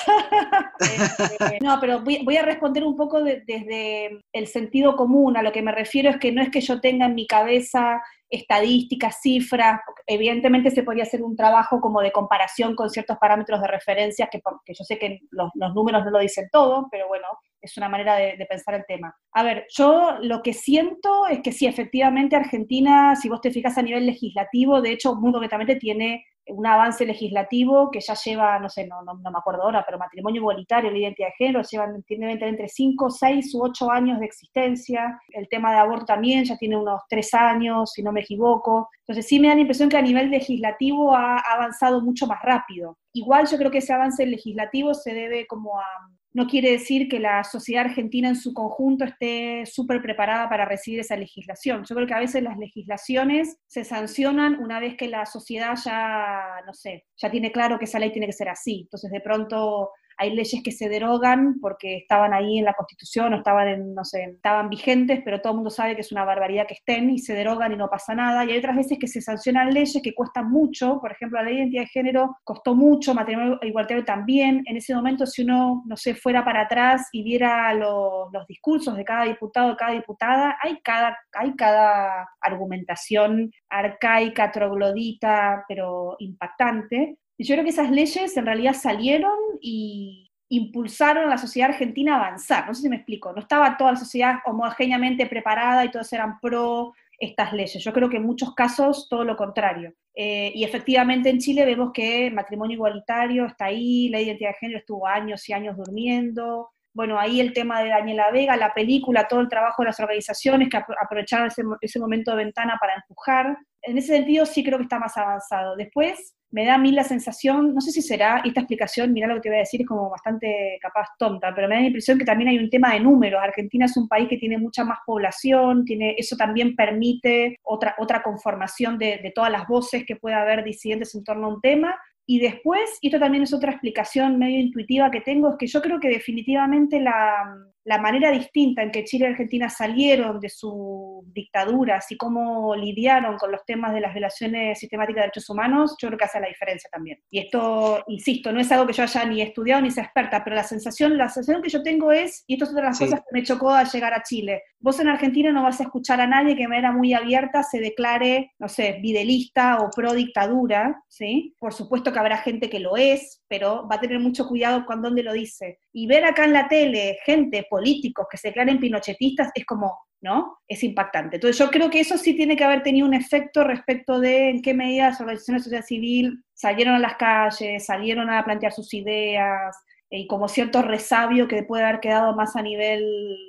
Este, 0.79 1.59
no, 1.61 1.77
pero 1.81 1.99
voy, 1.99 2.37
a 2.37 2.41
responder 2.41 2.85
un 2.85 2.95
poco 2.95 3.21
desde 3.21 4.21
el 4.31 4.47
sentido 4.47 4.95
común. 4.95 5.35
A 5.35 5.43
lo 5.43 5.51
que 5.51 5.61
me 5.61 5.73
refiero 5.73 6.09
es 6.09 6.17
que 6.17 6.31
no 6.31 6.41
es 6.41 6.49
que 6.49 6.61
yo 6.61 6.79
tenga 6.79 7.07
en 7.07 7.15
mi 7.15 7.27
cabeza 7.27 8.01
estadísticas, 8.29 9.19
cifras, 9.21 9.81
evidentemente 10.07 10.71
se 10.71 10.83
podría 10.83 11.03
hacer 11.03 11.21
un 11.21 11.35
trabajo 11.35 11.81
como 11.81 11.99
de 11.99 12.13
comparación 12.13 12.75
con 12.75 12.89
ciertos 12.89 13.17
parámetros 13.17 13.59
de 13.59 13.67
referencia, 13.67 14.29
que, 14.31 14.39
que 14.65 14.73
yo 14.73 14.85
sé 14.85 14.97
que 14.97 15.19
los, 15.31 15.49
los, 15.55 15.73
números 15.73 16.05
no 16.05 16.11
lo 16.11 16.19
dicen 16.19 16.47
todo, 16.49 16.87
pero 16.89 17.09
bueno, 17.09 17.27
es 17.59 17.75
una 17.75 17.89
manera 17.89 18.15
de, 18.15 18.37
de, 18.37 18.45
pensar 18.45 18.75
el 18.75 18.85
tema. 18.87 19.13
A 19.33 19.43
ver, 19.43 19.65
yo 19.75 20.17
lo 20.21 20.41
que 20.41 20.53
siento 20.53 21.27
es 21.27 21.41
que 21.41 21.51
sí, 21.51 21.65
efectivamente 21.65 22.37
Argentina, 22.37 23.15
si 23.15 23.27
vos 23.27 23.41
te 23.41 23.51
fijas 23.51 23.77
a 23.77 23.81
nivel 23.81 24.05
legislativo, 24.05 24.81
de 24.81 24.91
hecho, 24.91 25.15
muy 25.15 25.31
concretamente 25.31 25.75
tiene 25.75 26.23
un 26.49 26.65
avance 26.65 27.05
legislativo 27.05 27.89
que 27.91 27.99
ya 27.99 28.13
lleva, 28.13 28.59
no 28.59 28.69
sé, 28.69 28.87
no, 28.87 29.01
no, 29.03 29.15
me 29.15 29.37
acuerdo 29.37 29.63
ahora, 29.63 29.83
pero 29.85 29.97
matrimonio 29.97 30.41
igualitario, 30.41 30.91
la 30.91 30.97
identidad 30.97 31.29
de 31.29 31.45
género, 31.45 31.61
llevan 31.63 32.03
tiene 32.03 32.31
entre 32.31 32.67
5, 32.67 33.09
6 33.09 33.55
u 33.55 33.63
8 33.63 33.91
años 33.91 34.19
de 34.19 34.25
existencia. 34.25 35.19
El 35.29 35.47
tema 35.49 35.71
de 35.71 35.79
aborto 35.79 36.05
también 36.05 36.43
ya 36.45 36.57
tiene 36.57 36.77
unos 36.77 37.01
3 37.09 37.33
años, 37.33 37.91
si 37.91 38.03
no 38.03 38.11
me 38.11 38.21
equivoco. 38.21 38.89
Entonces 39.01 39.27
sí 39.27 39.39
me 39.39 39.47
da 39.47 39.55
la 39.55 39.61
impresión 39.61 39.89
que 39.89 39.97
a 39.97 40.01
nivel 40.01 40.29
legislativo 40.29 41.15
ha 41.15 41.37
avanzado 41.37 42.01
mucho 42.01 42.27
más 42.27 42.41
rápido. 42.41 42.97
Igual 43.13 43.47
yo 43.47 43.57
creo 43.57 43.71
que 43.71 43.79
ese 43.79 43.93
avance 43.93 44.25
legislativo 44.25 44.93
se 44.93 45.13
debe 45.13 45.47
como 45.47 45.79
a 45.79 45.85
no 46.33 46.47
quiere 46.47 46.71
decir 46.71 47.07
que 47.09 47.19
la 47.19 47.43
sociedad 47.43 47.85
argentina 47.85 48.29
en 48.29 48.35
su 48.35 48.53
conjunto 48.53 49.03
esté 49.03 49.65
súper 49.65 50.01
preparada 50.01 50.47
para 50.47 50.65
recibir 50.65 50.99
esa 50.99 51.15
legislación. 51.15 51.83
Yo 51.87 51.95
creo 51.95 52.07
que 52.07 52.13
a 52.13 52.19
veces 52.19 52.43
las 52.43 52.57
legislaciones 52.57 53.57
se 53.67 53.83
sancionan 53.83 54.55
una 54.59 54.79
vez 54.79 54.95
que 54.95 55.07
la 55.07 55.25
sociedad 55.25 55.75
ya, 55.83 56.61
no 56.65 56.73
sé, 56.73 57.05
ya 57.17 57.31
tiene 57.31 57.51
claro 57.51 57.79
que 57.79 57.85
esa 57.85 57.99
ley 57.99 58.11
tiene 58.11 58.27
que 58.27 58.33
ser 58.33 58.49
así. 58.49 58.81
Entonces, 58.81 59.11
de 59.11 59.21
pronto 59.21 59.89
hay 60.19 60.35
leyes 60.35 60.61
que 60.61 60.71
se 60.71 60.89
derogan 60.89 61.59
porque 61.61 61.95
estaban 61.95 62.33
ahí 62.33 62.59
en 62.59 62.65
la 62.65 62.73
Constitución 62.73 63.33
o 63.33 63.37
estaban, 63.37 63.93
no 63.93 64.03
sé, 64.03 64.23
estaban 64.35 64.69
vigentes, 64.69 65.21
pero 65.23 65.39
todo 65.39 65.53
el 65.53 65.57
mundo 65.57 65.69
sabe 65.69 65.95
que 65.95 66.01
es 66.01 66.11
una 66.11 66.25
barbaridad 66.25 66.67
que 66.67 66.73
estén 66.73 67.09
y 67.09 67.19
se 67.19 67.33
derogan 67.33 67.71
y 67.71 67.77
no 67.77 67.89
pasa 67.89 68.13
nada. 68.13 68.43
Y 68.43 68.51
hay 68.51 68.57
otras 68.57 68.75
veces 68.75 68.97
que 68.99 69.07
se 69.07 69.21
sancionan 69.21 69.73
leyes 69.73 70.01
que 70.03 70.13
cuestan 70.13 70.51
mucho, 70.51 70.99
por 70.99 71.13
ejemplo, 71.13 71.39
la 71.39 71.45
ley 71.45 71.55
de 71.55 71.61
identidad 71.61 71.83
de 71.83 71.87
género 71.87 72.37
costó 72.43 72.75
mucho, 72.75 73.13
matrimonio 73.13 73.59
igualitario 73.61 74.03
también. 74.03 74.61
En 74.65 74.75
ese 74.75 74.93
momento, 74.93 75.25
si 75.25 75.43
uno, 75.43 75.83
no 75.85 75.95
sé, 75.95 76.13
fuera 76.15 76.43
para 76.43 76.63
atrás 76.63 77.07
y 77.13 77.23
viera 77.23 77.73
los, 77.73 78.29
los 78.33 78.45
discursos 78.45 78.97
de 78.97 79.05
cada 79.05 79.23
diputado, 79.23 79.69
de 79.69 79.77
cada 79.77 79.93
diputada, 79.93 80.57
hay 80.61 80.81
cada, 80.83 81.17
hay 81.31 81.55
cada 81.55 82.27
argumentación 82.41 83.51
arcaica, 83.69 84.51
troglodita, 84.51 85.63
pero 85.65 86.17
impactante. 86.19 87.17
Y 87.39 87.45
yo 87.45 87.55
creo 87.55 87.63
que 87.63 87.69
esas 87.69 87.89
leyes 87.89 88.35
en 88.35 88.45
realidad 88.45 88.73
salieron 88.73 89.37
y 89.61 90.29
impulsaron 90.49 91.23
a 91.23 91.29
la 91.29 91.37
sociedad 91.37 91.69
argentina 91.69 92.15
a 92.15 92.17
avanzar. 92.17 92.67
No 92.67 92.73
sé 92.73 92.81
si 92.81 92.89
me 92.89 92.97
explico. 92.97 93.31
No 93.31 93.39
estaba 93.39 93.77
toda 93.77 93.93
la 93.93 93.97
sociedad 93.97 94.39
homogéneamente 94.45 95.25
preparada 95.25 95.85
y 95.85 95.89
todos 95.89 96.11
eran 96.11 96.37
pro 96.41 96.93
estas 97.17 97.53
leyes. 97.53 97.81
Yo 97.81 97.93
creo 97.93 98.09
que 98.09 98.17
en 98.17 98.25
muchos 98.25 98.53
casos 98.53 99.07
todo 99.09 99.23
lo 99.23 99.37
contrario. 99.37 99.93
Eh, 100.13 100.51
y 100.53 100.65
efectivamente 100.65 101.29
en 101.29 101.39
Chile 101.39 101.63
vemos 101.63 101.91
que 101.93 102.29
matrimonio 102.29 102.75
igualitario 102.75 103.45
está 103.45 103.65
ahí, 103.65 104.09
la 104.09 104.19
identidad 104.19 104.49
de 104.49 104.57
género 104.57 104.79
estuvo 104.79 105.07
años 105.07 105.47
y 105.47 105.53
años 105.53 105.77
durmiendo. 105.77 106.71
Bueno, 106.99 107.17
ahí 107.17 107.39
el 107.39 107.53
tema 107.53 107.81
de 107.81 107.87
Daniela 107.87 108.29
Vega, 108.29 108.57
la 108.57 108.73
película, 108.73 109.25
todo 109.25 109.39
el 109.39 109.47
trabajo 109.47 109.83
de 109.83 109.85
las 109.85 110.01
organizaciones 110.01 110.67
que 110.67 110.75
aprovecharon 110.75 111.47
ese, 111.47 111.61
ese 111.79 111.97
momento 111.97 112.31
de 112.31 112.43
ventana 112.43 112.77
para 112.77 112.95
empujar. 112.95 113.57
En 113.81 113.97
ese 113.97 114.17
sentido 114.17 114.45
sí 114.45 114.65
creo 114.65 114.77
que 114.77 114.83
está 114.83 114.99
más 114.99 115.15
avanzado. 115.15 115.77
Después, 115.77 116.35
me 116.51 116.65
da 116.65 116.73
a 116.73 116.77
mí 116.77 116.91
la 116.91 117.05
sensación, 117.05 117.73
no 117.73 117.79
sé 117.79 117.91
si 117.91 118.01
será, 118.01 118.41
esta 118.43 118.59
explicación, 118.59 119.13
mira 119.13 119.27
lo 119.27 119.35
que 119.35 119.39
te 119.39 119.49
voy 119.49 119.55
a 119.55 119.59
decir, 119.59 119.79
es 119.79 119.87
como 119.87 120.09
bastante 120.09 120.77
capaz 120.81 121.07
tonta, 121.17 121.55
pero 121.55 121.69
me 121.69 121.75
da 121.75 121.81
la 121.81 121.87
impresión 121.87 122.17
que 122.17 122.25
también 122.25 122.49
hay 122.49 122.57
un 122.57 122.69
tema 122.69 122.91
de 122.91 122.99
números. 122.99 123.41
Argentina 123.41 123.85
es 123.85 123.95
un 123.95 124.09
país 124.09 124.27
que 124.27 124.37
tiene 124.37 124.57
mucha 124.57 124.83
más 124.83 124.99
población, 125.05 125.85
tiene, 125.85 126.15
eso 126.17 126.35
también 126.35 126.75
permite 126.75 127.59
otra, 127.63 127.95
conformación 128.21 128.97
de, 128.97 129.19
de 129.23 129.31
todas 129.33 129.53
las 129.53 129.65
voces 129.69 130.03
que 130.05 130.17
pueda 130.17 130.41
haber 130.41 130.65
disidentes 130.65 131.15
en 131.15 131.23
torno 131.23 131.47
a 131.47 131.53
un 131.53 131.61
tema, 131.61 131.95
y 132.29 132.37
después, 132.37 132.99
y 133.01 133.07
esto 133.07 133.17
también 133.17 133.41
es 133.41 133.55
otra 133.55 133.71
explicación 133.71 134.37
medio 134.37 134.59
intuitiva 134.59 135.09
que 135.09 135.19
tengo, 135.19 135.49
es 135.49 135.55
que 135.57 135.65
yo 135.65 135.81
creo 135.81 135.99
que 135.99 136.09
definitivamente 136.09 137.01
la, 137.01 137.55
la 137.83 137.99
manera 137.99 138.31
distinta 138.31 138.83
en 138.83 138.91
que 138.91 139.03
Chile 139.03 139.25
y 139.25 139.31
Argentina 139.31 139.69
salieron 139.69 140.39
de 140.39 140.49
sus 140.49 141.23
dictaduras 141.33 142.11
y 142.11 142.17
cómo 142.17 142.75
lidiaron 142.75 143.37
con 143.37 143.51
los 143.51 143.65
temas 143.65 143.93
de 143.93 144.01
las 144.01 144.13
violaciones 144.13 144.79
sistemáticas 144.79 145.15
de 145.15 145.21
derechos 145.21 145.49
humanos, 145.49 145.95
yo 146.01 146.07
creo 146.09 146.17
que 146.17 146.25
hace 146.25 146.39
la 146.39 146.47
diferencia 146.47 146.89
también. 146.91 147.19
Y 147.29 147.39
esto, 147.39 148.03
insisto, 148.07 148.51
no 148.51 148.59
es 148.59 148.71
algo 148.71 148.85
que 148.85 148.93
yo 148.93 149.03
haya 149.03 149.25
ni 149.25 149.41
estudiado 149.41 149.81
ni 149.81 149.91
sea 149.91 150.03
experta, 150.03 150.43
pero 150.43 150.55
la 150.55 150.63
sensación, 150.63 151.17
la 151.17 151.29
sensación 151.29 151.61
que 151.61 151.69
yo 151.69 151.83
tengo 151.83 152.11
es, 152.11 152.43
y 152.47 152.53
esto 152.53 152.65
es 152.65 152.71
otra 152.71 152.83
de 152.83 152.89
las 152.89 152.99
cosas 152.99 153.19
que 153.19 153.39
me 153.39 153.43
chocó 153.43 153.71
al 153.71 153.89
llegar 153.89 154.13
a 154.13 154.23
Chile, 154.23 154.63
vos 154.79 154.99
en 154.99 155.09
Argentina 155.09 155.51
no 155.51 155.63
vas 155.63 155.79
a 155.79 155.83
escuchar 155.83 156.21
a 156.21 156.27
nadie 156.27 156.55
que 156.55 156.63
de 156.63 156.67
manera 156.67 156.91
muy 156.91 157.13
abierta 157.13 157.63
se 157.63 157.79
declare, 157.79 158.53
no 158.59 158.67
sé, 158.69 158.99
videlista 159.01 159.79
o 159.79 159.89
pro 159.89 160.13
dictadura, 160.13 161.03
¿sí? 161.07 161.55
Por 161.59 161.73
supuesto 161.73 162.11
que 162.11 162.19
habrá 162.19 162.37
gente 162.37 162.69
que 162.69 162.79
lo 162.79 162.97
es, 162.97 163.43
pero 163.47 163.87
va 163.89 163.95
a 163.95 163.99
tener 163.99 164.19
mucho 164.19 164.47
cuidado 164.47 164.85
con 164.85 165.01
dónde 165.01 165.23
lo 165.23 165.33
dice. 165.33 165.79
Y 165.91 166.07
ver 166.07 166.25
acá 166.25 166.45
en 166.45 166.53
la 166.53 166.67
tele 166.67 167.17
gente, 167.25 167.65
políticos 167.69 168.27
que 168.29 168.37
se 168.37 168.49
declaren 168.49 168.79
pinochetistas 168.79 169.51
es 169.53 169.65
como, 169.65 169.97
¿no? 170.21 170.57
Es 170.67 170.83
impactante. 170.83 171.37
Entonces 171.37 171.57
yo 171.57 171.69
creo 171.69 171.89
que 171.89 171.99
eso 171.99 172.17
sí 172.17 172.35
tiene 172.35 172.55
que 172.55 172.63
haber 172.63 172.83
tenido 172.83 173.07
un 173.07 173.13
efecto 173.13 173.63
respecto 173.63 174.19
de 174.19 174.49
en 174.49 174.61
qué 174.61 174.73
medida 174.73 175.09
las 175.09 175.21
organizaciones 175.21 175.63
de 175.63 175.65
sociedad 175.65 175.85
civil 175.85 176.43
salieron 176.53 176.95
a 176.95 176.99
las 176.99 177.15
calles, 177.15 177.85
salieron 177.85 178.29
a 178.29 178.43
plantear 178.43 178.73
sus 178.73 178.93
ideas, 178.93 179.75
y 180.09 180.27
como 180.27 180.47
cierto 180.47 180.81
resabio 180.81 181.47
que 181.47 181.63
puede 181.63 181.83
haber 181.83 181.99
quedado 181.99 182.35
más 182.35 182.55
a 182.55 182.61
nivel 182.61 183.03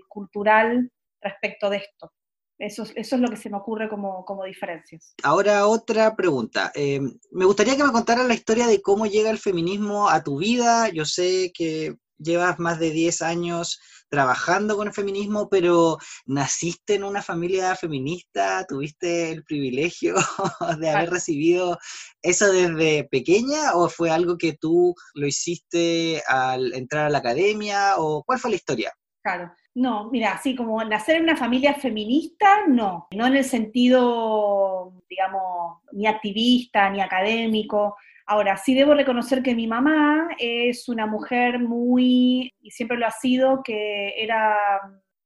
cultural 0.08 0.90
respecto 1.22 1.70
de 1.70 1.78
esto. 1.78 2.12
Eso, 2.58 2.82
eso, 2.94 3.16
es 3.16 3.22
lo 3.22 3.28
que 3.28 3.38
se 3.38 3.48
me 3.48 3.56
ocurre 3.56 3.88
como, 3.88 4.22
como 4.26 4.44
diferencias. 4.44 5.14
Ahora 5.22 5.66
otra 5.66 6.14
pregunta. 6.14 6.70
Eh, 6.74 7.00
me 7.30 7.46
gustaría 7.46 7.74
que 7.74 7.84
me 7.84 7.92
contaras 7.92 8.26
la 8.26 8.34
historia 8.34 8.66
de 8.66 8.82
cómo 8.82 9.06
llega 9.06 9.30
el 9.30 9.38
feminismo 9.38 10.10
a 10.10 10.22
tu 10.22 10.38
vida. 10.38 10.90
Yo 10.90 11.06
sé 11.06 11.52
que 11.54 11.96
llevas 12.18 12.58
más 12.58 12.78
de 12.78 12.90
10 12.90 13.22
años 13.22 13.80
trabajando 14.11 14.76
con 14.76 14.88
el 14.88 14.92
feminismo, 14.92 15.48
pero 15.48 15.96
¿naciste 16.26 16.96
en 16.96 17.04
una 17.04 17.22
familia 17.22 17.74
feminista? 17.76 18.66
¿Tuviste 18.68 19.30
el 19.30 19.44
privilegio 19.44 20.16
de 20.80 20.90
haber 20.90 21.11
recibido 21.11 21.78
eso 22.20 22.52
desde 22.52 23.04
pequeña 23.04 23.74
o 23.74 23.88
fue 23.88 24.11
algo 24.11 24.36
que 24.36 24.54
tú 24.54 24.94
lo 25.14 25.26
hiciste 25.26 26.22
al 26.26 26.74
entrar 26.74 27.06
a 27.06 27.11
la 27.11 27.18
academia 27.18 27.94
o 27.96 28.22
cuál 28.24 28.38
fue 28.38 28.50
la 28.50 28.56
historia? 28.56 28.92
Claro. 29.22 29.52
No, 29.74 30.11
mira, 30.11 30.32
así 30.32 30.56
como 30.56 30.82
nacer 30.82 31.16
en 31.16 31.22
una 31.24 31.36
familia 31.36 31.74
feminista, 31.74 32.66
no, 32.66 33.06
no 33.14 33.26
en 33.26 33.36
el 33.36 33.44
sentido, 33.44 34.92
digamos, 35.08 35.78
ni 35.92 36.06
activista, 36.08 36.90
ni 36.90 37.00
académico. 37.00 37.96
Ahora, 38.31 38.57
sí 38.57 38.76
debo 38.76 38.95
reconocer 38.95 39.43
que 39.43 39.57
mi 39.57 39.66
mamá 39.66 40.28
es 40.39 40.89
una 40.89 41.05
mujer 41.05 41.59
muy, 41.59 42.55
y 42.61 42.70
siempre 42.70 42.97
lo 42.97 43.05
ha 43.05 43.11
sido, 43.11 43.61
que 43.64 44.22
era 44.22 44.57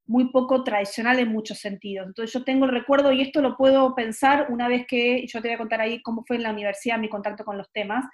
muy 0.07 0.31
poco 0.31 0.65
tradicional 0.65 1.19
en 1.19 1.29
muchos 1.29 1.59
sentidos. 1.59 2.07
Entonces 2.07 2.33
yo 2.33 2.45
tengo 2.45 2.65
el 2.65 2.71
recuerdo, 2.71 3.13
y 3.13 3.21
esto 3.21 3.43
lo 3.43 3.59
puedo 3.59 3.95
pensar 3.95 4.47
una 4.49 4.69
vez 4.69 4.87
que, 4.89 5.27
yo 5.27 5.43
te 5.43 5.49
voy 5.49 5.55
a 5.55 5.59
contar 5.59 5.83
ahí 5.83 6.01
cómo 6.01 6.25
fue 6.27 6.37
en 6.37 6.45
la 6.45 6.51
universidad 6.51 6.99
mi 6.99 7.11
contacto 7.11 7.45
con 7.45 7.59
los 7.59 7.71
temas, 7.73 8.07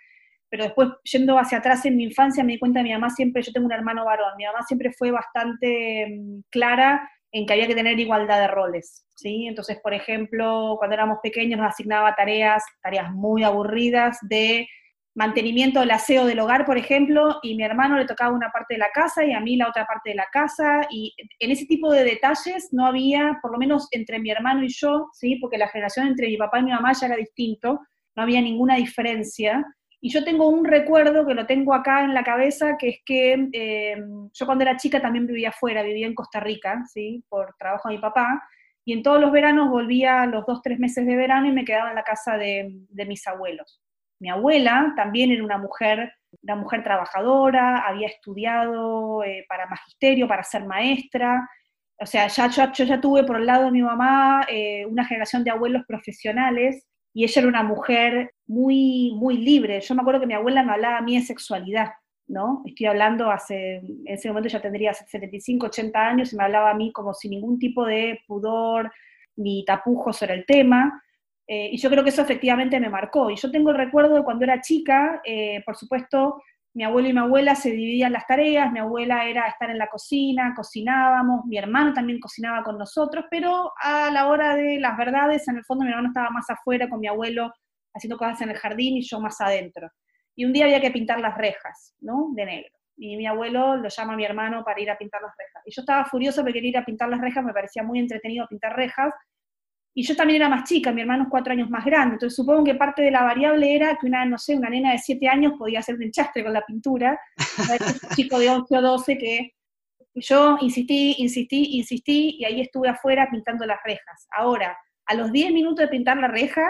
pero 0.49 0.65
después 0.65 0.89
yendo 1.05 1.39
hacia 1.39 1.59
atrás 1.59 1.87
en 1.87 1.97
mi 1.97 2.03
infancia 2.03 2.43
me 2.43 2.55
di 2.55 2.59
cuenta 2.59 2.81
que 2.81 2.85
mi 2.89 2.93
mamá 2.93 3.11
siempre, 3.11 3.43
yo 3.43 3.53
tengo 3.53 3.67
un 3.67 3.73
hermano 3.73 4.05
varón, 4.05 4.33
mi 4.37 4.45
mamá 4.45 4.65
siempre 4.67 4.91
fue 4.99 5.13
bastante 5.13 6.09
mm, 6.19 6.41
clara 6.51 7.09
en 7.31 7.47
que 7.47 7.53
había 7.53 7.69
que 7.69 7.77
tener 7.77 8.01
igualdad 8.01 8.41
de 8.41 8.49
roles, 8.49 9.07
¿sí? 9.15 9.47
Entonces, 9.47 9.79
por 9.81 9.95
ejemplo, 9.95 10.75
cuando 10.79 10.95
éramos 10.95 11.19
pequeños 11.23 11.61
nos 11.61 11.69
asignaba 11.69 12.17
tareas, 12.17 12.65
tareas 12.83 13.13
muy 13.13 13.45
aburridas 13.45 14.19
de 14.23 14.67
mantenimiento 15.15 15.81
del 15.81 15.91
aseo 15.91 16.25
del 16.25 16.41
hogar, 16.41 16.65
por 16.65 16.79
ejemplo, 16.79 17.41
y 17.43 17.57
mi 17.57 17.65
hermano 17.65 17.97
le 17.97 18.07
tocaba 18.07 18.35
una 18.35 18.51
parte 18.51 18.75
de 18.75 18.79
la 18.79 18.91
casa 18.91 19.25
y 19.25 19.33
a 19.33 19.41
mí 19.41 19.57
la 19.57 19.69
otra 19.69 19.87
parte 19.87 20.11
de 20.11 20.17
la 20.17 20.27
casa, 20.33 20.83
y 20.91 21.15
en 21.39 21.51
ese 21.51 21.67
tipo 21.67 21.93
de 21.93 22.05
detalles 22.05 22.69
no 22.73 22.87
había, 22.87 23.39
por 23.43 23.53
lo 23.53 23.59
menos 23.59 23.89
entre 23.91 24.19
mi 24.19 24.31
hermano 24.31 24.63
y 24.63 24.69
yo, 24.69 25.09
¿sí? 25.13 25.37
Porque 25.37 25.59
la 25.59 25.69
generación 25.69 26.07
entre 26.07 26.29
mi 26.29 26.37
papá 26.37 26.61
y 26.61 26.65
mi 26.65 26.71
mamá 26.71 26.93
ya 26.93 27.07
era 27.07 27.17
distinto, 27.17 27.81
no 28.15 28.23
había 28.23 28.41
ninguna 28.41 28.77
diferencia, 28.77 29.65
y 30.03 30.11
yo 30.11 30.25
tengo 30.25 30.49
un 30.49 30.65
recuerdo 30.65 31.27
que 31.27 31.35
lo 31.35 31.45
tengo 31.45 31.75
acá 31.75 32.05
en 32.05 32.15
la 32.15 32.25
cabeza, 32.25 32.77
que 32.79 32.89
es 32.89 32.99
que 33.05 33.49
eh, 33.53 33.97
yo 34.33 34.47
cuando 34.47 34.63
era 34.63 34.77
chica 34.77 35.01
también 35.01 35.27
vivía 35.27 35.51
afuera, 35.51 35.83
vivía 35.83 36.07
en 36.07 36.15
Costa 36.15 36.41
Rica, 36.41 36.83
¿sí? 36.91 37.23
por 37.29 37.55
trabajo 37.59 37.89
de 37.89 37.97
mi 37.97 38.01
papá, 38.01 38.43
y 38.85 38.95
en 38.95 39.03
todos 39.03 39.21
los 39.21 39.31
veranos 39.31 39.69
volvía 39.69 40.25
los 40.25 40.47
dos, 40.47 40.63
tres 40.63 40.79
meses 40.79 41.07
de 41.07 41.17
verano 41.17 41.47
y 41.47 41.53
me 41.53 41.67
quedaba 41.67 41.91
en 41.91 41.97
la 41.97 42.03
casa 42.03 42.39
de, 42.39 42.73
mis 43.07 43.27
abuelos. 43.27 43.83
Mi 44.21 44.31
abuela 44.31 44.93
también 44.97 45.31
era 45.31 45.43
una 45.43 45.59
mujer, 45.59 46.13
una 46.43 46.57
mujer 46.57 46.85
trabajadora, 46.85 47.87
había 47.87 48.07
estudiado 48.07 49.25
eh, 49.25 49.45
para 49.49 49.67
magisterio, 49.67 50.29
para 50.29 50.45
ser 50.45 50.65
maestra, 50.65 51.49
o 52.03 52.07
sea, 52.07 52.29
ya, 52.29 52.49
yo, 52.51 52.85
ya 52.85 53.01
tuve 53.01 53.25
por 53.25 53.37
el 53.37 53.47
lado 53.47 53.67
de 53.67 53.71
mi 53.73 53.83
mamá 53.83 54.47
eh, 54.49 54.87
una 54.87 55.05
generación 55.05 55.45
de 55.45 55.51
abuelos 55.51 55.85
profesionales 55.87 56.87
y 57.13 57.25
ella 57.25 57.41
era 57.41 57.49
una 57.49 57.63
mujer 57.63 58.33
muy, 58.47 59.13
muy 59.17 59.37
libre. 59.37 59.81
Yo 59.83 59.95
me 59.95 60.01
acuerdo 60.01 60.21
que 60.21 60.27
mi 60.27 60.33
abuela 60.33 60.63
me 60.63 60.73
hablaba 60.73 60.97
a 60.97 61.03
mí 61.03 61.19
de 61.19 61.25
sexualidad, 61.25 61.91
¿no? 62.27 62.63
Estoy 62.65 62.87
hablando 62.87 63.31
hace, 63.31 63.77
en 63.77 64.03
ese 64.07 64.29
momento 64.29 64.49
ya 64.49 64.63
tendría 64.63 64.95
75, 64.95 65.67
80 65.67 66.01
años 66.01 66.33
y 66.33 66.37
me 66.37 66.45
hablaba 66.45 66.71
a 66.71 66.75
mí 66.75 66.91
como 66.91 67.13
sin 67.13 67.33
ningún 67.33 67.59
tipo 67.59 67.85
de 67.85 68.19
pudor 68.27 68.91
ni 69.37 69.63
tapujo 69.67 70.15
sobre 70.15 70.35
el 70.35 70.47
tema. 70.47 71.03
Eh, 71.53 71.71
y 71.73 71.79
yo 71.79 71.91
creo 71.91 72.05
que 72.05 72.11
eso 72.11 72.23
efectivamente 72.23 72.79
me 72.79 72.89
marcó. 72.89 73.29
Y 73.29 73.35
yo 73.35 73.51
tengo 73.51 73.71
el 73.71 73.77
recuerdo 73.77 74.15
de 74.15 74.23
cuando 74.23 74.45
era 74.45 74.61
chica, 74.61 75.21
eh, 75.25 75.61
por 75.67 75.77
supuesto, 75.77 76.41
mi 76.75 76.85
abuelo 76.85 77.09
y 77.09 77.13
mi 77.13 77.19
abuela 77.19 77.57
se 77.57 77.73
dividían 77.73 78.13
las 78.13 78.25
tareas, 78.25 78.71
mi 78.71 78.79
abuela 78.79 79.29
era 79.29 79.49
estar 79.49 79.69
en 79.69 79.79
la 79.79 79.89
cocina, 79.89 80.55
cocinábamos, 80.55 81.45
mi 81.47 81.59
hermano 81.59 81.93
también 81.93 82.21
cocinaba 82.21 82.63
con 82.63 82.79
nosotros, 82.79 83.25
pero 83.29 83.73
a 83.83 84.13
la 84.13 84.29
hora 84.29 84.55
de 84.55 84.79
las 84.79 84.97
verdades, 84.97 85.49
en 85.49 85.57
el 85.57 85.65
fondo 85.65 85.85
mi 85.85 85.91
hermano 85.91 86.11
estaba 86.11 86.31
más 86.31 86.49
afuera 86.49 86.89
con 86.89 87.01
mi 87.01 87.09
abuelo 87.09 87.53
haciendo 87.93 88.17
cosas 88.17 88.41
en 88.43 88.51
el 88.51 88.57
jardín 88.57 88.99
y 88.99 89.03
yo 89.03 89.19
más 89.19 89.41
adentro. 89.41 89.91
Y 90.37 90.45
un 90.45 90.53
día 90.53 90.67
había 90.67 90.81
que 90.81 90.93
pintar 90.93 91.21
las 91.21 91.37
rejas, 91.37 91.97
¿no? 91.99 92.29
De 92.33 92.47
negro. 92.47 92.71
Y 92.97 93.17
mi 93.17 93.27
abuelo 93.27 93.75
lo 93.75 93.89
llama 93.89 94.13
a 94.13 94.17
mi 94.17 94.25
hermano 94.25 94.63
para 94.63 94.81
ir 94.81 94.89
a 94.89 94.97
pintar 94.97 95.21
las 95.21 95.35
rejas. 95.37 95.65
Y 95.67 95.75
yo 95.75 95.83
estaba 95.83 96.05
furioso 96.05 96.43
porque 96.43 96.53
quería 96.53 96.71
ir 96.71 96.79
a 96.79 96.85
pintar 96.85 97.09
las 97.09 97.21
rejas, 97.21 97.45
me 97.45 97.53
parecía 97.53 97.83
muy 97.83 97.99
entretenido 97.99 98.47
pintar 98.49 98.77
rejas, 98.77 99.13
y 99.95 100.03
yo 100.03 100.15
también 100.15 100.43
era 100.43 100.49
más 100.49 100.69
chica, 100.69 100.93
mi 100.93 101.01
hermano 101.01 101.25
es 101.25 101.29
cuatro 101.31 101.53
años 101.53 101.69
más 101.69 101.85
grande, 101.85 102.15
entonces 102.15 102.37
supongo 102.37 102.65
que 102.65 102.75
parte 102.75 103.03
de 103.03 103.11
la 103.11 103.23
variable 103.23 103.75
era 103.75 103.97
que 103.97 104.07
una, 104.07 104.25
no 104.25 104.39
sé, 104.39 104.55
una 104.55 104.71
nena 104.71 104.93
de 104.93 104.99
siete 104.99 105.29
años 105.29 105.55
podía 105.59 105.81
hacer 105.81 105.97
un 105.97 106.05
enchastre 106.05 106.45
con 106.45 106.53
la 106.53 106.63
pintura, 106.63 107.19
un 107.59 108.17
chico 108.17 108.39
de 108.39 108.51
11 108.51 108.77
o 108.77 108.83
12 108.83 109.19
que 109.19 109.55
yo 110.15 110.59
insistí, 110.61 111.17
insistí, 111.19 111.77
insistí, 111.77 112.37
y 112.39 112.45
ahí 112.45 112.61
estuve 112.61 112.89
afuera 112.89 113.29
pintando 113.31 113.65
las 113.65 113.79
rejas. 113.85 114.27
Ahora, 114.33 114.77
a 115.07 115.15
los 115.15 115.31
10 115.31 115.53
minutos 115.53 115.85
de 115.85 115.89
pintar 115.89 116.17
la 116.19 116.29
reja, 116.29 116.63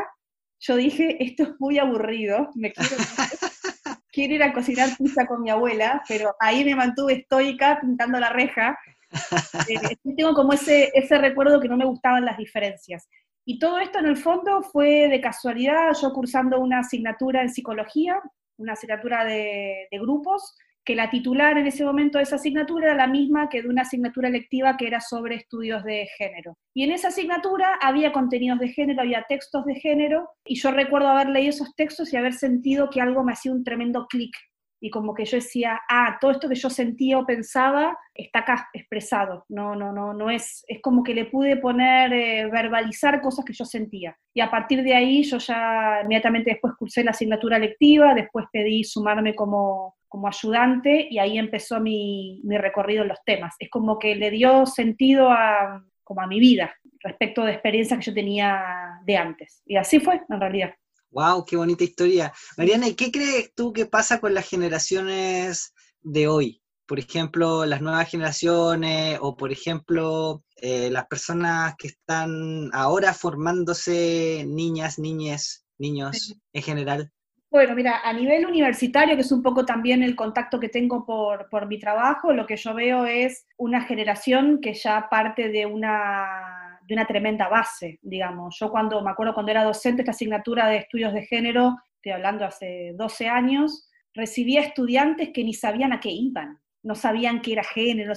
yo 0.60 0.76
dije, 0.76 1.22
esto 1.24 1.44
es 1.44 1.50
muy 1.58 1.78
aburrido, 1.78 2.50
me 2.54 2.72
quiero 2.72 2.96
quiero 4.12 4.34
ir 4.34 4.42
a 4.42 4.52
cocinar 4.52 4.96
pizza 4.96 5.26
con 5.26 5.42
mi 5.42 5.50
abuela, 5.50 6.02
pero 6.08 6.34
ahí 6.40 6.64
me 6.64 6.74
mantuve 6.74 7.14
estoica 7.14 7.78
pintando 7.80 8.18
la 8.18 8.30
reja. 8.30 8.78
Eh, 9.68 9.96
tengo 10.16 10.34
como 10.34 10.52
ese, 10.52 10.90
ese 10.94 11.18
recuerdo 11.18 11.60
que 11.60 11.68
no 11.68 11.76
me 11.76 11.84
gustaban 11.84 12.24
las 12.24 12.36
diferencias. 12.36 13.08
Y 13.44 13.58
todo 13.58 13.78
esto 13.78 13.98
en 13.98 14.06
el 14.06 14.16
fondo 14.16 14.62
fue 14.62 15.08
de 15.08 15.20
casualidad, 15.20 15.92
yo 16.00 16.12
cursando 16.12 16.60
una 16.60 16.80
asignatura 16.80 17.42
en 17.42 17.48
psicología, 17.48 18.20
una 18.58 18.74
asignatura 18.74 19.24
de, 19.24 19.88
de 19.90 19.98
grupos, 19.98 20.54
que 20.84 20.94
la 20.94 21.10
titular 21.10 21.58
en 21.58 21.66
ese 21.66 21.84
momento 21.84 22.18
de 22.18 22.24
esa 22.24 22.36
asignatura 22.36 22.86
era 22.86 22.96
la 22.96 23.06
misma 23.06 23.48
que 23.48 23.62
de 23.62 23.68
una 23.68 23.82
asignatura 23.82 24.28
electiva 24.28 24.76
que 24.76 24.86
era 24.86 25.00
sobre 25.00 25.36
estudios 25.36 25.84
de 25.84 26.08
género. 26.16 26.56
Y 26.74 26.84
en 26.84 26.92
esa 26.92 27.08
asignatura 27.08 27.78
había 27.80 28.12
contenidos 28.12 28.58
de 28.58 28.68
género, 28.68 29.02
había 29.02 29.24
textos 29.28 29.64
de 29.66 29.74
género, 29.74 30.30
y 30.44 30.56
yo 30.56 30.70
recuerdo 30.70 31.08
haber 31.08 31.28
leído 31.28 31.50
esos 31.50 31.74
textos 31.74 32.12
y 32.12 32.16
haber 32.16 32.32
sentido 32.32 32.88
que 32.90 33.00
algo 33.00 33.22
me 33.22 33.32
hacía 33.32 33.52
un 33.52 33.64
tremendo 33.64 34.06
clic. 34.08 34.32
Y 34.80 34.90
como 34.90 35.14
que 35.14 35.24
yo 35.24 35.36
decía, 35.36 35.80
ah, 35.88 36.16
todo 36.20 36.30
esto 36.30 36.48
que 36.48 36.54
yo 36.54 36.70
sentía 36.70 37.18
o 37.18 37.26
pensaba 37.26 37.96
está 38.14 38.40
acá 38.40 38.68
expresado. 38.72 39.44
No, 39.48 39.74
no, 39.74 39.92
no, 39.92 40.14
no 40.14 40.30
es, 40.30 40.64
es 40.66 40.80
como 40.80 41.02
que 41.02 41.14
le 41.14 41.26
pude 41.26 41.56
poner, 41.56 42.12
eh, 42.12 42.48
verbalizar 42.50 43.20
cosas 43.20 43.44
que 43.44 43.52
yo 43.52 43.64
sentía. 43.64 44.16
Y 44.34 44.40
a 44.40 44.50
partir 44.50 44.82
de 44.82 44.94
ahí 44.94 45.22
yo 45.22 45.38
ya 45.38 46.00
inmediatamente 46.02 46.50
después 46.50 46.74
cursé 46.78 47.04
la 47.04 47.10
asignatura 47.10 47.58
lectiva, 47.58 48.14
después 48.14 48.46
pedí 48.52 48.84
sumarme 48.84 49.34
como 49.34 49.94
como 50.10 50.26
ayudante 50.26 51.06
y 51.08 51.20
ahí 51.20 51.38
empezó 51.38 51.78
mi, 51.78 52.42
recorrido 52.44 53.02
en 53.02 53.08
los 53.08 53.22
temas. 53.24 53.54
Es 53.60 53.70
como 53.70 53.96
que 53.96 54.16
le 54.16 54.32
dio 54.32 54.66
sentido 54.66 55.30
a, 55.30 55.84
como 56.02 56.20
a 56.20 56.26
mi 56.26 56.40
vida 56.40 56.74
respecto 56.98 57.44
de 57.44 57.52
experiencias 57.52 58.00
que 58.00 58.06
yo 58.06 58.14
tenía 58.14 59.00
de 59.04 59.16
antes. 59.16 59.62
Y 59.64 59.76
así 59.76 60.00
fue, 60.00 60.20
en 60.28 60.40
realidad. 60.40 60.74
¡Wow! 61.10 61.44
¡Qué 61.44 61.56
bonita 61.56 61.84
historia! 61.84 62.32
Mariana, 62.56 62.88
¿y 62.88 62.94
qué 62.94 63.10
crees 63.10 63.52
tú 63.54 63.72
que 63.72 63.86
pasa 63.86 64.20
con 64.20 64.32
las 64.32 64.48
generaciones 64.48 65.74
de 66.02 66.28
hoy? 66.28 66.62
Por 66.86 66.98
ejemplo, 66.98 67.66
las 67.66 67.80
nuevas 67.80 68.08
generaciones 68.08 69.18
o, 69.20 69.36
por 69.36 69.52
ejemplo, 69.52 70.44
eh, 70.56 70.90
las 70.90 71.06
personas 71.06 71.74
que 71.76 71.88
están 71.88 72.70
ahora 72.72 73.12
formándose, 73.12 74.44
niñas, 74.46 74.98
niñes, 74.98 75.64
niños 75.78 76.36
en 76.52 76.62
general. 76.62 77.12
Bueno, 77.50 77.74
mira, 77.74 78.00
a 78.04 78.12
nivel 78.12 78.46
universitario, 78.46 79.16
que 79.16 79.22
es 79.22 79.32
un 79.32 79.42
poco 79.42 79.66
también 79.66 80.04
el 80.04 80.14
contacto 80.14 80.60
que 80.60 80.68
tengo 80.68 81.04
por, 81.04 81.48
por 81.48 81.66
mi 81.66 81.80
trabajo, 81.80 82.32
lo 82.32 82.46
que 82.46 82.56
yo 82.56 82.74
veo 82.74 83.06
es 83.06 83.46
una 83.56 83.82
generación 83.82 84.60
que 84.60 84.74
ya 84.74 85.08
parte 85.10 85.48
de 85.48 85.66
una, 85.66 86.59
de 86.90 86.94
una 86.94 87.06
tremenda 87.06 87.46
base, 87.48 88.00
digamos. 88.02 88.56
Yo 88.58 88.68
cuando, 88.68 89.00
me 89.00 89.12
acuerdo 89.12 89.32
cuando 89.32 89.52
era 89.52 89.62
docente 89.62 90.02
esta 90.02 90.10
asignatura 90.10 90.66
de 90.66 90.78
estudios 90.78 91.14
de 91.14 91.22
género, 91.22 91.76
estoy 91.94 92.10
hablando 92.10 92.44
hace 92.44 92.94
12 92.96 93.28
años, 93.28 93.88
recibía 94.12 94.60
estudiantes 94.60 95.30
que 95.32 95.44
ni 95.44 95.54
sabían 95.54 95.92
a 95.92 96.00
qué 96.00 96.10
iban, 96.10 96.58
no 96.82 96.96
sabían 96.96 97.42
qué 97.42 97.52
era 97.52 97.62
género, 97.62 98.12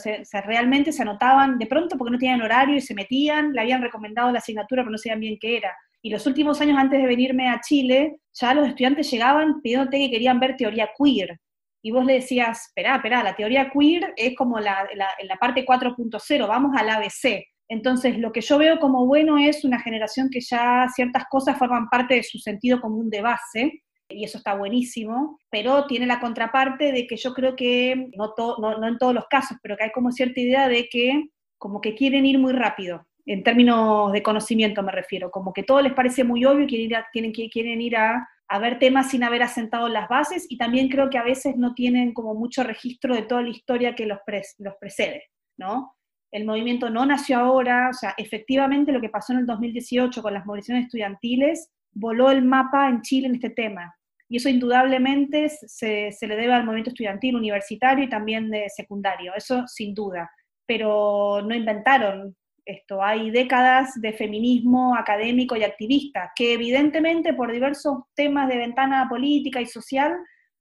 realmente 0.45 0.91
se 0.91 1.03
anotaban 1.03 1.59
de 1.59 1.67
pronto 1.67 1.99
porque 1.99 2.13
no 2.13 2.17
tenían 2.17 2.41
horario 2.41 2.75
y 2.75 2.81
se 2.81 2.95
metían, 2.95 3.53
le 3.53 3.61
habían 3.61 3.83
recomendado 3.83 4.31
la 4.31 4.39
asignatura 4.39 4.81
pero 4.81 4.89
no 4.89 4.97
sabían 4.97 5.19
bien 5.19 5.37
qué 5.39 5.57
era. 5.57 5.71
Y 6.01 6.09
los 6.09 6.25
últimos 6.25 6.59
años 6.59 6.79
antes 6.79 6.99
de 6.99 7.05
venirme 7.05 7.49
a 7.49 7.61
Chile, 7.61 8.21
ya 8.33 8.55
los 8.55 8.67
estudiantes 8.67 9.11
llegaban 9.11 9.61
pidiéndote 9.61 9.99
que 9.99 10.09
querían 10.09 10.39
ver 10.39 10.57
teoría 10.57 10.89
queer. 10.97 11.39
Y 11.83 11.91
vos 11.91 12.05
le 12.05 12.13
decías, 12.13 12.69
espera, 12.69 12.95
espera, 12.95 13.21
la 13.21 13.35
teoría 13.35 13.69
queer 13.69 14.15
es 14.17 14.35
como 14.35 14.59
la, 14.59 14.87
la, 14.95 15.35
parte 15.35 15.63
4.0, 15.63 16.47
vamos 16.47 16.71
al 16.75 16.89
ABC. 16.89 17.52
Entonces, 17.73 18.19
lo 18.19 18.31
que 18.31 18.41
yo 18.41 18.59
veo 18.59 18.77
como 18.79 19.07
bueno 19.07 19.39
es 19.39 19.65
una 19.65 19.79
generación 19.79 20.29
que 20.29 20.41
ya 20.41 20.87
ciertas 20.93 21.23
cosas 21.27 21.57
forman 21.57 21.89
parte 21.89 22.13
de 22.13 22.21
su 22.21 22.37
sentido 22.37 22.79
común 22.79 23.09
de 23.09 23.21
base, 23.21 23.81
y 24.07 24.23
eso 24.23 24.37
está 24.37 24.53
buenísimo, 24.53 25.39
pero 25.49 25.87
tiene 25.87 26.05
la 26.05 26.19
contraparte 26.19 26.91
de 26.91 27.07
que 27.07 27.17
yo 27.17 27.33
creo 27.33 27.55
que, 27.55 28.11
no, 28.15 28.87
en 28.87 28.97
todos 28.99 29.15
los 29.15 29.25
casos, 29.27 29.57
pero 29.63 29.75
que 29.75 29.85
hay 29.85 29.91
como 29.91 30.11
cierta 30.11 30.39
idea 30.39 30.67
de 30.67 30.87
que 30.87 31.29
como 31.57 31.81
que 31.81 31.95
quieren 31.95 32.27
ir 32.27 32.37
muy 32.37 32.53
rápido, 32.53 33.07
en 33.25 33.41
términos 33.41 34.11
de 34.11 34.21
conocimiento 34.21 34.83
me 34.83 34.91
refiero, 34.91 35.31
como 35.31 35.51
que 35.51 35.63
todo 35.63 35.81
les 35.81 35.93
parece 35.93 36.23
muy 36.23 36.45
obvio 36.45 36.67
quieren 36.67 36.91
ir 36.91 36.95
a, 36.95 37.07
quieren 37.11 37.81
ir 37.81 37.97
a, 37.97 38.29
ver 38.61 38.77
temas 38.77 39.09
sin 39.09 39.23
haber 39.23 39.41
asentado 39.41 39.89
las 39.89 40.07
bases 40.07 40.45
y 40.47 40.57
también 40.57 40.89
creo 40.89 41.09
que 41.09 41.17
a 41.17 41.23
veces 41.23 41.55
no 41.57 41.73
tienen 41.73 42.13
como 42.13 42.35
mucho 42.35 42.61
registro 42.63 43.15
de 43.15 43.23
toda 43.23 43.41
la 43.41 43.49
historia 43.49 43.95
que 43.95 44.05
los, 44.05 44.19
los 44.59 44.75
precede, 44.79 45.23
¿no? 45.57 45.95
El 46.33 46.45
movimiento 46.45 46.89
no 46.89 47.05
nació 47.05 47.37
ahora, 47.37 47.89
o 47.91 47.93
sea, 47.93 48.15
efectivamente 48.17 48.91
lo 48.91 48.99
que 48.99 49.09
pasó 49.09 49.33
en 49.33 49.39
el 49.39 49.45
2018 49.45 50.23
con 50.23 50.33
las 50.33 50.47
movilizaciones 50.47 50.85
estudiantiles 50.85 51.69
voló 51.91 52.31
el 52.31 52.43
mapa 52.43 52.89
en 52.89 53.03
Chile 53.03 53.27
en 53.27 53.35
este 53.35 53.51
tema. 53.51 53.95
Y 54.27 54.37
eso 54.37 54.49
indudablemente 54.49 55.47
se, 55.47 56.11
se 56.11 56.27
le 56.27 56.35
debe 56.35 56.53
al 56.53 56.65
movimiento 56.65 56.89
estudiantil 56.89 57.35
universitario 57.35 58.05
y 58.05 58.09
también 58.09 58.49
de 58.49 58.67
secundario, 58.75 59.31
eso 59.35 59.67
sin 59.67 59.93
duda. 59.93 60.31
Pero 60.65 61.43
no 61.43 61.53
inventaron 61.53 62.35
esto, 62.65 63.03
hay 63.03 63.29
décadas 63.29 63.91
de 64.01 64.13
feminismo 64.13 64.95
académico 64.95 65.55
y 65.55 65.63
activista, 65.63 66.31
que 66.35 66.53
evidentemente 66.53 67.35
por 67.35 67.51
diversos 67.51 67.99
temas 68.15 68.49
de 68.49 68.57
ventana 68.57 69.07
política 69.07 69.61
y 69.61 69.67
social 69.67 70.15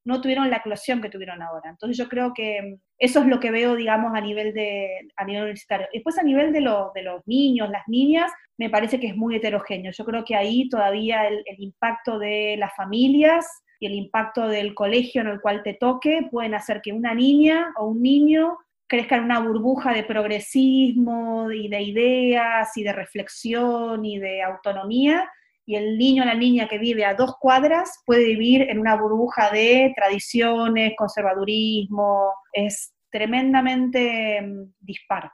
no 0.05 0.21
tuvieron 0.21 0.51
la 0.51 0.59
eclosión 0.59 1.01
que 1.01 1.09
tuvieron 1.09 1.43
ahora. 1.43 1.71
Entonces 1.71 1.97
yo 1.97 2.09
creo 2.09 2.33
que 2.35 2.79
eso 2.99 3.21
es 3.21 3.27
lo 3.27 3.41
que 3.41 3.51
veo, 3.51 3.77
digamos, 3.77 4.13
a 4.15 4.21
nivel, 4.21 4.53
de, 4.53 4.89
a 5.17 5.25
nivel 5.25 5.43
universitario. 5.43 5.87
Después 5.93 6.19
a 6.19 6.23
nivel 6.23 6.53
de, 6.53 6.61
de 6.61 7.03
los 7.03 7.27
niños, 7.27 7.71
las 7.71 7.87
niñas, 7.89 8.33
me 8.59 8.71
parece 8.71 8.99
que 8.99 9.09
es 9.09 9.17
muy 9.17 9.37
heterogéneo. 9.37 9.93
Yo 9.93 10.05
creo 10.05 10.25
que 10.25 10.37
ahí 10.37 10.69
todavía 10.69 11.27
el 11.29 11.45
impacto 11.59 12.19
de 12.19 12.57
las 12.59 12.75
familias 12.75 13.47
y 13.83 13.87
el 13.87 13.95
impacto 13.95 14.47
del 14.47 14.75
colegio 14.75 15.23
en 15.23 15.27
el 15.27 15.41
cual 15.41 15.65
te 15.65 15.75
toque 15.75 16.29
pueden 16.31 16.55
hacer 16.55 16.81
que 16.83 16.93
una 16.93 17.15
niña 17.15 17.73
o 17.77 17.89
un 17.89 18.01
niño 18.01 18.57
crezca 18.87 19.17
en 19.17 19.25
una 19.25 19.41
burbuja 19.41 19.93
de 19.93 20.05
progresismo 20.05 21.51
y 21.51 21.69
de 21.69 21.83
ideas 21.83 22.77
y 22.77 22.85
de 22.85 22.93
reflexión 22.93 24.05
y 24.05 24.19
de 24.19 24.43
autonomía, 24.43 25.29
y 25.65 25.77
el 25.77 25.97
niño 25.97 26.23
o 26.23 26.27
la 26.27 26.35
niña 26.35 26.69
que 26.69 26.79
vive 26.79 27.05
a 27.05 27.15
dos 27.15 27.35
cuadras 27.41 28.03
puede 28.05 28.25
vivir 28.25 28.63
en 28.63 28.79
una 28.79 28.97
burbuja 28.97 29.51
de 29.51 29.93
tradiciones, 29.97 30.95
conservadurismo, 30.97 32.33
es 32.53 32.93
tremendamente 33.11 34.43
mm, 34.43 34.75
disparo. 34.81 35.31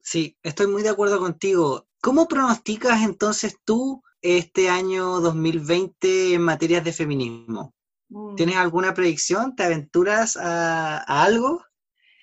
Sí, 0.00 0.36
estoy 0.42 0.68
muy 0.68 0.82
de 0.82 0.90
acuerdo 0.90 1.18
contigo. 1.18 1.86
¿Cómo 2.00 2.28
pronosticas 2.28 3.02
entonces 3.02 3.58
tú 3.64 4.02
este 4.22 4.68
año 4.68 5.20
2020 5.20 6.34
en 6.34 6.42
materias 6.42 6.84
de 6.84 6.92
feminismo? 6.92 7.74
Mm. 8.08 8.36
¿Tienes 8.36 8.56
alguna 8.56 8.94
predicción? 8.94 9.56
¿Te 9.56 9.64
aventuras 9.64 10.36
a 10.36 10.98
algo? 11.24 11.64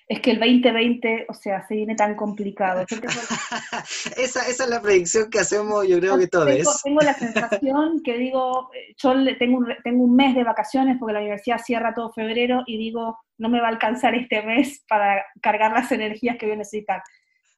Es 0.06 0.20
que 0.20 0.32
el 0.32 0.40
2020, 0.40 1.26
o 1.28 1.34
sea, 1.34 1.66
se 1.66 1.74
viene 1.74 1.94
tan 1.94 2.14
complicado. 2.14 2.84
esa, 4.16 4.46
esa, 4.46 4.64
es 4.64 4.68
la 4.68 4.82
predicción 4.82 5.30
que 5.30 5.38
hacemos, 5.38 5.88
yo 5.88 5.98
creo 5.98 6.18
que 6.18 6.28
todos. 6.28 6.46
Tengo, 6.46 6.70
tengo 6.84 7.00
la 7.00 7.14
sensación 7.14 8.02
que 8.02 8.18
digo, 8.18 8.70
yo 9.02 9.38
tengo 9.38 9.58
un, 9.58 9.68
tengo 9.82 10.04
un 10.04 10.14
mes 10.14 10.34
de 10.34 10.44
vacaciones 10.44 10.98
porque 10.98 11.14
la 11.14 11.20
universidad 11.20 11.58
cierra 11.58 11.94
todo 11.94 12.12
febrero 12.12 12.62
y 12.66 12.76
digo, 12.76 13.18
no 13.38 13.48
me 13.48 13.60
va 13.60 13.68
a 13.68 13.70
alcanzar 13.70 14.14
este 14.14 14.42
mes 14.42 14.84
para 14.88 15.24
cargar 15.40 15.72
las 15.72 15.90
energías 15.90 16.36
que 16.36 16.46
voy 16.46 16.54
a 16.54 16.58
necesitar. 16.58 17.02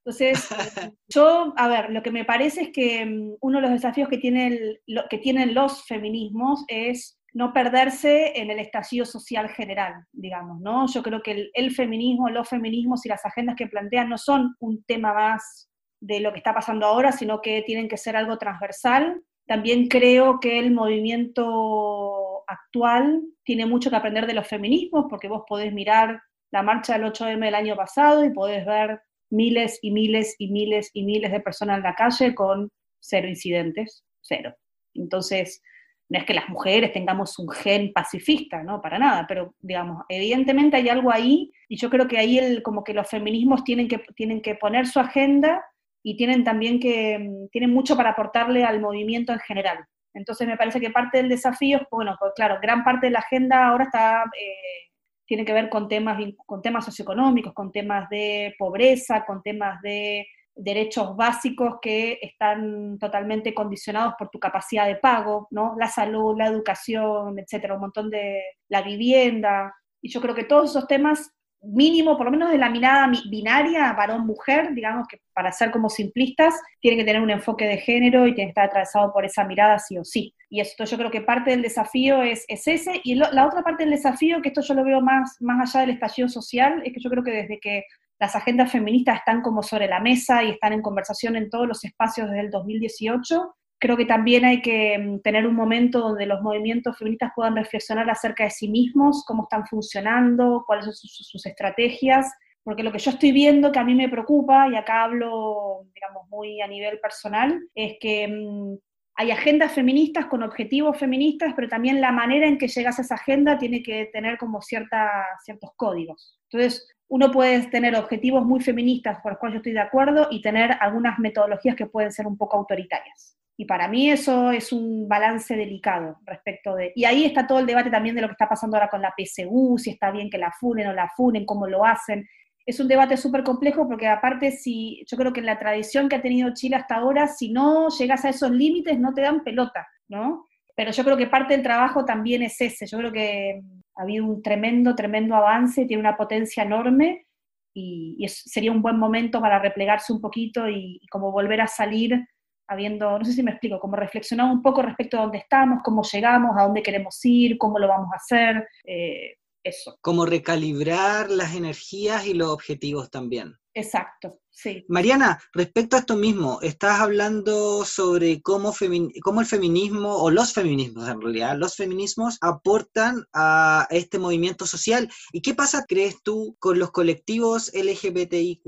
Entonces, 0.04 0.48
yo, 1.08 1.52
a 1.56 1.66
ver, 1.66 1.90
lo 1.90 2.00
que 2.02 2.12
me 2.12 2.24
parece 2.24 2.62
es 2.62 2.68
que 2.72 3.04
mm, 3.04 3.38
uno 3.40 3.58
de 3.58 3.62
los 3.62 3.72
desafíos 3.72 4.08
que 4.08 4.18
tienen 4.18 5.54
los 5.54 5.84
feminismos 5.84 6.64
es 6.68 7.15
no 7.36 7.52
perderse 7.52 8.32
en 8.40 8.50
el 8.50 8.58
estallido 8.60 9.04
social 9.04 9.50
general, 9.50 9.92
digamos, 10.10 10.58
¿no? 10.62 10.86
Yo 10.86 11.02
creo 11.02 11.20
que 11.20 11.50
el, 11.52 11.70
feminismo, 11.70 12.30
los 12.30 12.48
feminismos 12.48 13.04
y 13.04 13.10
las 13.10 13.26
agendas 13.26 13.56
que 13.56 13.66
plantean 13.66 14.08
no 14.08 14.16
son 14.16 14.56
un 14.58 14.82
tema 14.84 15.12
más 15.12 15.68
de 16.00 16.20
lo 16.20 16.32
que 16.32 16.38
está 16.38 16.54
pasando 16.54 16.86
ahora, 16.86 17.12
sino 17.12 17.42
que 17.42 17.60
tienen 17.60 17.88
que 17.88 17.98
ser 17.98 18.16
algo 18.16 18.38
transversal. 18.38 19.22
También 19.46 19.88
creo 19.88 20.40
que 20.40 20.58
el 20.58 20.70
movimiento 20.70 22.42
actual 22.46 23.20
tiene 23.44 23.66
mucho 23.66 23.90
que 23.90 23.96
aprender 23.96 24.26
de 24.26 24.32
los 24.32 24.48
feminismos, 24.48 25.04
porque 25.10 25.28
vos 25.28 25.42
podés 25.46 25.74
mirar 25.74 26.18
la 26.50 26.62
marcha 26.62 26.94
del 26.94 27.12
8M 27.12 27.44
del 27.44 27.54
año 27.54 27.76
pasado 27.76 28.24
y 28.24 28.30
podés 28.30 28.64
ver 28.64 28.98
miles 29.28 29.78
y 29.82 29.90
miles 29.90 30.36
y 30.38 30.50
miles 30.50 30.90
y 30.94 31.04
miles 31.04 31.30
de 31.30 31.40
personas 31.40 31.76
en 31.76 31.82
la 31.82 31.94
calle 31.94 32.34
con 32.34 32.70
cero 32.98 33.28
incidentes, 33.28 34.06
cero. 34.22 34.56
Entonces, 34.94 35.60
no 36.08 36.18
es 36.18 36.24
que 36.24 36.34
las 36.34 36.48
mujeres 36.48 36.92
tengamos 36.92 37.38
un 37.38 37.48
gen 37.48 37.92
pacifista, 37.92 38.62
no, 38.62 38.80
para 38.80 38.98
nada, 38.98 39.26
pero 39.26 39.54
digamos, 39.60 40.04
evidentemente 40.08 40.76
hay 40.76 40.88
algo 40.88 41.12
ahí 41.12 41.50
y 41.68 41.76
yo 41.76 41.90
creo 41.90 42.06
que 42.06 42.18
ahí 42.18 42.38
el, 42.38 42.62
como 42.62 42.84
que 42.84 42.94
los 42.94 43.08
feminismos 43.08 43.64
tienen 43.64 43.88
que, 43.88 43.98
tienen 44.14 44.40
que 44.40 44.54
poner 44.54 44.86
su 44.86 45.00
agenda 45.00 45.64
y 46.04 46.16
tienen 46.16 46.44
también 46.44 46.78
que, 46.78 47.18
mm, 47.18 47.48
tienen 47.50 47.72
mucho 47.72 47.96
para 47.96 48.10
aportarle 48.10 48.64
al 48.64 48.80
movimiento 48.80 49.32
en 49.32 49.40
general. 49.40 49.84
Entonces 50.14 50.46
me 50.46 50.56
parece 50.56 50.80
que 50.80 50.90
parte 50.90 51.18
del 51.18 51.28
desafío, 51.28 51.86
bueno, 51.90 52.16
pues 52.18 52.32
claro, 52.36 52.58
gran 52.62 52.84
parte 52.84 53.06
de 53.06 53.12
la 53.12 53.18
agenda 53.18 53.66
ahora 53.66 53.84
está, 53.84 54.24
eh, 54.40 54.90
tiene 55.26 55.44
que 55.44 55.52
ver 55.52 55.68
con 55.68 55.88
temas, 55.88 56.18
con 56.46 56.62
temas 56.62 56.84
socioeconómicos, 56.84 57.52
con 57.52 57.72
temas 57.72 58.08
de 58.08 58.54
pobreza, 58.58 59.24
con 59.26 59.42
temas 59.42 59.82
de 59.82 60.26
derechos 60.56 61.14
básicos 61.14 61.76
que 61.82 62.18
están 62.22 62.98
totalmente 62.98 63.54
condicionados 63.54 64.14
por 64.18 64.30
tu 64.30 64.40
capacidad 64.40 64.86
de 64.86 64.96
pago, 64.96 65.46
¿no? 65.50 65.74
La 65.78 65.86
salud, 65.86 66.36
la 66.36 66.46
educación, 66.46 67.38
etcétera, 67.38 67.74
un 67.74 67.82
montón 67.82 68.10
de 68.10 68.42
la 68.68 68.82
vivienda. 68.82 69.74
Y 70.00 70.08
yo 70.08 70.20
creo 70.20 70.34
que 70.34 70.44
todos 70.44 70.70
esos 70.70 70.88
temas, 70.88 71.30
mínimo, 71.60 72.16
por 72.16 72.26
lo 72.26 72.30
menos 72.30 72.50
de 72.50 72.58
la 72.58 72.70
mirada 72.70 73.10
binaria, 73.28 73.92
varón-mujer, 73.92 74.72
digamos 74.72 75.06
que 75.08 75.20
para 75.34 75.52
ser 75.52 75.70
como 75.70 75.90
simplistas, 75.90 76.54
tienen 76.80 76.98
que 76.98 77.04
tener 77.04 77.20
un 77.20 77.30
enfoque 77.30 77.66
de 77.66 77.78
género 77.78 78.26
y 78.26 78.34
tienen 78.34 78.48
que 78.48 78.50
estar 78.52 78.66
atravesado 78.66 79.12
por 79.12 79.24
esa 79.24 79.44
mirada 79.44 79.78
sí 79.78 79.98
o 79.98 80.04
sí. 80.04 80.34
Y 80.48 80.60
esto 80.60 80.84
yo 80.84 80.96
creo 80.96 81.10
que 81.10 81.20
parte 81.20 81.50
del 81.50 81.62
desafío 81.62 82.22
es, 82.22 82.44
es 82.48 82.66
ese. 82.66 83.00
Y 83.04 83.16
la 83.16 83.46
otra 83.46 83.62
parte 83.62 83.82
del 83.84 83.92
desafío, 83.92 84.40
que 84.40 84.48
esto 84.48 84.62
yo 84.62 84.74
lo 84.74 84.84
veo 84.84 85.00
más, 85.02 85.36
más 85.40 85.74
allá 85.74 85.84
del 85.84 85.96
estallido 85.96 86.28
social, 86.28 86.82
es 86.84 86.94
que 86.94 87.00
yo 87.00 87.10
creo 87.10 87.24
que 87.24 87.32
desde 87.32 87.58
que 87.60 87.84
las 88.18 88.34
agendas 88.34 88.72
feministas 88.72 89.18
están 89.18 89.42
como 89.42 89.62
sobre 89.62 89.88
la 89.88 90.00
mesa 90.00 90.42
y 90.42 90.50
están 90.50 90.72
en 90.72 90.82
conversación 90.82 91.36
en 91.36 91.50
todos 91.50 91.66
los 91.66 91.84
espacios 91.84 92.28
desde 92.28 92.40
el 92.40 92.50
2018. 92.50 93.54
Creo 93.78 93.96
que 93.96 94.06
también 94.06 94.44
hay 94.44 94.62
que 94.62 94.98
mm, 94.98 95.20
tener 95.20 95.46
un 95.46 95.54
momento 95.54 96.00
donde 96.00 96.26
los 96.26 96.40
movimientos 96.40 96.96
feministas 96.96 97.32
puedan 97.36 97.56
reflexionar 97.56 98.08
acerca 98.08 98.44
de 98.44 98.50
sí 98.50 98.68
mismos, 98.68 99.24
cómo 99.26 99.44
están 99.44 99.66
funcionando, 99.66 100.64
cuáles 100.66 100.86
son 100.86 100.94
sus, 100.94 101.46
estrategias, 101.46 102.32
porque 102.64 102.82
lo 102.82 102.90
que 102.90 102.98
yo 102.98 103.10
estoy 103.10 103.32
viendo 103.32 103.70
que 103.70 103.78
a 103.78 103.84
mí 103.84 103.94
me 103.94 104.08
preocupa, 104.08 104.68
y 104.68 104.76
acá 104.76 105.04
hablo, 105.04 105.82
digamos, 105.94 106.28
muy 106.30 106.60
a 106.62 106.66
nivel 106.66 106.98
personal, 107.00 107.60
es 107.74 107.96
que 108.00 108.26
mm, 108.28 108.76
hay 109.18 109.30
agendas 109.30 109.72
feministas 109.72 110.26
con 110.26 110.42
objetivos 110.42 110.98
feministas, 110.98 111.52
pero 111.54 111.68
también 111.68 112.00
la 112.00 112.12
manera 112.12 112.46
en 112.46 112.58
que 112.58 112.68
llegas 112.68 112.98
a 112.98 113.02
esa 113.02 113.14
agenda 113.14 113.58
tiene 113.58 113.82
que 113.82 114.06
tener 114.12 114.36
como 114.36 114.60
cierta, 114.60 115.24
ciertos 115.44 115.70
códigos. 115.76 116.38
Entonces, 116.50 116.86
uno 117.08 117.30
puede 117.30 117.66
tener 117.68 117.94
objetivos 117.94 118.44
muy 118.44 118.60
feministas 118.60 119.20
por 119.20 119.32
los 119.32 119.38
cuales 119.38 119.54
yo 119.54 119.58
estoy 119.58 119.72
de 119.72 119.80
acuerdo 119.80 120.28
y 120.30 120.42
tener 120.42 120.76
algunas 120.80 121.18
metodologías 121.18 121.76
que 121.76 121.86
pueden 121.86 122.12
ser 122.12 122.26
un 122.26 122.36
poco 122.36 122.56
autoritarias. 122.56 123.36
Y 123.58 123.64
para 123.64 123.88
mí 123.88 124.10
eso 124.10 124.50
es 124.50 124.72
un 124.72 125.08
balance 125.08 125.56
delicado 125.56 126.18
respecto 126.24 126.74
de... 126.74 126.92
Y 126.94 127.04
ahí 127.04 127.24
está 127.24 127.46
todo 127.46 127.58
el 127.58 127.66
debate 127.66 127.90
también 127.90 128.14
de 128.14 128.20
lo 128.20 128.28
que 128.28 128.32
está 128.32 128.48
pasando 128.48 128.76
ahora 128.76 128.90
con 128.90 129.00
la 129.00 129.14
PSU, 129.16 129.78
si 129.78 129.90
está 129.90 130.10
bien 130.10 130.28
que 130.28 130.36
la 130.36 130.52
funen 130.52 130.88
o 130.88 130.92
la 130.92 131.08
funen, 131.16 131.46
cómo 131.46 131.66
lo 131.66 131.84
hacen. 131.84 132.28
Es 132.66 132.80
un 132.80 132.88
debate 132.88 133.16
súper 133.16 133.44
complejo 133.44 133.88
porque 133.88 134.08
aparte 134.08 134.50
si 134.50 135.02
yo 135.06 135.16
creo 135.16 135.32
que 135.32 135.40
en 135.40 135.46
la 135.46 135.58
tradición 135.58 136.08
que 136.08 136.16
ha 136.16 136.22
tenido 136.22 136.52
Chile 136.52 136.76
hasta 136.76 136.96
ahora, 136.96 137.28
si 137.28 137.50
no 137.50 137.88
llegas 137.88 138.24
a 138.24 138.28
esos 138.28 138.50
límites 138.50 138.98
no 138.98 139.14
te 139.14 139.22
dan 139.22 139.42
pelota, 139.42 139.86
¿no? 140.08 140.46
Pero 140.74 140.90
yo 140.90 141.04
creo 141.04 141.16
que 141.16 141.26
parte 141.26 141.54
del 141.54 141.62
trabajo 141.62 142.04
también 142.04 142.42
es 142.42 142.60
ese. 142.60 142.86
Yo 142.86 142.98
creo 142.98 143.12
que 143.12 143.62
ha 143.96 144.02
habido 144.02 144.24
un 144.24 144.42
tremendo, 144.42 144.94
tremendo 144.94 145.34
avance, 145.34 145.86
tiene 145.86 146.00
una 146.00 146.16
potencia 146.16 146.62
enorme 146.62 147.26
y, 147.74 148.26
sería 148.28 148.72
un 148.72 148.82
buen 148.82 148.98
momento 148.98 149.40
para 149.40 149.58
replegarse 149.58 150.12
un 150.12 150.20
poquito 150.20 150.68
y, 150.68 151.00
como 151.10 151.32
volver 151.32 151.60
a 151.60 151.66
salir 151.66 152.26
habiendo, 152.68 153.18
no 153.18 153.24
sé 153.24 153.32
si 153.32 153.42
me 153.42 153.52
explico, 153.52 153.78
como 153.78 153.96
reflexionar 153.96 154.50
un 154.50 154.60
poco 154.60 154.82
respecto 154.82 155.18
a 155.18 155.22
dónde 155.22 155.38
estamos, 155.38 155.80
cómo 155.84 156.02
llegamos, 156.02 156.56
a 156.56 156.64
dónde 156.64 156.82
queremos 156.82 157.18
ir, 157.24 157.58
cómo 157.58 157.78
lo 157.78 157.86
vamos 157.86 158.08
a 158.12 158.16
hacer, 158.16 158.68
eh, 158.84 159.36
eso. 159.62 159.96
Como 160.00 160.26
recalibrar 160.26 161.30
las 161.30 161.54
energías 161.54 162.26
y 162.26 162.34
los 162.34 162.48
objetivos 162.48 163.10
también. 163.10 163.54
Exacto, 163.74 164.40
sí. 164.56 164.84
Mariana, 164.88 165.40
respecto 165.52 165.96
a 165.96 166.00
esto 166.00 166.16
mismo, 166.16 166.58
estás 166.62 167.00
hablando 167.00 167.84
sobre 167.84 168.40
cómo, 168.40 168.74
cómo, 169.22 169.40
el 169.40 169.46
feminismo, 169.46 170.16
o 170.16 170.30
los 170.30 170.52
feminismos 170.52 171.08
en 171.08 171.20
realidad, 171.20 171.56
los 171.56 171.76
feminismos 171.76 172.38
aportan 172.40 173.24
a 173.32 173.86
este 173.90 174.18
movimiento 174.18 174.66
social. 174.66 175.08
¿Y 175.32 175.42
qué 175.42 175.54
pasa, 175.54 175.84
crees 175.86 176.22
tú, 176.22 176.56
con 176.58 176.78
los 176.78 176.90
colectivos 176.90 177.70
LGBTIQ 177.74 178.62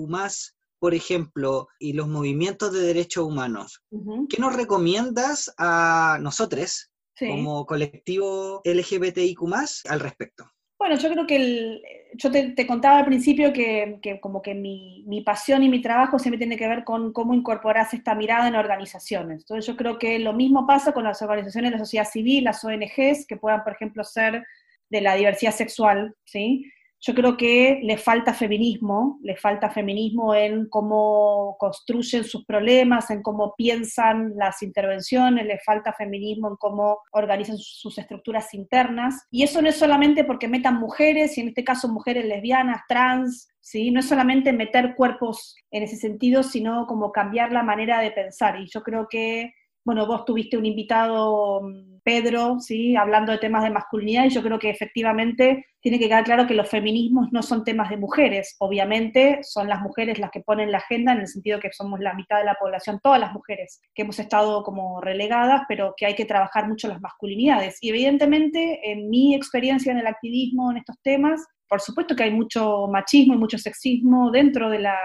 por 0.79 0.95
ejemplo, 0.95 1.69
y 1.79 1.93
los 1.93 2.09
movimientos 2.09 2.73
de 2.73 2.81
derechos 2.81 3.25
humanos? 3.25 3.83
¿Qué 4.29 4.39
nos 4.39 4.55
recomiendas 4.55 5.53
a 5.59 6.19
nosotros, 6.21 6.91
como 7.19 7.67
colectivo 7.67 8.61
LGBTIQ 8.65 9.41
al 9.89 10.01
respecto? 10.01 10.45
Bueno, 10.79 10.97
yo 10.97 11.11
creo 11.11 11.27
que 11.27 11.37
el, 11.37 11.83
yo 12.15 12.31
te, 12.31 12.67
contaba 12.67 12.99
al 12.99 13.05
principio 13.05 13.53
que, 13.53 13.99
como 14.21 14.43
que 14.43 14.55
mi, 14.55 15.03
mi, 15.07 15.23
pasión 15.23 15.63
y 15.63 15.69
mi 15.69 15.83
trabajo 15.83 16.19
siempre 16.19 16.39
tiene 16.39 16.57
que 16.57 16.69
ver 16.69 16.85
con 16.85 17.13
cómo 17.13 17.35
incorporas 17.35 17.93
esta 17.95 18.15
mirada 18.15 18.47
en 18.49 18.55
organizaciones. 18.55 19.41
Entonces 19.41 19.67
yo 19.67 19.77
creo 19.77 19.99
que 19.99 20.19
lo 20.21 20.33
mismo 20.33 20.67
pasa 20.67 20.93
con 20.93 21.05
las 21.05 21.21
organizaciones 21.21 21.73
de 21.73 21.79
la 21.79 21.85
sociedad 21.85 22.09
civil, 22.09 22.45
las 22.45 22.65
ONGs, 22.65 23.27
que 23.27 23.37
puedan, 23.37 23.65
por 23.65 23.73
ejemplo, 23.73 24.05
ser 24.05 24.45
de 24.89 25.01
la 25.01 25.15
diversidad 25.15 25.53
sexual, 25.53 26.15
¿sí? 26.25 26.65
Yo 27.01 27.15
creo 27.15 27.37
que 27.37 27.79
le 27.83 27.97
falta 27.97 28.35
feminismo, 28.35 29.21
le 29.23 29.37
falta 29.37 29.71
feminismo 29.71 30.35
en 30.35 30.69
cómo 30.69 31.57
construyen 31.59 32.25
sus 32.25 32.45
problemas, 32.45 33.11
en 33.11 33.23
cómo 33.23 33.55
piensan 33.57 34.33
las 34.35 34.63
intervenciones, 34.63 35.47
le 35.47 35.61
falta 35.61 35.93
feminismo 35.93 36.49
en 36.49 36.57
cómo 36.57 36.99
organizan 37.13 37.57
sus 37.57 37.99
estructuras 37.99 38.53
internas. 38.53 39.27
Y 39.31 39.45
eso 39.45 39.63
no 39.63 39.69
es 39.69 39.77
solamente 39.77 40.25
porque 40.25 40.49
metan 40.49 40.81
mujeres, 40.81 41.39
y 41.39 41.43
en 41.43 41.49
este 41.49 41.63
caso 41.63 41.89
mujeres 41.89 42.25
lesbianas, 42.25 42.83
trans, 42.89 43.49
¿sí? 43.61 43.93
No 43.93 44.01
es 44.01 44.09
solamente 44.09 44.53
meter 44.53 44.97
cuerpos 44.97 45.55
en 45.71 45.85
ese 45.85 45.97
sentido, 45.97 46.43
sino 46.43 46.87
como 46.87 47.13
cambiar 47.13 47.53
la 47.53 47.63
manera 47.63 48.01
de 48.01 48.11
pensar. 48.11 48.61
Y 48.61 48.67
yo 48.67 48.83
creo 48.83 49.07
que 49.09 49.53
bueno, 49.89 50.07
vos 50.07 50.27
tuviste 50.27 50.59
un 50.59 50.67
invitado, 50.67 51.63
mm, 51.63 51.98
Pedro, 52.09 52.59
¿sí? 52.59 52.97
hablando 52.97 53.33
de 53.33 53.39
temas 53.39 53.63
de 53.63 53.69
masculinidad, 53.69 54.25
y 54.25 54.31
yo 54.31 54.43
creo 54.43 54.59
que 54.59 54.71
efectivamente 54.71 55.67
tiene 55.79 55.99
que 55.99 56.09
quedar 56.09 56.25
claro 56.25 56.47
que 56.47 56.55
los 56.55 56.67
feminismos 56.67 57.29
no 57.33 57.43
son 57.43 57.65
temas 57.65 57.91
de 57.91 57.99
mujeres. 57.99 58.57
Obviamente 58.61 59.41
son 59.43 59.69
las 59.69 59.83
mujeres 59.83 60.19
las 60.19 60.31
que 60.31 60.41
ponen 60.41 60.73
la 60.73 60.79
agenda, 60.79 61.13
en 61.13 61.21
el 61.21 61.27
sentido 61.27 61.61
que 61.61 61.71
somos 61.71 62.01
la 62.01 62.15
mitad 62.15 62.39
de 62.39 62.47
la 62.47 62.55
población, 62.55 62.99
todas 63.03 63.21
las 63.21 63.35
mujeres, 63.35 63.83
que 63.95 64.05
hemos 64.05 64.19
estado 64.19 64.63
como 64.63 65.03
relegadas, 65.03 65.65
pero 65.69 65.93
que 65.99 66.07
hay 66.07 66.15
que 66.15 66.25
trabajar 66.25 66.67
mucho 66.67 66.89
las 66.89 67.03
masculinidades. 67.03 67.77
Y 67.83 67.91
evidentemente, 67.91 68.81
en 68.91 69.11
mi 69.11 69.35
experiencia 69.35 69.93
en 69.93 69.99
el 69.99 70.07
activismo 70.07 70.71
en 70.71 70.79
estos 70.79 70.97
temas, 71.03 71.47
por 71.69 71.83
supuesto 71.83 72.17
que 72.17 72.23
hay 72.23 72.31
mucho 72.31 72.87
machismo 72.91 73.35
y 73.35 73.39
mucho 73.39 73.59
sexismo 73.59 74.31
dentro 74.31 74.71
de 74.71 74.79
la 74.79 74.97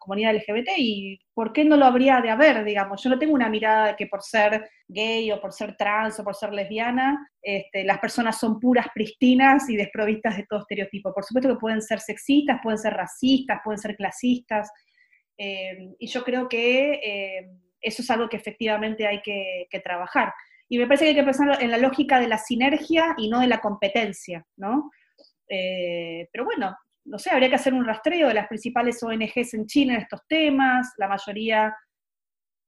comunidad 0.00 0.34
LGBT 0.34 0.70
y 0.78 1.20
¿por 1.32 1.52
qué 1.52 1.64
no 1.64 1.76
lo 1.76 1.86
habría 1.86 2.20
de 2.20 2.30
haber, 2.30 2.64
digamos? 2.64 3.00
Yo 3.02 3.10
no 3.10 3.18
tengo 3.18 3.34
una 3.34 3.48
mirada 3.48 3.88
de 3.88 3.96
que 3.96 4.08
por 4.08 4.22
ser 4.22 4.68
gay 4.88 5.30
o 5.30 5.40
por 5.40 5.52
ser 5.52 5.76
trans 5.76 6.18
o 6.18 6.24
por 6.24 6.34
ser 6.34 6.52
lesbiana, 6.52 7.30
este, 7.40 7.84
las 7.84 7.98
personas 7.98 8.40
son 8.40 8.58
puras, 8.58 8.86
pristinas 8.92 9.70
y 9.70 9.76
desprovistas 9.76 10.36
de 10.36 10.46
todo 10.48 10.60
estereotipo. 10.60 11.14
Por 11.14 11.24
supuesto 11.24 11.50
que 11.50 11.60
pueden 11.60 11.80
ser 11.80 12.00
sexistas, 12.00 12.58
pueden 12.60 12.78
ser 12.78 12.94
racistas, 12.94 13.60
pueden 13.62 13.78
ser 13.78 13.94
clasistas, 13.94 14.70
eh, 15.42 15.94
y 15.98 16.06
yo 16.06 16.22
creo 16.22 16.50
que 16.50 17.00
eh, 17.02 17.50
eso 17.80 18.02
es 18.02 18.10
algo 18.10 18.28
que 18.28 18.36
efectivamente 18.36 19.06
hay 19.06 19.22
que, 19.22 19.80
trabajar. 19.82 20.34
Y 20.68 20.76
me 20.76 20.86
parece 20.86 21.04
que 21.04 21.08
hay 21.10 21.14
que 21.14 21.24
pensar 21.24 21.62
en 21.62 21.70
la 21.70 21.78
lógica 21.78 22.20
de 22.20 22.28
la 22.28 22.36
sinergia 22.36 23.14
y 23.16 23.30
no 23.30 23.40
de 23.40 23.46
la 23.46 23.62
competencia, 23.62 24.46
¿no? 24.56 24.90
Eh, 25.48 26.28
pero 26.30 26.44
bueno, 26.44 26.76
no 27.10 27.18
sé, 27.18 27.30
habría 27.30 27.48
que 27.48 27.56
hacer 27.56 27.74
un 27.74 27.84
rastreo 27.84 28.28
de 28.28 28.34
las 28.34 28.46
principales 28.46 29.02
ONGs 29.02 29.54
en 29.54 29.66
Chile 29.66 29.94
en 29.94 30.00
estos 30.00 30.20
temas, 30.28 30.92
la 30.96 31.08
mayoría 31.08 31.76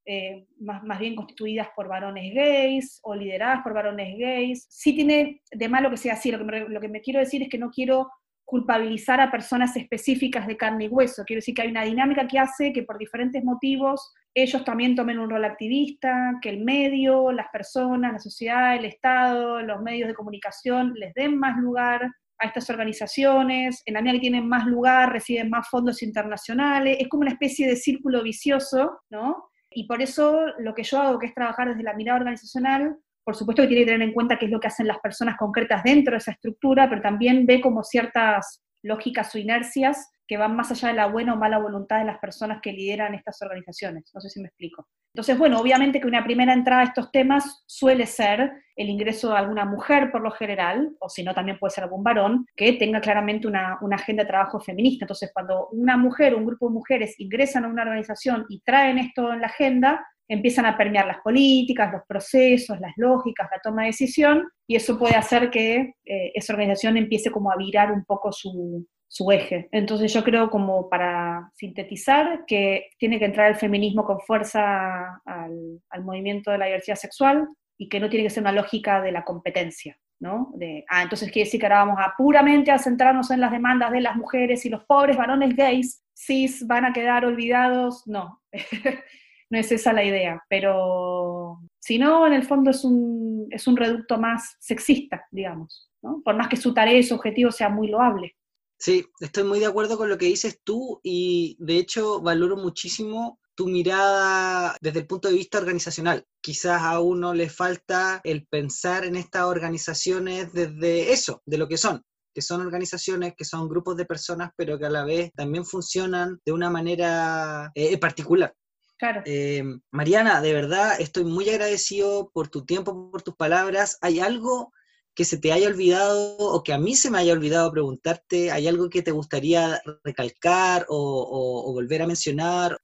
eh, 0.04 0.46
más, 0.58 0.82
más, 0.82 0.98
bien 0.98 1.14
constituidas 1.14 1.68
por 1.76 1.86
varones 1.86 2.34
gays 2.34 2.98
o 3.04 3.14
lideradas 3.14 3.62
por 3.62 3.72
varones 3.72 4.18
gays. 4.18 4.66
Sí 4.68 4.94
tiene 4.94 5.42
de 5.50 5.68
malo 5.68 5.90
que 5.90 5.96
sea 5.96 6.14
así, 6.14 6.32
lo 6.32 6.38
que, 6.38 6.44
me, 6.44 6.68
lo 6.68 6.80
que 6.80 6.88
me 6.88 7.00
quiero 7.00 7.20
decir 7.20 7.42
es 7.42 7.48
que 7.48 7.58
no 7.58 7.70
quiero 7.70 8.10
culpabilizar 8.44 9.20
a 9.20 9.30
personas 9.30 9.76
específicas 9.76 10.46
de 10.46 10.56
carne 10.56 10.84
y 10.84 10.88
hueso, 10.88 11.24
quiero 11.24 11.38
decir 11.38 11.54
que 11.54 11.62
hay 11.62 11.68
una 11.68 11.84
dinámica 11.84 12.26
que 12.26 12.38
hace 12.38 12.72
que 12.72 12.82
por 12.82 12.98
diferentes 12.98 13.42
motivos 13.42 14.12
ellos 14.34 14.64
también 14.64 14.94
tomen 14.96 15.18
un 15.18 15.30
rol 15.30 15.44
activista, 15.44 16.38
que 16.42 16.50
el 16.50 16.64
medio, 16.64 17.32
las 17.32 17.48
personas, 17.52 18.12
la 18.12 18.18
sociedad, 18.18 18.76
el 18.76 18.86
Estado, 18.86 19.62
los 19.62 19.80
medios 19.82 20.08
de 20.08 20.14
comunicación 20.14 20.94
les 20.96 21.14
den 21.14 21.38
más 21.38 21.56
lugar 21.58 22.10
a 22.42 22.46
estas 22.46 22.68
organizaciones, 22.70 23.82
en 23.86 23.94
la 23.94 24.02
medida 24.02 24.14
que 24.14 24.20
tienen 24.20 24.48
más 24.48 24.66
lugar, 24.66 25.12
reciben 25.12 25.48
más 25.48 25.68
fondos 25.68 26.02
internacionales, 26.02 26.96
es 27.00 27.08
como 27.08 27.22
una 27.22 27.32
especie 27.32 27.68
de 27.68 27.76
círculo 27.76 28.22
vicioso, 28.22 29.00
¿no? 29.10 29.50
Y 29.70 29.86
por 29.86 30.02
eso 30.02 30.46
lo 30.58 30.74
que 30.74 30.82
yo 30.82 31.00
hago, 31.00 31.18
que 31.18 31.26
es 31.26 31.34
trabajar 31.34 31.68
desde 31.68 31.82
la 31.82 31.94
mirada 31.94 32.18
organizacional, 32.18 32.96
por 33.24 33.36
supuesto 33.36 33.62
que 33.62 33.68
tiene 33.68 33.84
que 33.84 33.92
tener 33.92 34.08
en 34.08 34.14
cuenta 34.14 34.38
qué 34.38 34.46
es 34.46 34.50
lo 34.50 34.60
que 34.60 34.66
hacen 34.66 34.86
las 34.86 34.98
personas 34.98 35.36
concretas 35.38 35.82
dentro 35.84 36.12
de 36.12 36.18
esa 36.18 36.32
estructura, 36.32 36.88
pero 36.88 37.00
también 37.00 37.46
ve 37.46 37.60
como 37.60 37.84
ciertas 37.84 38.62
lógicas 38.82 39.34
o 39.34 39.38
inercias 39.38 40.10
que 40.26 40.36
van 40.36 40.56
más 40.56 40.70
allá 40.72 40.88
de 40.88 40.94
la 40.94 41.06
buena 41.06 41.34
o 41.34 41.36
mala 41.36 41.58
voluntad 41.58 41.98
de 41.98 42.04
las 42.04 42.18
personas 42.18 42.60
que 42.60 42.72
lideran 42.72 43.14
estas 43.14 43.40
organizaciones. 43.42 44.10
No 44.12 44.20
sé 44.20 44.28
si 44.28 44.40
me 44.40 44.48
explico. 44.48 44.86
Entonces, 45.14 45.36
bueno, 45.36 45.60
obviamente 45.60 46.00
que 46.00 46.06
una 46.06 46.24
primera 46.24 46.54
entrada 46.54 46.80
a 46.80 46.84
estos 46.84 47.10
temas 47.10 47.62
suele 47.66 48.06
ser 48.06 48.50
el 48.76 48.88
ingreso 48.88 49.30
de 49.30 49.36
alguna 49.36 49.66
mujer 49.66 50.10
por 50.10 50.22
lo 50.22 50.30
general, 50.30 50.96
o 51.00 51.10
si 51.10 51.22
no, 51.22 51.34
también 51.34 51.58
puede 51.58 51.74
ser 51.74 51.84
algún 51.84 52.02
varón, 52.02 52.46
que 52.56 52.72
tenga 52.74 52.98
claramente 53.00 53.46
una, 53.46 53.78
agenda 53.92 54.22
de 54.22 54.28
trabajo 54.28 54.58
feminista. 54.58 55.04
Entonces, 55.04 55.30
cuando 55.34 55.68
una 55.72 55.98
mujer 55.98 56.34
un 56.34 56.46
grupo 56.46 56.68
de 56.68 56.74
mujeres 56.74 57.14
ingresan 57.18 57.66
a 57.66 57.68
una 57.68 57.82
organización 57.82 58.46
y 58.48 58.60
traen 58.60 58.96
esto 58.96 59.34
en 59.34 59.42
la 59.42 59.48
agenda, 59.48 60.06
empiezan 60.28 60.64
a 60.64 60.78
permear 60.78 61.06
las 61.06 61.18
políticas, 61.18 61.92
los 61.92 62.02
procesos, 62.08 62.80
las 62.80 62.92
lógicas, 62.96 63.48
la 63.50 63.60
toma 63.62 63.82
de 63.82 63.88
decisión, 63.88 64.48
y 64.66 64.76
eso 64.76 64.98
puede 64.98 65.14
hacer 65.14 65.50
que 65.50 65.94
eh, 66.06 66.32
esa 66.34 66.54
organización 66.54 66.96
empiece 66.96 67.30
como 67.30 67.52
a 67.52 67.56
virar 67.56 67.92
un 67.92 68.06
poco 68.06 68.32
su, 68.32 68.86
su 69.12 69.30
eje. 69.30 69.68
Entonces 69.72 70.10
yo 70.10 70.24
creo 70.24 70.48
como 70.48 70.88
para 70.88 71.50
sintetizar 71.52 72.46
que 72.46 72.86
tiene 72.96 73.18
que 73.18 73.26
entrar 73.26 73.50
el 73.50 73.56
feminismo 73.56 74.04
con 74.04 74.20
fuerza 74.20 75.20
al, 75.26 75.82
al 75.90 76.02
movimiento 76.02 76.50
de 76.50 76.56
la 76.56 76.64
diversidad 76.64 76.96
sexual 76.96 77.46
y 77.76 77.90
que 77.90 78.00
no 78.00 78.08
tiene 78.08 78.24
que 78.24 78.30
ser 78.30 78.42
una 78.42 78.52
lógica 78.52 79.02
de 79.02 79.12
la 79.12 79.22
competencia. 79.22 79.98
¿no? 80.18 80.50
De, 80.54 80.86
ah, 80.88 81.02
entonces 81.02 81.30
quiere 81.30 81.46
decir 81.46 81.60
que 81.60 81.66
ahora 81.66 81.84
vamos 81.84 81.98
a 81.98 82.14
puramente 82.16 82.70
a 82.70 82.78
centrarnos 82.78 83.30
en 83.30 83.40
las 83.40 83.52
demandas 83.52 83.90
de 83.92 84.00
las 84.00 84.16
mujeres 84.16 84.64
y 84.64 84.70
los 84.70 84.82
pobres 84.84 85.18
varones 85.18 85.54
gays 85.54 86.02
cis 86.14 86.66
van 86.66 86.86
a 86.86 86.94
quedar 86.94 87.26
olvidados. 87.26 88.06
No, 88.06 88.40
no 89.50 89.58
es 89.58 89.70
esa 89.72 89.92
la 89.92 90.04
idea, 90.04 90.42
pero 90.48 91.60
si 91.78 91.98
no, 91.98 92.26
en 92.26 92.32
el 92.32 92.44
fondo 92.44 92.70
es 92.70 92.82
un, 92.82 93.46
es 93.50 93.66
un 93.66 93.76
reducto 93.76 94.16
más 94.16 94.56
sexista, 94.58 95.26
digamos, 95.30 95.90
¿no? 96.00 96.22
por 96.24 96.34
más 96.34 96.48
que 96.48 96.56
su 96.56 96.72
tarea 96.72 96.96
y 96.96 97.02
su 97.02 97.14
objetivo 97.14 97.50
sea 97.50 97.68
muy 97.68 97.88
loable. 97.88 98.34
Sí, 98.82 99.06
estoy 99.20 99.44
muy 99.44 99.60
de 99.60 99.66
acuerdo 99.66 99.96
con 99.96 100.08
lo 100.08 100.18
que 100.18 100.26
dices 100.26 100.58
tú 100.64 100.98
y 101.04 101.56
de 101.60 101.76
hecho 101.76 102.20
valoro 102.20 102.56
muchísimo 102.56 103.38
tu 103.54 103.68
mirada 103.68 104.76
desde 104.80 104.98
el 104.98 105.06
punto 105.06 105.28
de 105.28 105.34
vista 105.34 105.58
organizacional. 105.58 106.26
Quizás 106.40 106.82
a 106.82 106.98
uno 106.98 107.32
le 107.32 107.48
falta 107.48 108.20
el 108.24 108.44
pensar 108.48 109.04
en 109.04 109.14
estas 109.14 109.44
organizaciones 109.44 110.52
desde 110.52 111.12
eso, 111.12 111.42
de 111.46 111.58
lo 111.58 111.68
que 111.68 111.76
son, 111.76 112.02
que 112.34 112.42
son 112.42 112.60
organizaciones, 112.60 113.34
que 113.36 113.44
son 113.44 113.68
grupos 113.68 113.96
de 113.96 114.04
personas, 114.04 114.50
pero 114.56 114.76
que 114.80 114.86
a 114.86 114.90
la 114.90 115.04
vez 115.04 115.30
también 115.36 115.64
funcionan 115.64 116.40
de 116.44 116.50
una 116.50 116.68
manera 116.68 117.70
eh, 117.76 117.96
particular. 117.98 118.52
Claro. 118.98 119.22
Eh, 119.26 119.62
Mariana, 119.92 120.40
de 120.40 120.54
verdad 120.54 120.96
estoy 121.00 121.22
muy 121.22 121.48
agradecido 121.48 122.32
por 122.34 122.48
tu 122.48 122.64
tiempo, 122.64 123.12
por 123.12 123.22
tus 123.22 123.36
palabras. 123.36 123.96
¿Hay 124.00 124.18
algo 124.18 124.72
que 125.14 125.24
se 125.24 125.38
te 125.38 125.52
haya 125.52 125.68
olvidado 125.68 126.36
o 126.38 126.62
que 126.62 126.72
a 126.72 126.78
mí 126.78 126.94
se 126.94 127.10
me 127.10 127.18
haya 127.18 127.32
olvidado 127.32 127.70
preguntarte? 127.70 128.50
¿Hay 128.50 128.66
algo 128.68 128.88
que 128.88 129.02
te 129.02 129.10
gustaría 129.10 129.80
recalcar 130.04 130.86
o, 130.88 131.64
o 131.66 131.72
volver 131.72 132.02
a 132.02 132.06
mencionar? 132.06 132.78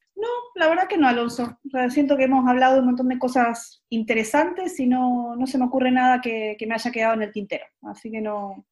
la 0.58 0.68
verdad 0.68 0.88
que 0.88 0.98
no, 0.98 1.06
Alonso. 1.06 1.58
siento 1.88 2.16
que 2.16 2.24
hemos 2.24 2.46
hablado 2.46 2.74
de 2.74 2.80
un 2.80 2.86
montón 2.86 3.08
de 3.08 3.18
cosas 3.18 3.82
interesantes 3.90 4.78
y 4.80 4.86
no, 4.86 5.36
no 5.36 5.46
se 5.46 5.56
me 5.56 5.66
ocurre 5.66 5.90
nada 5.90 6.20
que, 6.20 6.56
que, 6.58 6.66
me 6.66 6.74
haya 6.74 6.90
quedado 6.90 7.14
en 7.14 7.22
el 7.22 7.32
tintero. 7.32 7.64
Así 7.82 8.10
que 8.10 8.20
no. 8.20 8.66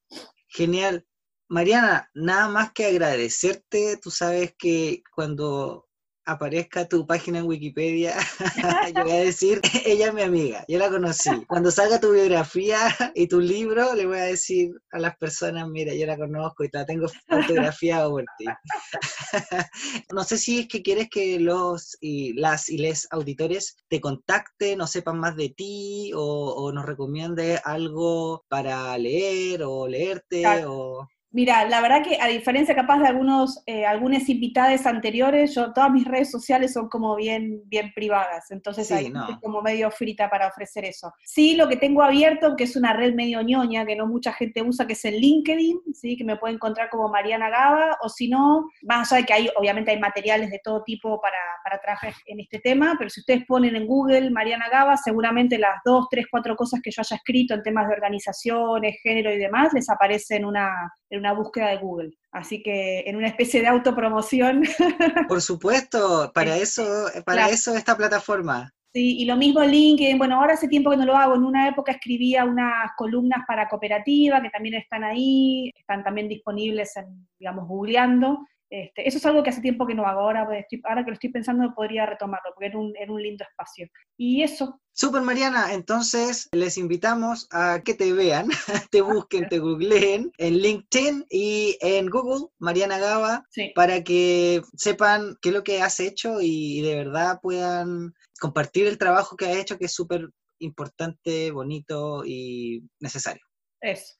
Genial. 0.48 1.06
Mariana, 1.48 2.10
nada 2.12 2.48
más 2.48 2.72
que 2.72 2.86
agradecerte. 2.86 3.98
Tú 4.02 4.10
sabes 4.10 4.54
que 4.58 5.02
cuando 5.14 5.85
aparezca 6.26 6.88
tu 6.88 7.06
página 7.06 7.38
en 7.38 7.46
Wikipedia, 7.46 8.16
yo 8.94 9.02
voy 9.04 9.12
a 9.12 9.24
decir, 9.24 9.60
ella 9.84 10.08
es 10.08 10.14
mi 10.14 10.22
amiga, 10.22 10.64
yo 10.68 10.78
la 10.78 10.90
conocí. 10.90 11.30
Cuando 11.46 11.70
salga 11.70 12.00
tu 12.00 12.12
biografía 12.12 12.76
y 13.14 13.28
tu 13.28 13.40
libro, 13.40 13.94
le 13.94 14.06
voy 14.06 14.18
a 14.18 14.24
decir 14.24 14.72
a 14.90 14.98
las 14.98 15.16
personas, 15.16 15.68
mira, 15.68 15.94
yo 15.94 16.04
la 16.06 16.16
conozco 16.16 16.64
y 16.64 16.70
la 16.72 16.84
tengo 16.84 17.06
fotografiada 17.28 18.08
por 18.08 18.24
ti. 18.38 18.44
no 20.12 20.24
sé 20.24 20.36
si 20.36 20.60
es 20.60 20.68
que 20.68 20.82
quieres 20.82 21.08
que 21.08 21.38
los 21.38 21.96
y 22.00 22.32
las 22.34 22.68
y 22.68 22.78
les 22.78 23.06
auditores 23.10 23.76
te 23.88 24.00
contacten 24.00 24.80
o 24.80 24.86
sepan 24.86 25.18
más 25.18 25.36
de 25.36 25.50
ti 25.50 26.12
o, 26.14 26.54
o 26.54 26.72
nos 26.72 26.84
recomiende 26.84 27.60
algo 27.64 28.44
para 28.48 28.98
leer 28.98 29.62
o 29.62 29.86
leerte 29.86 30.44
o... 30.66 31.08
Mira, 31.32 31.68
la 31.68 31.80
verdad 31.80 32.02
que 32.02 32.18
a 32.20 32.28
diferencia 32.28 32.74
capaz 32.74 33.00
de 33.00 33.08
algunos, 33.08 33.62
eh, 33.66 33.84
algunas 33.84 34.28
invitadas 34.28 34.86
anteriores, 34.86 35.54
yo 35.54 35.72
todas 35.72 35.90
mis 35.90 36.04
redes 36.04 36.30
sociales 36.30 36.72
son 36.72 36.88
como 36.88 37.14
bien, 37.16 37.62
bien 37.66 37.92
privadas, 37.94 38.50
entonces 38.50 38.86
sí, 38.86 39.12
como 39.42 39.60
medio 39.60 39.90
frita 39.90 40.30
para 40.30 40.46
ofrecer 40.46 40.84
eso. 40.84 41.12
Sí, 41.24 41.56
lo 41.56 41.68
que 41.68 41.76
tengo 41.76 42.02
abierto, 42.02 42.56
que 42.56 42.64
es 42.64 42.76
una 42.76 42.92
red 42.92 43.14
medio 43.14 43.42
ñoña, 43.42 43.84
que 43.84 43.96
no 43.96 44.06
mucha 44.06 44.32
gente 44.32 44.62
usa, 44.62 44.86
que 44.86 44.92
es 44.92 45.04
el 45.04 45.20
LinkedIn, 45.20 45.80
sí, 45.92 46.16
que 46.16 46.24
me 46.24 46.36
puede 46.36 46.54
encontrar 46.54 46.88
como 46.88 47.08
Mariana 47.08 47.50
Gaba, 47.50 47.98
o 48.02 48.08
si 48.08 48.28
no, 48.28 48.70
más 48.82 49.12
allá 49.12 49.20
de 49.20 49.26
que 49.26 49.32
hay, 49.32 49.50
obviamente 49.56 49.90
hay 49.90 49.98
materiales 49.98 50.50
de 50.50 50.60
todo 50.62 50.84
tipo 50.84 51.20
para, 51.20 51.38
para 51.64 51.80
trabajar 51.80 52.14
en 52.26 52.40
este 52.40 52.60
tema, 52.60 52.94
pero 52.96 53.10
si 53.10 53.20
ustedes 53.20 53.44
ponen 53.46 53.76
en 53.76 53.86
Google 53.86 54.30
Mariana 54.30 54.68
Gaba, 54.70 54.96
seguramente 54.96 55.58
las 55.58 55.80
dos, 55.84 56.06
tres, 56.10 56.26
cuatro 56.30 56.56
cosas 56.56 56.80
que 56.82 56.90
yo 56.90 57.02
haya 57.02 57.16
escrito 57.16 57.52
en 57.52 57.62
temas 57.62 57.88
de 57.88 57.94
organizaciones, 57.94 58.96
género 59.02 59.32
y 59.32 59.38
demás, 59.38 59.72
les 59.74 59.90
aparecen 59.90 60.44
una, 60.44 60.92
en 61.10 61.20
una 61.20 61.32
búsqueda 61.32 61.68
de 61.68 61.78
Google. 61.78 62.10
Así 62.32 62.62
que 62.62 63.00
en 63.06 63.16
una 63.16 63.28
especie 63.28 63.60
de 63.60 63.68
autopromoción. 63.68 64.62
Por 65.28 65.40
supuesto, 65.40 66.30
para 66.34 66.56
eso, 66.56 66.84
para 67.24 67.48
eso 67.48 67.74
esta 67.74 67.96
plataforma. 67.96 68.72
Sí, 68.92 69.18
y 69.18 69.26
lo 69.26 69.36
mismo 69.36 69.62
LinkedIn, 69.62 70.16
bueno, 70.16 70.36
ahora 70.36 70.54
hace 70.54 70.68
tiempo 70.68 70.90
que 70.90 70.96
no 70.96 71.04
lo 71.04 71.16
hago, 71.16 71.34
en 71.34 71.44
una 71.44 71.68
época 71.68 71.92
escribía 71.92 72.46
unas 72.46 72.92
columnas 72.96 73.40
para 73.46 73.68
cooperativa 73.68 74.40
que 74.40 74.48
también 74.48 74.76
están 74.76 75.04
ahí, 75.04 75.70
están 75.76 76.02
también 76.02 76.28
disponibles 76.28 76.96
en, 76.96 77.28
digamos, 77.38 77.68
googleando, 77.68 78.38
este, 78.68 79.06
eso 79.06 79.18
es 79.18 79.26
algo 79.26 79.42
que 79.42 79.50
hace 79.50 79.60
tiempo 79.60 79.86
que 79.86 79.94
no 79.94 80.06
hago, 80.06 80.20
ahora, 80.20 80.44
pues, 80.44 80.64
ahora 80.84 81.04
que 81.04 81.10
lo 81.10 81.14
estoy 81.14 81.30
pensando 81.30 81.72
podría 81.74 82.06
retomarlo, 82.06 82.50
porque 82.54 82.66
era 82.66 82.78
un, 82.78 82.92
un 83.08 83.22
lindo 83.22 83.44
espacio. 83.48 83.88
Y 84.16 84.42
eso. 84.42 84.80
Super 84.92 85.22
Mariana, 85.22 85.72
entonces 85.72 86.48
les 86.52 86.78
invitamos 86.78 87.46
a 87.52 87.82
que 87.84 87.94
te 87.94 88.12
vean, 88.12 88.48
te 88.90 89.02
busquen, 89.02 89.48
te 89.48 89.58
googleen 89.58 90.32
en 90.38 90.54
LinkedIn 90.54 91.26
y 91.30 91.76
en 91.80 92.08
Google, 92.08 92.48
Mariana 92.58 92.98
Gaba, 92.98 93.44
para 93.74 94.02
que 94.02 94.62
sepan 94.76 95.36
qué 95.40 95.50
es 95.50 95.54
lo 95.54 95.62
que 95.62 95.82
has 95.82 96.00
hecho 96.00 96.38
y 96.40 96.80
de 96.80 96.96
verdad 96.96 97.38
puedan 97.40 98.14
compartir 98.40 98.86
el 98.86 98.98
trabajo 98.98 99.36
que 99.36 99.46
has 99.46 99.56
hecho, 99.56 99.78
que 99.78 99.84
es 99.84 99.94
súper 99.94 100.28
importante, 100.58 101.50
bonito 101.50 102.24
y 102.24 102.82
necesario. 103.00 103.42
Eso. 103.80 104.14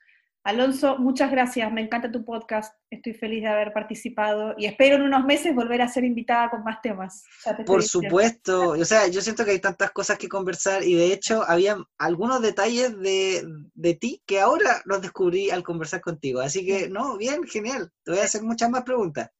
Alonso, 0.46 0.96
muchas 0.98 1.32
gracias, 1.32 1.72
me 1.72 1.80
encanta 1.80 2.12
tu 2.12 2.24
podcast, 2.24 2.72
estoy 2.88 3.14
feliz 3.14 3.42
de 3.42 3.48
haber 3.48 3.72
participado 3.72 4.54
y 4.56 4.66
espero 4.66 4.94
en 4.94 5.02
unos 5.02 5.24
meses 5.24 5.52
volver 5.52 5.82
a 5.82 5.88
ser 5.88 6.04
invitada 6.04 6.50
con 6.50 6.62
más 6.62 6.80
temas. 6.80 7.24
Por 7.66 7.82
supuesto, 7.82 8.70
o 8.70 8.84
sea, 8.84 9.08
yo 9.08 9.20
siento 9.22 9.44
que 9.44 9.50
hay 9.50 9.58
tantas 9.58 9.90
cosas 9.90 10.18
que 10.18 10.28
conversar 10.28 10.84
y 10.84 10.94
de 10.94 11.12
hecho 11.12 11.42
había 11.42 11.76
algunos 11.98 12.40
detalles 12.42 12.96
de, 13.00 13.44
de 13.74 13.94
ti 13.94 14.22
que 14.24 14.38
ahora 14.38 14.82
los 14.84 15.02
descubrí 15.02 15.50
al 15.50 15.64
conversar 15.64 16.00
contigo, 16.00 16.38
así 16.38 16.64
que 16.64 16.88
no, 16.88 17.16
bien, 17.16 17.42
genial, 17.42 17.90
te 18.04 18.12
voy 18.12 18.20
a 18.20 18.24
hacer 18.24 18.44
muchas 18.44 18.70
más 18.70 18.84
preguntas. 18.84 19.30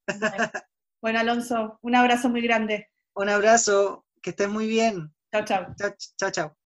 Bueno, 1.03 1.21
Alonso, 1.21 1.79
un 1.83 1.95
abrazo 1.95 2.31
muy 2.31 2.41
grande. 2.41 2.91
Un 3.15 3.29
abrazo, 3.29 4.07
que 4.23 4.31
estés 4.31 4.49
muy 4.49 4.67
bien. 4.67 5.15
Chao, 5.31 5.45
chao. 5.45 5.67
Chao, 6.19 6.31
chao. 6.33 6.57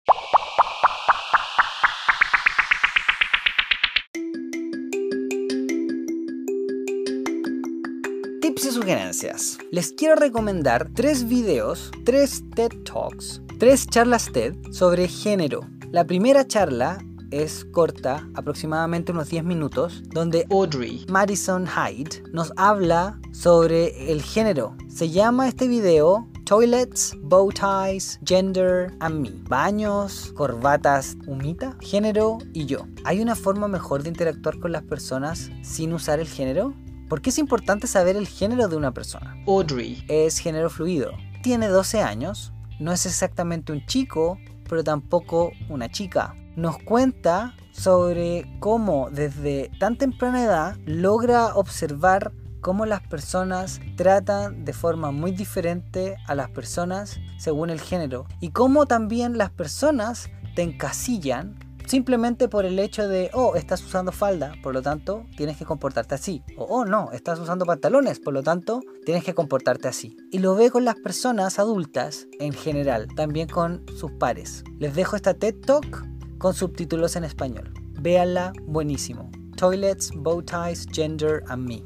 Les 9.71 9.93
quiero 9.93 10.17
recomendar 10.17 10.91
tres 10.93 11.29
videos, 11.29 11.93
tres 12.05 12.43
TED 12.57 12.73
Talks, 12.83 13.41
tres 13.61 13.87
charlas 13.87 14.33
TED 14.33 14.57
sobre 14.73 15.07
género. 15.07 15.61
La 15.93 16.05
primera 16.05 16.45
charla 16.45 16.99
es 17.31 17.65
corta, 17.67 18.29
aproximadamente 18.35 19.13
unos 19.13 19.29
10 19.29 19.45
minutos, 19.45 20.03
donde 20.13 20.45
Audrey 20.51 21.07
Madison 21.09 21.69
Hyde 21.69 22.21
nos 22.33 22.53
habla 22.57 23.21
sobre 23.31 24.11
el 24.11 24.23
género. 24.23 24.75
Se 24.89 25.09
llama 25.09 25.47
este 25.47 25.69
video 25.69 26.27
Toilets, 26.45 27.17
bow 27.21 27.53
ties, 27.53 28.19
gender 28.25 28.93
and 28.99 29.21
me. 29.21 29.31
Baños, 29.49 30.33
corbatas, 30.35 31.17
humita, 31.29 31.77
género 31.81 32.39
y 32.53 32.67
yo. 32.67 32.89
¿Hay 33.05 33.21
una 33.21 33.37
forma 33.37 33.69
mejor 33.69 34.03
de 34.03 34.09
interactuar 34.09 34.59
con 34.59 34.73
las 34.73 34.83
personas 34.83 35.49
sin 35.63 35.93
usar 35.93 36.19
el 36.19 36.27
género? 36.27 36.75
¿Por 37.11 37.23
qué 37.23 37.31
es 37.31 37.39
importante 37.39 37.89
saber 37.89 38.15
el 38.15 38.29
género 38.29 38.69
de 38.69 38.77
una 38.77 38.95
persona? 38.95 39.37
Audrey 39.45 40.05
es 40.07 40.39
género 40.39 40.71
fluido. 40.71 41.11
Tiene 41.43 41.67
12 41.67 42.03
años, 42.03 42.53
no 42.79 42.93
es 42.93 43.05
exactamente 43.05 43.73
un 43.73 43.85
chico, 43.85 44.39
pero 44.69 44.85
tampoco 44.85 45.51
una 45.69 45.91
chica. 45.91 46.37
Nos 46.55 46.79
cuenta 46.79 47.57
sobre 47.73 48.47
cómo 48.61 49.11
desde 49.11 49.73
tan 49.81 49.99
temprana 49.99 50.45
edad 50.45 50.77
logra 50.87 51.57
observar 51.57 52.31
cómo 52.61 52.87
las 52.87 53.01
personas 53.01 53.81
tratan 53.97 54.65
de 54.65 54.73
forma 54.73 55.11
muy 55.11 55.33
diferente 55.33 56.17
a 56.29 56.37
las 56.37 56.51
personas 56.51 57.19
según 57.41 57.71
el 57.71 57.81
género 57.81 58.27
y 58.39 58.51
cómo 58.51 58.87
también 58.87 59.37
las 59.37 59.51
personas 59.51 60.31
te 60.55 60.63
encasillan 60.63 61.59
simplemente 61.91 62.49
por 62.49 62.65
el 62.65 62.79
hecho 62.79 63.09
de, 63.09 63.31
oh, 63.35 63.57
estás 63.57 63.83
usando 63.83 64.13
falda, 64.13 64.55
por 64.63 64.73
lo 64.73 64.81
tanto, 64.81 65.27
tienes 65.37 65.57
que 65.57 65.65
comportarte 65.65 66.15
así. 66.15 66.41
O, 66.57 66.65
oh, 66.65 66.85
no, 66.85 67.11
estás 67.11 67.41
usando 67.41 67.67
pantalones, 67.67 68.21
por 68.21 68.33
lo 68.33 68.45
tanto, 68.45 68.81
tienes 69.05 69.25
que 69.25 69.35
comportarte 69.35 69.89
así. 69.89 70.17
Y 70.31 70.39
lo 70.39 70.55
ve 70.55 70.71
con 70.71 70.85
las 70.85 70.95
personas 70.95 71.59
adultas 71.59 72.29
en 72.39 72.53
general, 72.53 73.09
también 73.17 73.49
con 73.49 73.85
sus 73.99 74.13
pares. 74.13 74.63
Les 74.79 74.95
dejo 74.95 75.17
esta 75.17 75.35
TED 75.35 75.57
Talk 75.67 76.07
con 76.39 76.55
subtítulos 76.55 77.17
en 77.17 77.25
español. 77.25 77.75
Véanla, 78.01 78.53
buenísimo. 78.67 79.29
Toilets, 79.57 80.13
Bow 80.15 80.45
Ties, 80.45 80.87
Gender 80.93 81.43
and 81.49 81.67
Me. 81.67 81.83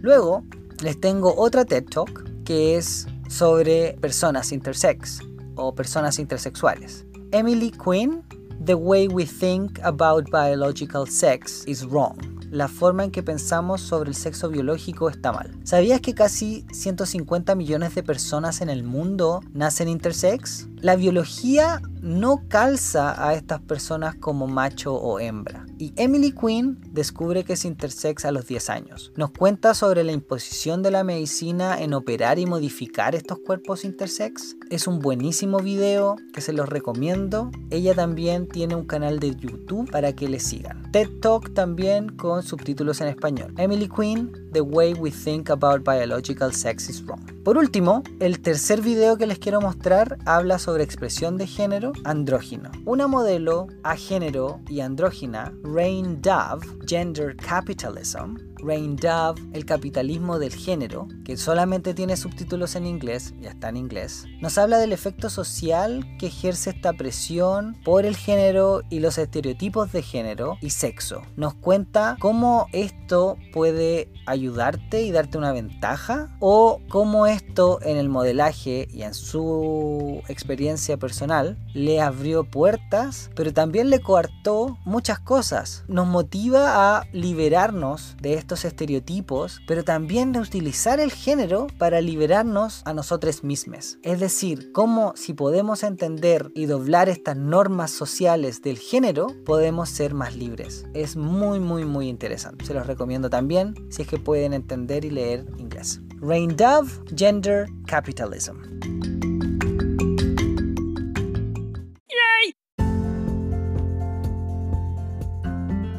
Luego, 0.00 0.44
les 0.84 1.00
tengo 1.00 1.34
otra 1.36 1.64
TED 1.64 1.84
Talk 1.84 2.44
que 2.44 2.76
es 2.76 3.08
sobre 3.28 3.98
personas 4.00 4.52
intersex 4.52 5.18
o 5.56 5.74
personas 5.74 6.20
intersexuales. 6.20 7.04
Emily 7.32 7.72
Quinn 7.72 8.22
The 8.64 8.74
Way 8.74 9.08
We 9.08 9.24
Think 9.24 9.78
About 9.84 10.30
Biological 10.30 11.06
Sex 11.06 11.64
is 11.66 11.84
Wrong. 11.84 12.38
la 12.50 12.68
forma 12.68 13.04
en 13.04 13.10
que 13.10 13.22
pensamos 13.22 13.80
sobre 13.80 14.10
el 14.10 14.16
sexo 14.16 14.48
biológico 14.48 15.10
está 15.10 15.32
mal. 15.32 15.54
¿Sabías 15.64 16.00
que 16.00 16.14
casi 16.14 16.64
150 16.72 17.54
millones 17.54 17.94
de 17.94 18.02
personas 18.02 18.60
en 18.60 18.70
el 18.70 18.84
mundo 18.84 19.40
nacen 19.52 19.88
intersex? 19.88 20.66
La 20.80 20.94
biología 20.94 21.82
no 22.02 22.44
calza 22.48 23.26
a 23.26 23.34
estas 23.34 23.60
personas 23.60 24.14
como 24.14 24.46
macho 24.46 24.94
o 24.94 25.18
hembra. 25.18 25.66
Y 25.76 25.92
Emily 25.96 26.32
Quinn 26.32 26.78
descubre 26.92 27.44
que 27.44 27.54
es 27.54 27.64
intersex 27.64 28.24
a 28.24 28.32
los 28.32 28.46
10 28.46 28.70
años. 28.70 29.12
Nos 29.16 29.30
cuenta 29.30 29.74
sobre 29.74 30.04
la 30.04 30.12
imposición 30.12 30.82
de 30.82 30.90
la 30.90 31.04
medicina 31.04 31.80
en 31.80 31.94
operar 31.94 32.38
y 32.38 32.46
modificar 32.46 33.14
estos 33.14 33.38
cuerpos 33.40 33.84
intersex. 33.84 34.56
Es 34.70 34.86
un 34.86 35.00
buenísimo 35.00 35.58
video 35.58 36.16
que 36.32 36.40
se 36.40 36.52
los 36.52 36.68
recomiendo. 36.68 37.50
Ella 37.70 37.94
también 37.94 38.48
tiene 38.48 38.74
un 38.74 38.86
canal 38.86 39.18
de 39.18 39.34
YouTube 39.34 39.90
para 39.90 40.12
que 40.12 40.28
le 40.28 40.40
sigan. 40.40 40.90
TED 40.92 41.08
Talk 41.20 41.54
también 41.54 42.08
con 42.08 42.42
subtítulos 42.42 43.00
en 43.00 43.08
español. 43.08 43.52
Emily 43.56 43.88
Quinn, 43.88 44.32
The 44.52 44.60
Way 44.60 44.94
We 44.94 45.10
Think 45.10 45.50
About 45.50 45.84
Biological 45.84 46.52
Sex 46.52 46.88
is 46.88 47.04
Wrong. 47.04 47.20
Por 47.44 47.56
último, 47.56 48.02
el 48.20 48.40
tercer 48.40 48.82
video 48.82 49.16
que 49.16 49.26
les 49.26 49.38
quiero 49.38 49.60
mostrar 49.60 50.18
habla 50.26 50.58
sobre 50.58 50.67
expresión 50.76 51.38
de 51.38 51.46
género 51.46 51.92
andrógino. 52.04 52.70
Una 52.84 53.06
modelo 53.06 53.66
a 53.82 53.96
género 53.96 54.60
y 54.68 54.80
andrógina, 54.80 55.52
Rain 55.62 56.20
Dove, 56.20 56.66
Gender 56.86 57.34
Capitalism, 57.36 58.36
Rain 58.62 58.96
Dove, 58.96 59.40
El 59.52 59.64
capitalismo 59.64 60.38
del 60.38 60.54
género, 60.54 61.08
que 61.24 61.36
solamente 61.36 61.94
tiene 61.94 62.16
subtítulos 62.16 62.76
en 62.76 62.86
inglés, 62.86 63.34
ya 63.40 63.50
está 63.50 63.68
en 63.68 63.76
inglés, 63.76 64.24
nos 64.40 64.58
habla 64.58 64.78
del 64.78 64.92
efecto 64.92 65.30
social 65.30 66.04
que 66.18 66.26
ejerce 66.26 66.70
esta 66.70 66.92
presión 66.92 67.76
por 67.84 68.04
el 68.04 68.16
género 68.16 68.82
y 68.90 69.00
los 69.00 69.18
estereotipos 69.18 69.92
de 69.92 70.02
género 70.02 70.56
y 70.60 70.70
sexo. 70.70 71.22
Nos 71.36 71.54
cuenta 71.54 72.16
cómo 72.20 72.66
esto 72.72 73.36
puede 73.52 74.12
ayudarte 74.26 75.02
y 75.02 75.12
darte 75.12 75.38
una 75.38 75.52
ventaja 75.52 76.36
o 76.40 76.80
cómo 76.88 77.26
esto 77.26 77.80
en 77.82 77.96
el 77.96 78.08
modelaje 78.08 78.88
y 78.90 79.02
en 79.02 79.14
su 79.14 80.22
experiencia 80.28 80.96
personal 80.96 81.58
le 81.74 82.00
abrió 82.00 82.44
puertas, 82.44 83.30
pero 83.34 83.52
también 83.52 83.90
le 83.90 84.00
coartó 84.00 84.78
muchas 84.84 85.18
cosas. 85.18 85.84
Nos 85.88 86.06
motiva 86.06 86.98
a 86.98 87.04
liberarnos 87.12 88.16
de 88.20 88.34
esto 88.34 88.47
estereotipos, 88.64 89.60
pero 89.66 89.84
también 89.84 90.32
de 90.32 90.40
utilizar 90.40 91.00
el 91.00 91.12
género 91.12 91.66
para 91.78 92.00
liberarnos 92.00 92.82
a 92.84 92.92
nosotros 92.92 93.44
mismos. 93.44 93.98
Es 94.02 94.20
decir, 94.20 94.72
cómo 94.72 95.12
si 95.16 95.34
podemos 95.34 95.82
entender 95.82 96.50
y 96.54 96.66
doblar 96.66 97.08
estas 97.08 97.36
normas 97.36 97.90
sociales 97.90 98.62
del 98.62 98.78
género, 98.78 99.26
podemos 99.44 99.88
ser 99.88 100.14
más 100.14 100.36
libres. 100.36 100.86
Es 100.94 101.16
muy, 101.16 101.60
muy, 101.60 101.84
muy 101.84 102.08
interesante. 102.08 102.64
Se 102.64 102.74
los 102.74 102.86
recomiendo 102.86 103.30
también 103.30 103.74
si 103.90 104.02
es 104.02 104.08
que 104.08 104.18
pueden 104.18 104.52
entender 104.52 105.04
y 105.04 105.10
leer 105.10 105.46
inglés. 105.58 106.00
Rain 106.20 106.56
Dove, 106.56 106.90
Gender 107.14 107.66
Capitalism. 107.86 108.87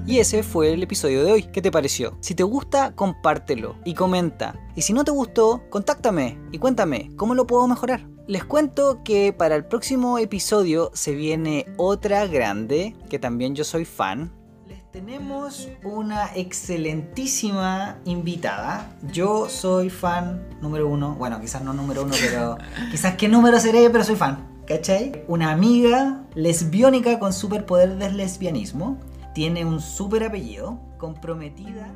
Y 0.10 0.18
ese 0.18 0.42
fue 0.42 0.74
el 0.74 0.82
episodio 0.82 1.24
de 1.24 1.32
hoy. 1.32 1.44
¿Qué 1.44 1.62
te 1.62 1.72
pareció? 1.72 2.18
Si 2.20 2.34
te 2.34 2.42
gusta, 2.42 2.96
compártelo 2.96 3.76
y 3.86 3.94
comenta. 3.94 4.56
Y 4.76 4.82
si 4.82 4.92
no 4.92 5.04
te 5.04 5.12
gustó, 5.12 5.62
contáctame 5.70 6.40
y 6.52 6.58
cuéntame 6.58 7.12
cómo 7.16 7.36
lo 7.36 7.46
puedo 7.46 7.68
mejorar. 7.68 8.08
Les 8.26 8.44
cuento 8.44 9.04
que 9.04 9.34
para 9.34 9.56
el 9.56 9.66
próximo 9.66 10.18
episodio 10.18 10.90
se 10.96 11.14
viene 11.14 11.68
otra 11.78 12.26
grande, 12.26 12.96
que 13.08 13.20
también 13.20 13.54
yo 13.54 13.64
soy 13.64 13.86
fan. 13.86 14.32
Les 14.68 14.82
tenemos 14.90 15.70
una 15.84 16.34
excelentísima 16.34 18.00
invitada. 18.06 18.92
Yo 19.14 19.48
soy 19.48 19.92
fan 19.92 20.44
número 20.60 20.88
uno. 20.88 21.14
Bueno, 21.20 21.40
quizás 21.40 21.62
no 21.62 21.72
número 21.72 22.02
uno, 22.02 22.16
pero 22.20 22.58
quizás 22.90 23.14
qué 23.14 23.28
número 23.28 23.60
seré, 23.60 23.88
pero 23.92 24.04
soy 24.04 24.16
fan. 24.16 24.64
¿Cachai? 24.66 25.24
Una 25.28 25.52
amiga 25.52 26.24
lesbiónica 26.34 27.20
con 27.20 27.32
superpoder 27.32 27.98
del 27.98 28.18
lesbianismo 28.18 28.98
tiene 29.34 29.66
un 29.66 29.82
súper 29.82 30.24
apellido, 30.24 30.80
comprometida. 30.98 31.88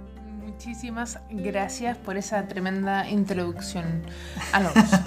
Muchísimas 0.46 1.20
gracias 1.30 1.98
por 1.98 2.16
esa 2.16 2.48
tremenda 2.48 3.10
introducción, 3.10 4.04
Alonso. 4.52 4.98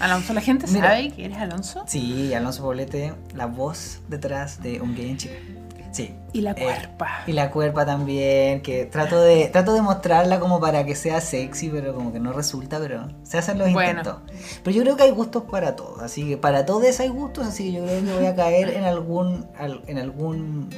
Alonso, 0.00 0.32
¿la 0.32 0.40
gente 0.40 0.66
sabe 0.66 1.10
que 1.10 1.26
eres 1.26 1.38
Alonso? 1.38 1.84
Sí, 1.86 2.32
Alonso 2.34 2.62
Poblete, 2.62 3.12
la 3.34 3.46
voz 3.46 4.00
detrás 4.08 4.62
de 4.62 4.80
Un 4.80 4.94
Gay 4.94 5.10
en 5.10 5.16
Chile. 5.18 5.64
Sí. 5.94 6.12
Y 6.32 6.40
la 6.40 6.50
eh, 6.50 6.54
cuerpa. 6.56 7.22
y 7.28 7.32
la 7.32 7.52
cuerpa 7.52 7.86
también, 7.86 8.62
que 8.62 8.84
trato 8.84 9.20
de, 9.20 9.46
trato 9.46 9.74
de 9.74 9.82
mostrarla 9.82 10.40
como 10.40 10.58
para 10.58 10.84
que 10.84 10.96
sea 10.96 11.20
sexy, 11.20 11.68
pero 11.68 11.94
como 11.94 12.12
que 12.12 12.18
no 12.18 12.32
resulta, 12.32 12.80
pero 12.80 13.08
se 13.22 13.38
hacen 13.38 13.58
los 13.58 13.68
intentos. 13.68 14.16
Pero 14.64 14.76
yo 14.76 14.82
creo 14.82 14.96
que 14.96 15.04
hay 15.04 15.12
gustos 15.12 15.44
para 15.44 15.76
todos, 15.76 16.02
así 16.02 16.28
que 16.28 16.36
para 16.36 16.66
todos 16.66 16.98
hay 16.98 17.08
gustos, 17.08 17.46
así 17.46 17.66
que 17.66 17.72
yo 17.72 17.84
creo 17.84 18.04
que 18.04 18.12
voy 18.12 18.26
a 18.26 18.34
caer 18.34 18.70
en 18.70 18.82
algún, 18.82 19.46
en 19.86 19.98
algún 19.98 20.68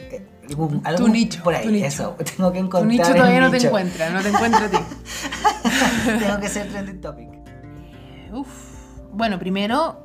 eh, 0.49 0.97
tu 0.97 1.09
nicho. 1.09 1.43
Por 1.43 1.55
ahí, 1.55 1.83
eso. 1.83 2.17
Tengo 2.37 2.53
que 2.53 2.59
encontrar. 2.59 2.83
Tu 2.83 2.89
nicho 2.89 3.15
todavía 3.15 3.41
no 3.41 3.51
te 3.51 3.67
encuentra, 3.67 4.11
no 4.11 4.23
te 4.23 4.29
encuentra 4.29 4.65
a 4.65 4.69
ti. 4.69 4.79
Tengo 6.19 6.41
que 6.41 6.49
ser 6.49 6.69
trending 6.69 7.01
topic. 7.01 7.29
Uf. 8.33 8.49
Bueno, 9.13 9.39
primero, 9.39 9.99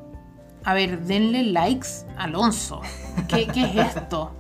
a 0.64 0.74
ver, 0.74 1.02
denle 1.02 1.44
likes 1.44 2.06
a 2.18 2.24
Alonso. 2.24 2.82
¿Qué, 3.28 3.48
qué 3.48 3.64
es 3.64 3.96
esto? 3.96 4.36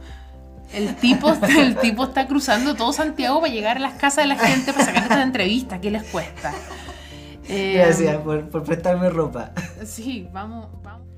El 0.73 0.95
tipo, 0.95 1.33
el 1.49 1.75
tipo 1.77 2.05
está 2.05 2.27
cruzando 2.27 2.75
todo 2.75 2.93
Santiago 2.93 3.41
para 3.41 3.51
llegar 3.51 3.77
a 3.77 3.79
las 3.81 3.93
casas 3.93 4.23
de 4.23 4.27
la 4.27 4.37
gente 4.37 4.71
para 4.71 4.85
sacar 4.85 5.03
estas 5.03 5.23
entrevistas. 5.23 5.79
¿Qué 5.81 5.91
les 5.91 6.03
cuesta? 6.03 6.53
Gracias 7.47 8.17
por, 8.17 8.49
por 8.49 8.63
prestarme 8.63 9.09
ropa. 9.09 9.51
Sí, 9.83 10.29
vamos, 10.31 10.69
vamos. 10.81 11.10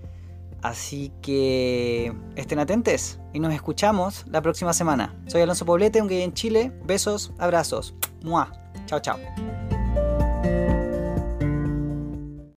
Así 0.63 1.11
que 1.21 2.13
estén 2.37 2.57
atentos 2.57 3.19
y 3.33 3.39
nos 3.39 3.53
escuchamos 3.53 4.25
la 4.31 4.41
próxima 4.41 4.71
semana. 4.71 5.13
Soy 5.27 5.41
Alonso 5.41 5.65
Poblete, 5.65 6.01
un 6.01 6.07
gay 6.07 6.21
en 6.21 6.33
Chile. 6.33 6.71
Besos, 6.85 7.33
abrazos. 7.37 7.93
Mua. 8.23 8.49
Chao, 8.85 9.01
chao. 9.01 9.19